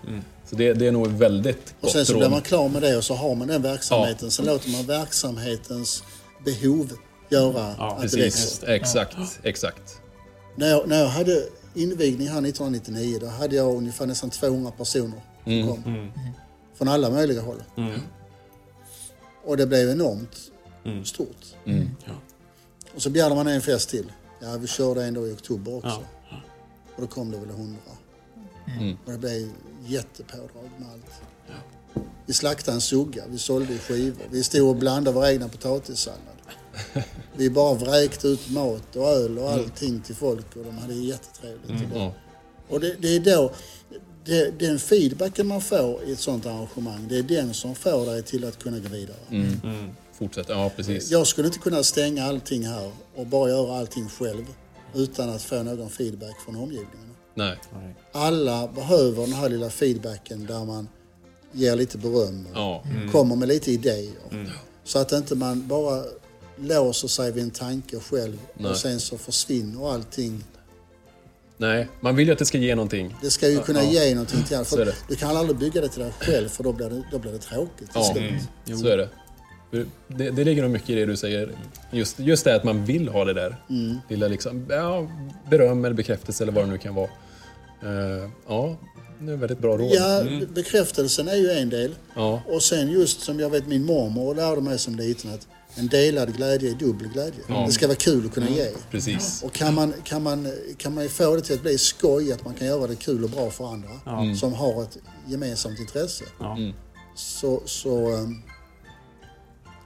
[0.45, 2.97] Så det, det är nog väldigt Och sen gott så blir man klar med det
[2.97, 4.32] och så har man den verksamheten.
[4.32, 6.03] Sen låter man verksamhetens
[6.45, 6.91] behov
[7.30, 8.68] göra att det Precis, växer.
[8.68, 10.01] exakt, exakt.
[10.55, 11.43] När jag, när jag hade
[11.78, 15.68] invigning här 1999 då hade jag ungefär nästan 200 personer som Mm.
[15.68, 15.84] kom.
[15.96, 16.12] Mm.
[16.74, 17.64] Från alla möjliga håll.
[17.78, 18.00] Mm.
[19.46, 20.52] Och det blev enormt
[20.86, 21.06] Mm.
[21.06, 21.56] stort.
[21.66, 21.90] Mm.
[22.96, 24.12] Och så begärde man en fest till.
[24.42, 26.04] Ja, vi körde en då i oktober också.
[26.30, 26.38] Ja.
[26.95, 27.78] Och då kom det väl 100.
[28.80, 28.98] Mm.
[29.06, 29.49] Och det blev
[29.86, 31.12] jättepådrag med allt.
[32.26, 34.24] Vi slaktade en sugga, vi sålde i skivor.
[34.32, 36.36] Vi stod och blandade vår egna potatissallad.
[37.36, 41.70] Vi bara vräkte ut mat och öl och allting till folk och de hade jättetrevligt.
[41.70, 41.91] Mm.
[41.95, 42.14] Ja.
[42.70, 43.52] Och det, det är då,
[44.26, 48.24] det, den feedbacken man får i ett sånt arrangemang, det är den som får dig
[48.24, 49.18] till att kunna gå vidare.
[49.30, 49.90] Mm.
[50.14, 51.12] Fortsätt, ja precis.
[51.12, 54.45] Jag skulle inte kunna stänga allting här och bara göra allting själv
[54.95, 57.14] utan att få någon feedback från omgivningen.
[57.36, 57.58] Nej.
[58.12, 60.88] Alla behöver den här lilla feedbacken där man
[61.52, 62.84] ger lite beröm och Ja.
[62.86, 63.12] Mm.
[63.12, 64.14] kommer med lite idéer.
[64.84, 66.04] Så att inte man bara
[66.60, 68.72] låser sig vid en tanke själv Nej.
[68.72, 70.44] och sen så försvinner allting.
[71.58, 73.16] Nej, man vill ju att det ska ge någonting.
[73.22, 74.04] Det ska ju kunna Ja.
[74.04, 74.92] ge någonting till alla.
[75.10, 77.38] Du kan aldrig bygga det till dig själv för då blir det, då blir det
[77.40, 78.80] tråkigt Ja, slut.
[78.80, 79.10] så är det.
[80.08, 81.52] Det, det ligger nog mycket i det du säger.
[81.92, 83.56] Just, just det att man vill ha det där.
[83.70, 83.98] Mm.
[84.10, 85.08] Lilla liksom, ja,
[85.50, 87.10] beröm eller bekräftelse eller vad det nu kan vara.
[87.84, 88.76] Eh, ja,
[89.20, 89.92] det är väldigt bra råd.
[89.96, 90.48] Ja, Mm.
[90.54, 91.96] bekräftelsen är ju en del.
[92.16, 92.42] Ja.
[92.48, 95.48] Och sen just som jag vet min mormor lärde mig som liten att
[95.78, 97.40] en delad glädje är dubbel glädje.
[97.48, 97.64] Ja.
[97.66, 98.72] Det ska vara kul att kunna ge.
[98.91, 99.44] Precis.
[99.44, 102.45] Och kan man, kan, man, kan man ju få det till att bli skoj, att
[102.45, 104.22] man kan göra det kul och bra för andra Ja.
[104.24, 104.36] Mm.
[104.36, 104.98] som har ett
[105.28, 106.24] gemensamt intresse.
[106.40, 106.58] Ja.
[107.16, 108.41] Så, så, ehm,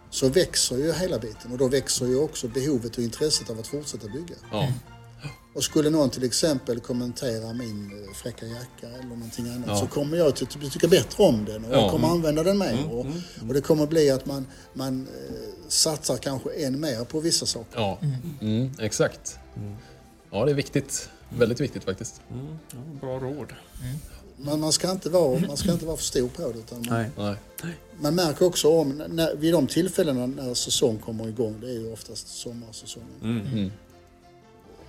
[0.10, 3.68] så växer ju hela biten och då växer ju också behovet och intresset av att
[3.68, 4.36] fortsätta bygga.
[5.54, 9.80] Och skulle någon till exempel kommentera min eh, fräcka jacka eller någonting annat Ja.
[9.80, 11.82] så kommer jag ty- tycka bättre om den och Ja.
[11.82, 12.72] jag kommer använda den mer.
[12.72, 13.06] Mm, Och,
[13.48, 15.36] och det kommer bli att man, man eh,
[15.68, 17.80] satsar kanske än mer på vissa saker.
[17.80, 18.00] Ja,
[18.42, 19.38] mm, exakt.
[20.32, 21.10] Ja, det är viktigt.
[21.38, 22.22] Väldigt viktigt faktiskt.
[22.30, 23.48] Ja, bra råd.
[24.38, 26.60] Men man ska inte vara, man ska inte vara för stor på det.
[26.60, 27.36] Utan man, Nej.
[28.02, 31.94] man märker också om, när, vid de tillfällena när säsong kommer igång, det är ju
[31.94, 33.72] oftast sommarsäsongen.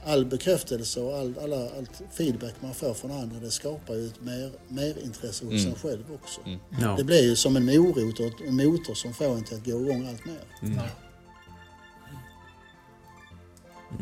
[0.04, 0.12] Mm.
[0.14, 4.20] All bekräftelse och all, alla, allt feedback man får från andra, det skapar ju ett
[4.20, 5.66] mer, mer intresse hos Mm.
[5.66, 6.40] en själv också.
[6.80, 6.94] Ja.
[6.96, 9.70] Det blir ju som en morot och en motor som får en till att gå
[9.80, 10.40] igång allt mer.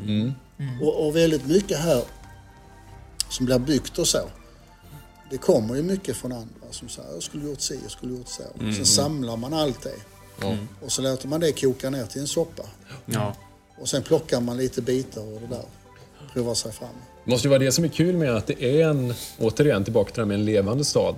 [0.07, 0.33] Mm.
[0.83, 2.05] Och, och väldigt mycket här
[3.31, 4.29] som blir byggt och så.
[5.31, 8.29] Det kommer ju mycket från andra som säger jag skulle gjort si, jag skulle gjort
[8.29, 8.43] så.
[8.61, 8.75] Mm.
[8.75, 9.95] Sen samlar man allt det.
[10.41, 10.57] Ja.
[10.83, 12.63] Och så låter man det koka ner till en soppa.
[13.07, 13.37] Ja.
[13.79, 15.65] Och sen plockar man lite bitar och det där.
[16.33, 16.89] Provar sig fram.
[17.25, 20.11] Det måste ju vara det som är kul med att det är en, återigen tillbaka
[20.13, 21.15] till det med en levande stad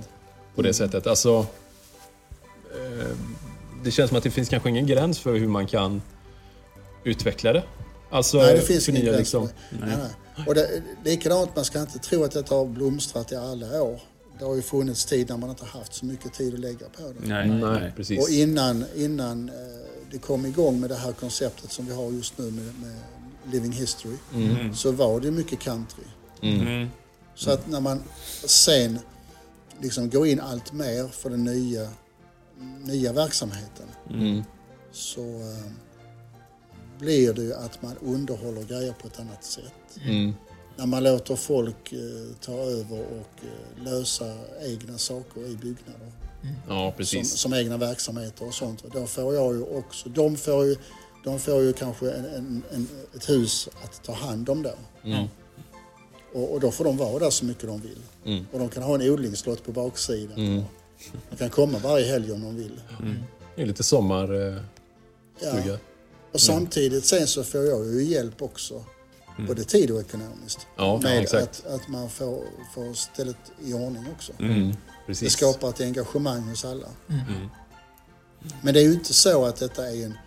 [0.55, 1.07] på det sättet.
[1.07, 1.47] Alltså,
[2.75, 3.07] eh,
[3.85, 6.03] det känns som att det finns kanske ingen gräns för hur man kan
[7.05, 7.63] utveckla det.
[8.11, 9.19] Alltså, nej, det finns ingen gräns.
[9.19, 9.49] liksom.
[9.71, 9.97] Nej.
[10.37, 14.01] Nej, Och det, likadant, man ska inte tro att detta har blomstrat i alla år.
[14.39, 17.03] Det har ju funnits tid när man inte haft så mycket tid att lägga på
[17.03, 17.29] det.
[17.29, 18.23] Nej, Nej, precis.
[18.23, 19.55] Och innan, innan eh,
[20.11, 22.97] det kom igång med det här konceptet som vi har just nu med, med
[23.51, 24.74] Living History Mm.
[24.74, 26.05] så var det mycket country.
[26.43, 26.89] Mm.
[27.35, 28.02] Så att när man
[28.44, 28.98] sen
[29.81, 31.89] liksom går in allt mer för den nya,
[32.85, 34.43] nya verksamheten Mm.
[34.93, 35.70] så eh,
[36.98, 39.98] blir det ju att man underhåller grejer på ett annat sätt.
[40.05, 40.35] Mm.
[40.77, 41.98] När man låter folk eh,
[42.40, 46.12] ta över och eh, lösa egna saker i byggnader.
[46.69, 47.32] Ja, Som, precis.
[47.32, 48.85] som egna verksamheter och sånt.
[48.93, 50.77] Då får jag ju också, de får ju,
[51.24, 54.74] de får ju kanske en, en, en, ett hus att ta hand om då.
[55.05, 55.27] Mm.
[56.32, 58.03] Och, och då får de vara där så mycket de vill.
[58.24, 58.47] Mm.
[58.53, 60.36] Och de kan ha en odlingslott på baksidan.
[60.36, 60.62] Mm.
[61.31, 62.81] De kan komma varje helg om de vill.
[63.57, 64.65] Det är lite sommarstuga.
[65.40, 65.78] Ja.
[66.32, 68.85] Och samtidigt sen så får jag ju hjälp också.
[69.47, 70.66] Både tid och ekonomiskt.
[70.78, 70.89] Mm.
[70.89, 71.62] Ja, ja, med exakt.
[71.66, 72.44] att, att man får,
[72.74, 74.32] får stället i ordning också.
[74.39, 74.73] Mm.
[75.07, 76.89] Det skapar ett engagemang hos alla.
[77.09, 77.49] Mm.
[78.62, 80.19] Men det är ju inte så att detta är en...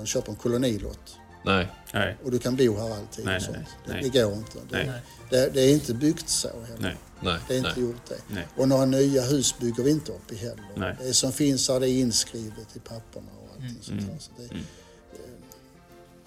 [0.00, 1.68] De köper en kolonilott Nej.
[1.94, 2.16] Nej.
[2.24, 3.24] och du kan bo här alltid.
[3.24, 3.56] Nej, och nej, sånt.
[3.86, 4.02] nej.
[4.02, 4.58] Det, det går inte.
[4.70, 5.00] Det, Nej.
[5.30, 6.78] det, det är inte byggt så heller.
[6.78, 6.96] Nej.
[7.20, 7.38] Nej.
[7.48, 7.84] Det är inte Nej.
[7.84, 8.34] gjort det.
[8.34, 8.46] Nej.
[8.56, 10.64] Och några nya hus bygger vi inte upp i heller.
[10.76, 10.96] Nej.
[11.00, 14.18] Det som finns här det är inskrivet i papperna och allting sånt här.
[14.18, 14.58] Så det,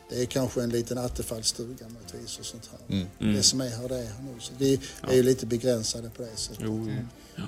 [0.10, 2.96] det är kanske en liten attefallsstuga möjligtvis och sånt här.
[2.96, 3.08] Mm.
[3.20, 3.36] Mm.
[3.36, 4.40] Det som är här det är här nu.
[4.40, 6.60] Så vi är ju lite begränsade på det sättet.
[6.64, 6.88] Jo,
[7.36, 7.44] jo.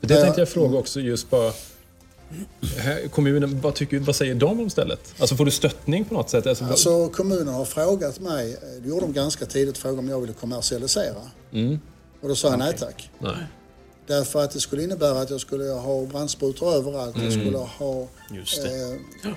[0.00, 1.52] För Det tänkte jag fråga också just bara.
[3.10, 5.14] Kommunen, vad, tycker, vad säger de om stället?
[5.18, 6.46] Alltså får du stöttning på något sätt?
[6.46, 10.20] Alltså, Alltså kommunen har frågat mig, eh, det gjorde de ganska tidigt, frågade om jag
[10.20, 11.20] ville kommersialisera.
[11.52, 11.78] mm,
[12.22, 13.10] Och då sa jag nej tack.
[13.18, 13.36] nej.
[14.06, 17.16] Därför att det skulle innebära att jag skulle ha brandsprutor överallt.
[17.22, 19.28] Jag skulle ha eh,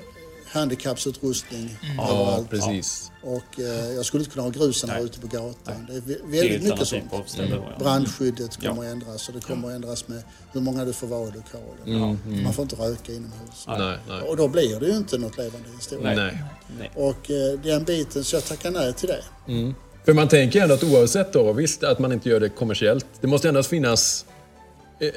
[0.52, 2.50] handikappsutrustning Ja, överallt.
[2.50, 3.12] precis.
[3.24, 5.06] Och eh, jag skulle inte kunna ha grusen här Nej.
[5.06, 5.88] ute på gatan.
[5.90, 7.12] Det är vä- Det är väldigt mycket sånt.
[7.36, 7.76] typ ja.
[7.80, 8.70] Brandskyddet Ja.
[8.70, 11.32] kommer att ändras och det kommer att ändras med hur många du får vara i
[11.32, 12.04] lokalen.
[12.04, 12.44] Mm, mm.
[12.44, 13.66] Man får inte röka inomhus.
[13.68, 14.22] Nej, nej.
[14.22, 16.16] Och då blir det ju inte något levande historia.
[16.16, 16.44] Nej.
[16.80, 16.92] Nej.
[16.96, 19.24] Och eh, den biten, så jag tackar nej till det.
[19.54, 19.74] Mm.
[20.06, 23.06] För man tänker ändå att oavsett då, visst att man inte gör det kommersiellt.
[23.22, 24.26] Det måste ändå finnas,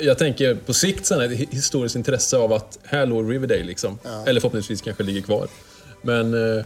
[0.01, 3.99] jag tänker på sikt sen, ett hi- historiskt intresse av att här låg Riverdale liksom.
[4.05, 4.25] Ja.
[4.27, 5.49] Eller förhoppningsvis kanske ligger kvar.
[6.03, 6.65] Men eh,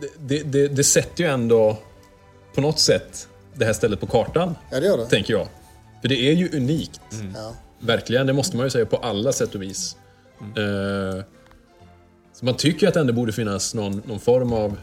[0.00, 1.76] det, det, det, det sätter ju ändå
[2.54, 5.06] på något sätt det här stället på kartan, Ja, det gör det.
[5.06, 5.48] tänker jag.
[6.00, 7.00] För det är ju unikt.
[7.34, 7.54] Ja.
[7.80, 9.96] Verkligen, det måste man ju säga på alla sätt och vis.
[10.40, 11.24] Eh,
[12.34, 14.76] så man tycker att det ändå borde finnas någon, någon form av...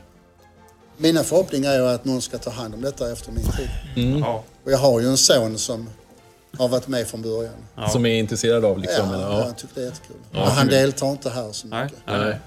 [0.97, 3.69] Mina förhoppningar är ju att någon ska ta hand om detta efter min tid.
[4.05, 4.43] Mm, Ja.
[4.63, 5.89] Och jag har ju en son som
[6.57, 7.53] har varit med från början.
[7.75, 7.89] Ja.
[7.89, 9.07] Som är intresserad av liksom.
[9.09, 9.39] ja, eller, ja.
[9.39, 9.45] ja.
[9.45, 10.15] jag tycker det är jättekul.
[10.31, 11.97] Ja, Men han deltar inte här så mycket.
[12.07, 12.39] Nej.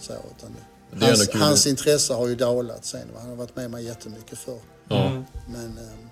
[0.00, 0.56] Så, utan
[0.92, 3.08] Det hans, hans intresse har ju dalat sen.
[3.18, 4.58] Han har varit med mig jättemycket förr.
[4.88, 5.10] Ja.
[5.48, 6.08] Men ehm,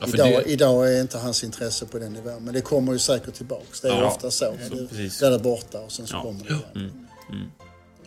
[0.00, 2.44] Ja, för idag, det- idag är inte hans intresse på den nivån.
[2.44, 3.80] Men det kommer ju säkert tillbaks.
[3.80, 4.06] Det är ju Ja.
[4.06, 4.54] ofta så.
[4.68, 5.18] Så, Det, precis.
[5.18, 6.22] det är borta och sen så Ja.
[6.22, 7.06] kommer det igen.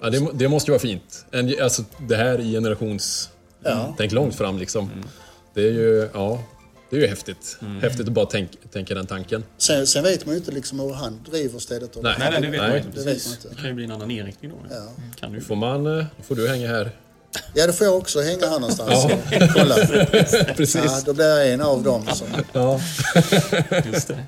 [0.02, 1.26] Ja, det, det måste ju vara fint.
[1.32, 3.30] En, alltså, det här i generations...
[3.64, 3.94] Ja.
[3.98, 4.90] Tänk långt fram liksom.
[5.54, 6.40] Det är ju, ja.
[6.90, 7.58] Det är ju häftigt.
[7.82, 9.44] Häftigt att bara tänk, tänka den tanken.
[9.58, 11.96] Sen, sen vet man ju inte liksom hur han driver stället.
[11.96, 12.78] Nej, Nej, nej, det vet man Nej.
[12.80, 13.00] inte.
[13.00, 13.28] Det vet Precis.
[13.28, 13.50] man inte.
[13.50, 14.76] Det kan ju bli en annan inriktning då.
[14.76, 14.92] Ja.
[15.20, 15.42] Kan ju.
[15.42, 16.92] Får, man, eh, får du hänga här.
[17.54, 19.06] Ja, det får jag också hänga här någonstans.
[19.32, 19.48] Ja.
[19.54, 19.76] Kolla.
[20.56, 20.82] Precis.
[20.86, 22.28] Ja, då blir jag en av dem som...
[22.54, 22.80] Ja.
[23.86, 24.24] Just det.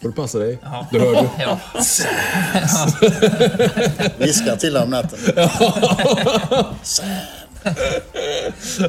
[0.00, 0.58] Får du passa dig.
[0.92, 1.28] Du hör du.
[1.38, 1.60] Ja.
[4.18, 5.18] Viskar till om natten.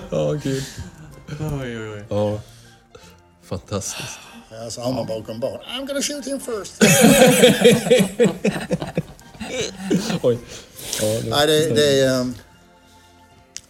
[0.09, 0.63] Ja, gud.
[1.29, 2.03] Oj, oj, oj.
[2.09, 2.39] Ja.
[3.43, 4.19] Fantastiskt.
[4.51, 5.59] Ja, så har man bakom barn.
[5.61, 6.83] I'm gonna shoot him first.
[10.21, 10.37] Oj.
[11.01, 12.19] Ja, nu- Nej, det, det är...
[12.19, 12.35] um,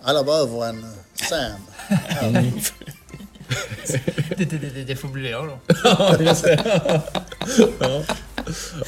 [0.01, 0.89] Alla behöver en uh,
[1.29, 1.61] Sam.
[4.37, 5.59] Det, det, det, det får bli jag då.
[5.83, 6.61] Ja, just det.
[7.79, 8.03] Ja.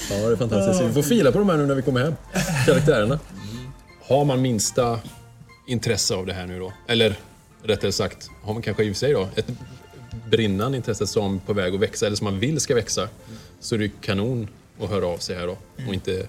[0.10, 0.82] ja, det är fantastiskt.
[0.90, 2.16] Vi får fila på de här nu när vi kommer hem.
[2.66, 3.20] Karaktärerna.
[4.08, 5.00] Har man minsta
[5.68, 6.74] intresse av det här nu då?
[6.88, 7.16] Eller
[7.64, 9.48] rättare sagt, har man kanske i och för sig då ett
[10.30, 13.10] brinnande intresse som på väg att växa eller som man vill ska växa.
[13.60, 14.48] Så är det ju kanon
[14.80, 15.58] att höra av sig här då
[15.88, 16.28] och inte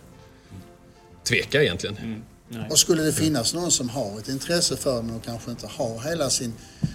[1.24, 2.24] tveka egentligen.
[2.70, 6.00] Och skulle det finnas någon som har ett intresse för men och kanske inte har
[6.00, 6.88] hela sin, eh,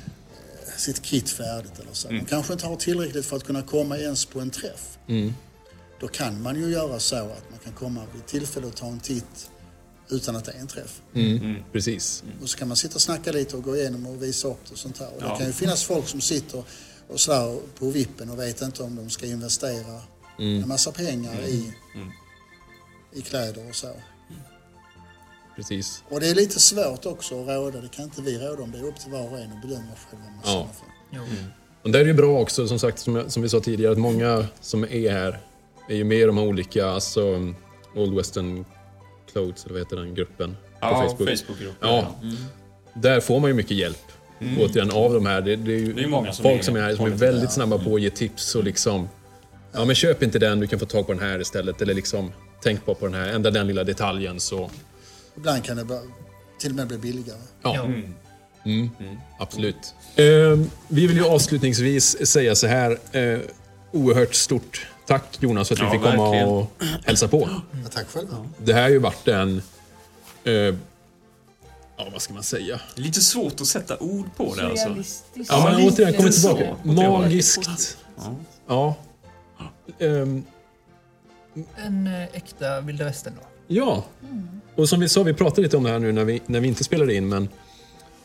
[0.77, 2.11] sitt kit färdigt eller så.
[2.11, 4.97] Man kanske inte har tillräckligt för att kunna komma ens på en träff.
[5.07, 5.33] Mm.
[5.99, 8.99] Då kan man ju göra så att man kan komma vid tillfälle och ta en
[8.99, 9.49] titt
[10.09, 11.01] utan att det är en träff.
[11.13, 11.55] Mm.
[11.71, 12.23] Precis.
[12.41, 14.71] Och så kan man sitta och snacka lite och gå igenom och visa upp det
[14.71, 15.07] och sånt där.
[15.07, 15.31] Och Ja.
[15.31, 16.63] Det kan ju finnas folk som sitter
[17.07, 20.01] och sådär på vippen och vet inte om de ska investera
[20.39, 20.61] Mm.
[20.63, 22.09] en massa pengar i, Mm.
[23.13, 23.87] i kläder och så.
[25.55, 26.03] Precis.
[26.09, 27.81] Och det är lite svårt också att råda.
[27.81, 28.71] Det kan inte vi råda om.
[28.71, 30.69] Det är upp till var och en att bedöma själv vad man Ja.
[30.79, 31.17] för.
[31.17, 31.45] Mm.
[31.83, 33.91] Och där är det ju bra också, som sagt, som, jag, som vi sa tidigare,
[33.91, 35.39] att många som är här
[35.89, 37.53] är ju med i de här olika, alltså
[37.95, 38.65] Old Western
[39.31, 40.57] Clothes, eller vad heter den gruppen?
[40.79, 42.15] Ja, Facebookgruppen, Ja.
[42.21, 42.35] Mm.
[42.93, 44.01] Där får man ju mycket hjälp.
[44.39, 44.61] Mm.
[44.61, 45.41] Återigen, av de här.
[45.41, 47.09] Det, det är ju Det är många som folk är- som är här som är
[47.09, 47.53] väldigt det.
[47.53, 49.09] snabba på att ge tips och liksom
[49.71, 51.81] Ja men köp inte den, du kan få tag på den här istället.
[51.81, 52.31] Eller liksom,
[52.63, 54.69] tänk bara på den här, ändra den lilla detaljen så...
[55.37, 55.99] Ibland kan det bara,
[56.59, 57.39] till och med bli billigare.
[57.63, 57.83] Ja.
[57.85, 58.13] Mm.
[58.65, 58.89] Mm.
[59.39, 59.93] Absolut.
[60.15, 60.25] Eh,
[60.87, 62.97] vi vill ju avslutningsvis säga så här.
[63.11, 63.39] Eh,
[63.91, 66.47] oerhört stort tack Jonas för att Ja, vi fick komma verkligen.
[66.49, 66.71] och
[67.05, 67.49] hälsa på.
[67.51, 68.45] Ja, tack själva.
[68.57, 69.61] Det här har ju varit en...
[70.43, 70.75] Eh, ja,
[72.13, 72.79] vad ska man säga?
[72.95, 74.95] Lite svårt att sätta ord på det alltså.
[75.33, 76.75] Ja, men återigen, kommer tillbaka.
[76.83, 77.97] Magiskt.
[78.17, 78.35] Ja.
[78.67, 78.95] Ja.
[79.99, 80.43] Ehm,
[81.77, 83.47] En eh, äkta vilda västern då.
[83.75, 84.03] ja.
[84.75, 86.67] Och som vi sa, vi pratade lite om det här nu när vi, när vi
[86.67, 87.49] inte spelade in, men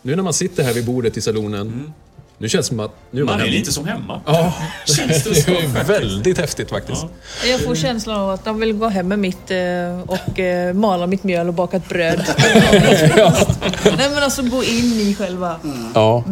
[0.03, 1.93] nu när man sitter här vid bordet i salonen,
[2.41, 4.21] nu känns det som att nu är man, Man är lite som hemma.
[4.27, 4.55] Ja,
[4.87, 5.91] Känns det det är faktiskt.
[5.91, 7.07] väldigt häftigt faktiskt.
[7.47, 11.07] Jag får känslan av att de vill gå hem med mitt eh, och eh, mala
[11.07, 12.25] mitt mjöl och baka ett bröd.
[13.97, 15.57] Nej men alltså gå in i själva...
[15.95, 16.25] Ja.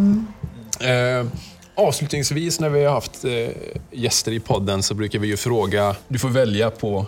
[0.81, 1.27] Eh,
[1.75, 3.31] avslutningsvis när vi har haft eh,
[3.93, 7.07] gäster i podden så brukar vi ju fråga, du får välja på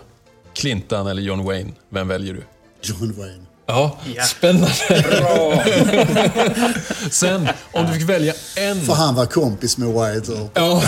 [0.53, 1.71] Clintan eller John Wayne.
[1.89, 2.43] Vem väljer du?
[2.81, 3.45] John Wayne.
[3.65, 3.97] Ja,
[4.27, 4.71] spännande.
[5.09, 5.63] Bra.
[7.11, 8.81] Sen, om du fick välja en...
[8.81, 10.83] För han var kompis med White Ja.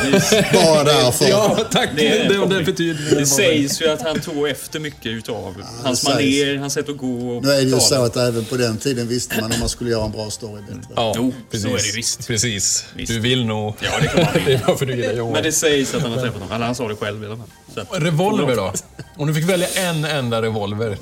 [0.53, 1.29] bara därför.
[1.29, 1.89] Ja, tack.
[1.95, 6.05] Det, Det, det, betyder det sägs ju att han tog efter mycket utav hans det
[6.05, 6.15] sägs.
[6.15, 8.77] manér, hans sätt att gå och Nu är det ju så att även på den
[8.77, 10.93] tiden visste man om man skulle göra en bra story bättre.
[10.95, 11.63] Ja, Jo, precis.
[11.69, 12.27] så är det ju visst.
[12.27, 12.85] Precis.
[12.95, 13.11] Visst.
[13.11, 13.73] Du vill nog...
[13.79, 16.11] Ja, det kan man det är varför du gillar John Men det sägs att han
[16.11, 16.55] har träffat honom.
[16.55, 18.01] Eller han sa det själv i alla fall.
[18.01, 18.73] Revolver då?
[19.17, 20.97] Om du fick välja en enda revolver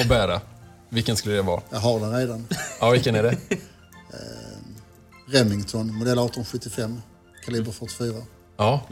[0.00, 0.40] att bära,
[0.94, 1.62] vilken skulle det vara?
[1.70, 2.46] Jag har den redan.
[2.80, 3.36] Ja, vilken är det?
[5.26, 7.00] Remington, modell 1875,
[7.44, 8.14] kaliber 44.
[8.56, 8.86] Ja.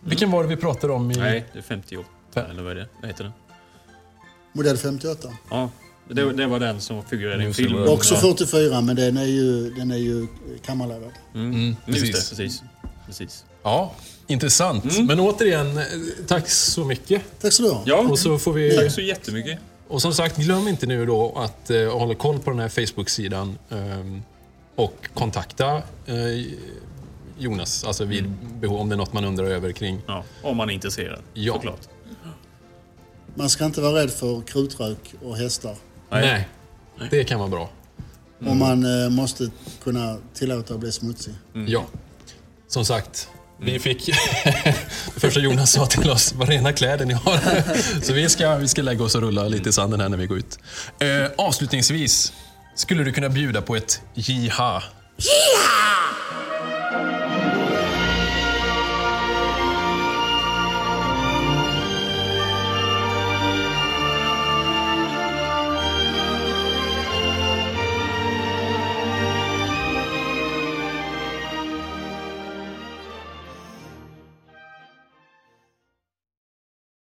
[0.00, 1.14] Vilken var det vi pratade om i...
[1.16, 2.08] Nej, det är 58.
[2.50, 2.88] Eller vad är det?
[3.00, 3.32] Vad heter den?
[4.52, 5.28] Modell 58.
[5.50, 5.70] Ja,
[6.08, 7.78] det, det var den som figurerade i filmen.
[7.82, 7.92] Mm.
[7.92, 8.20] Också Ja.
[8.20, 10.26] 44, men den är ju, den är ju
[10.64, 11.12] kammarladdad.
[11.34, 11.76] Mm.
[11.86, 12.30] Just precis.
[12.30, 12.62] det, precis.
[13.06, 13.44] precis.
[13.62, 13.94] Ja,
[14.26, 14.98] intressant.
[15.08, 15.84] Men återigen, eh,
[16.26, 17.22] tack så mycket.
[17.40, 17.82] Tack så du ha.
[17.86, 18.76] Ja, Och så får vi...
[18.76, 19.58] tack så jättemycket.
[19.88, 23.58] Och som sagt, glöm inte nu då att eh, hålla koll på den här Facebook-sidan
[23.70, 24.22] ehm,
[24.74, 25.76] och kontakta
[26.06, 26.46] eh,
[27.38, 28.30] Jonas, alltså vid
[28.60, 30.00] behov, om det är något man undrar över kring.
[30.06, 31.54] Ja, om man är intresserad, Ja.
[31.54, 31.80] såklart.
[33.34, 35.76] Man ska inte vara rädd för krutrök och hästar.
[36.10, 36.48] Nej.
[37.10, 37.70] det kan vara bra.
[38.38, 39.50] Och man eh, måste
[39.82, 41.34] kunna tillåta att bli smutsig.
[41.66, 41.84] Ja.
[42.68, 43.28] Som sagt,
[43.60, 44.06] vi fick...
[45.14, 47.38] det första Jonas sa till oss, vad rena kläder ni har.
[48.02, 50.26] Så vi ska, vi ska lägga oss och rulla lite i sanden här när vi
[50.26, 50.58] går ut.
[51.00, 52.32] Eh, avslutningsvis,
[52.74, 54.82] skulle du kunna bjuda på ett jiha?
[55.16, 55.96] Jiha!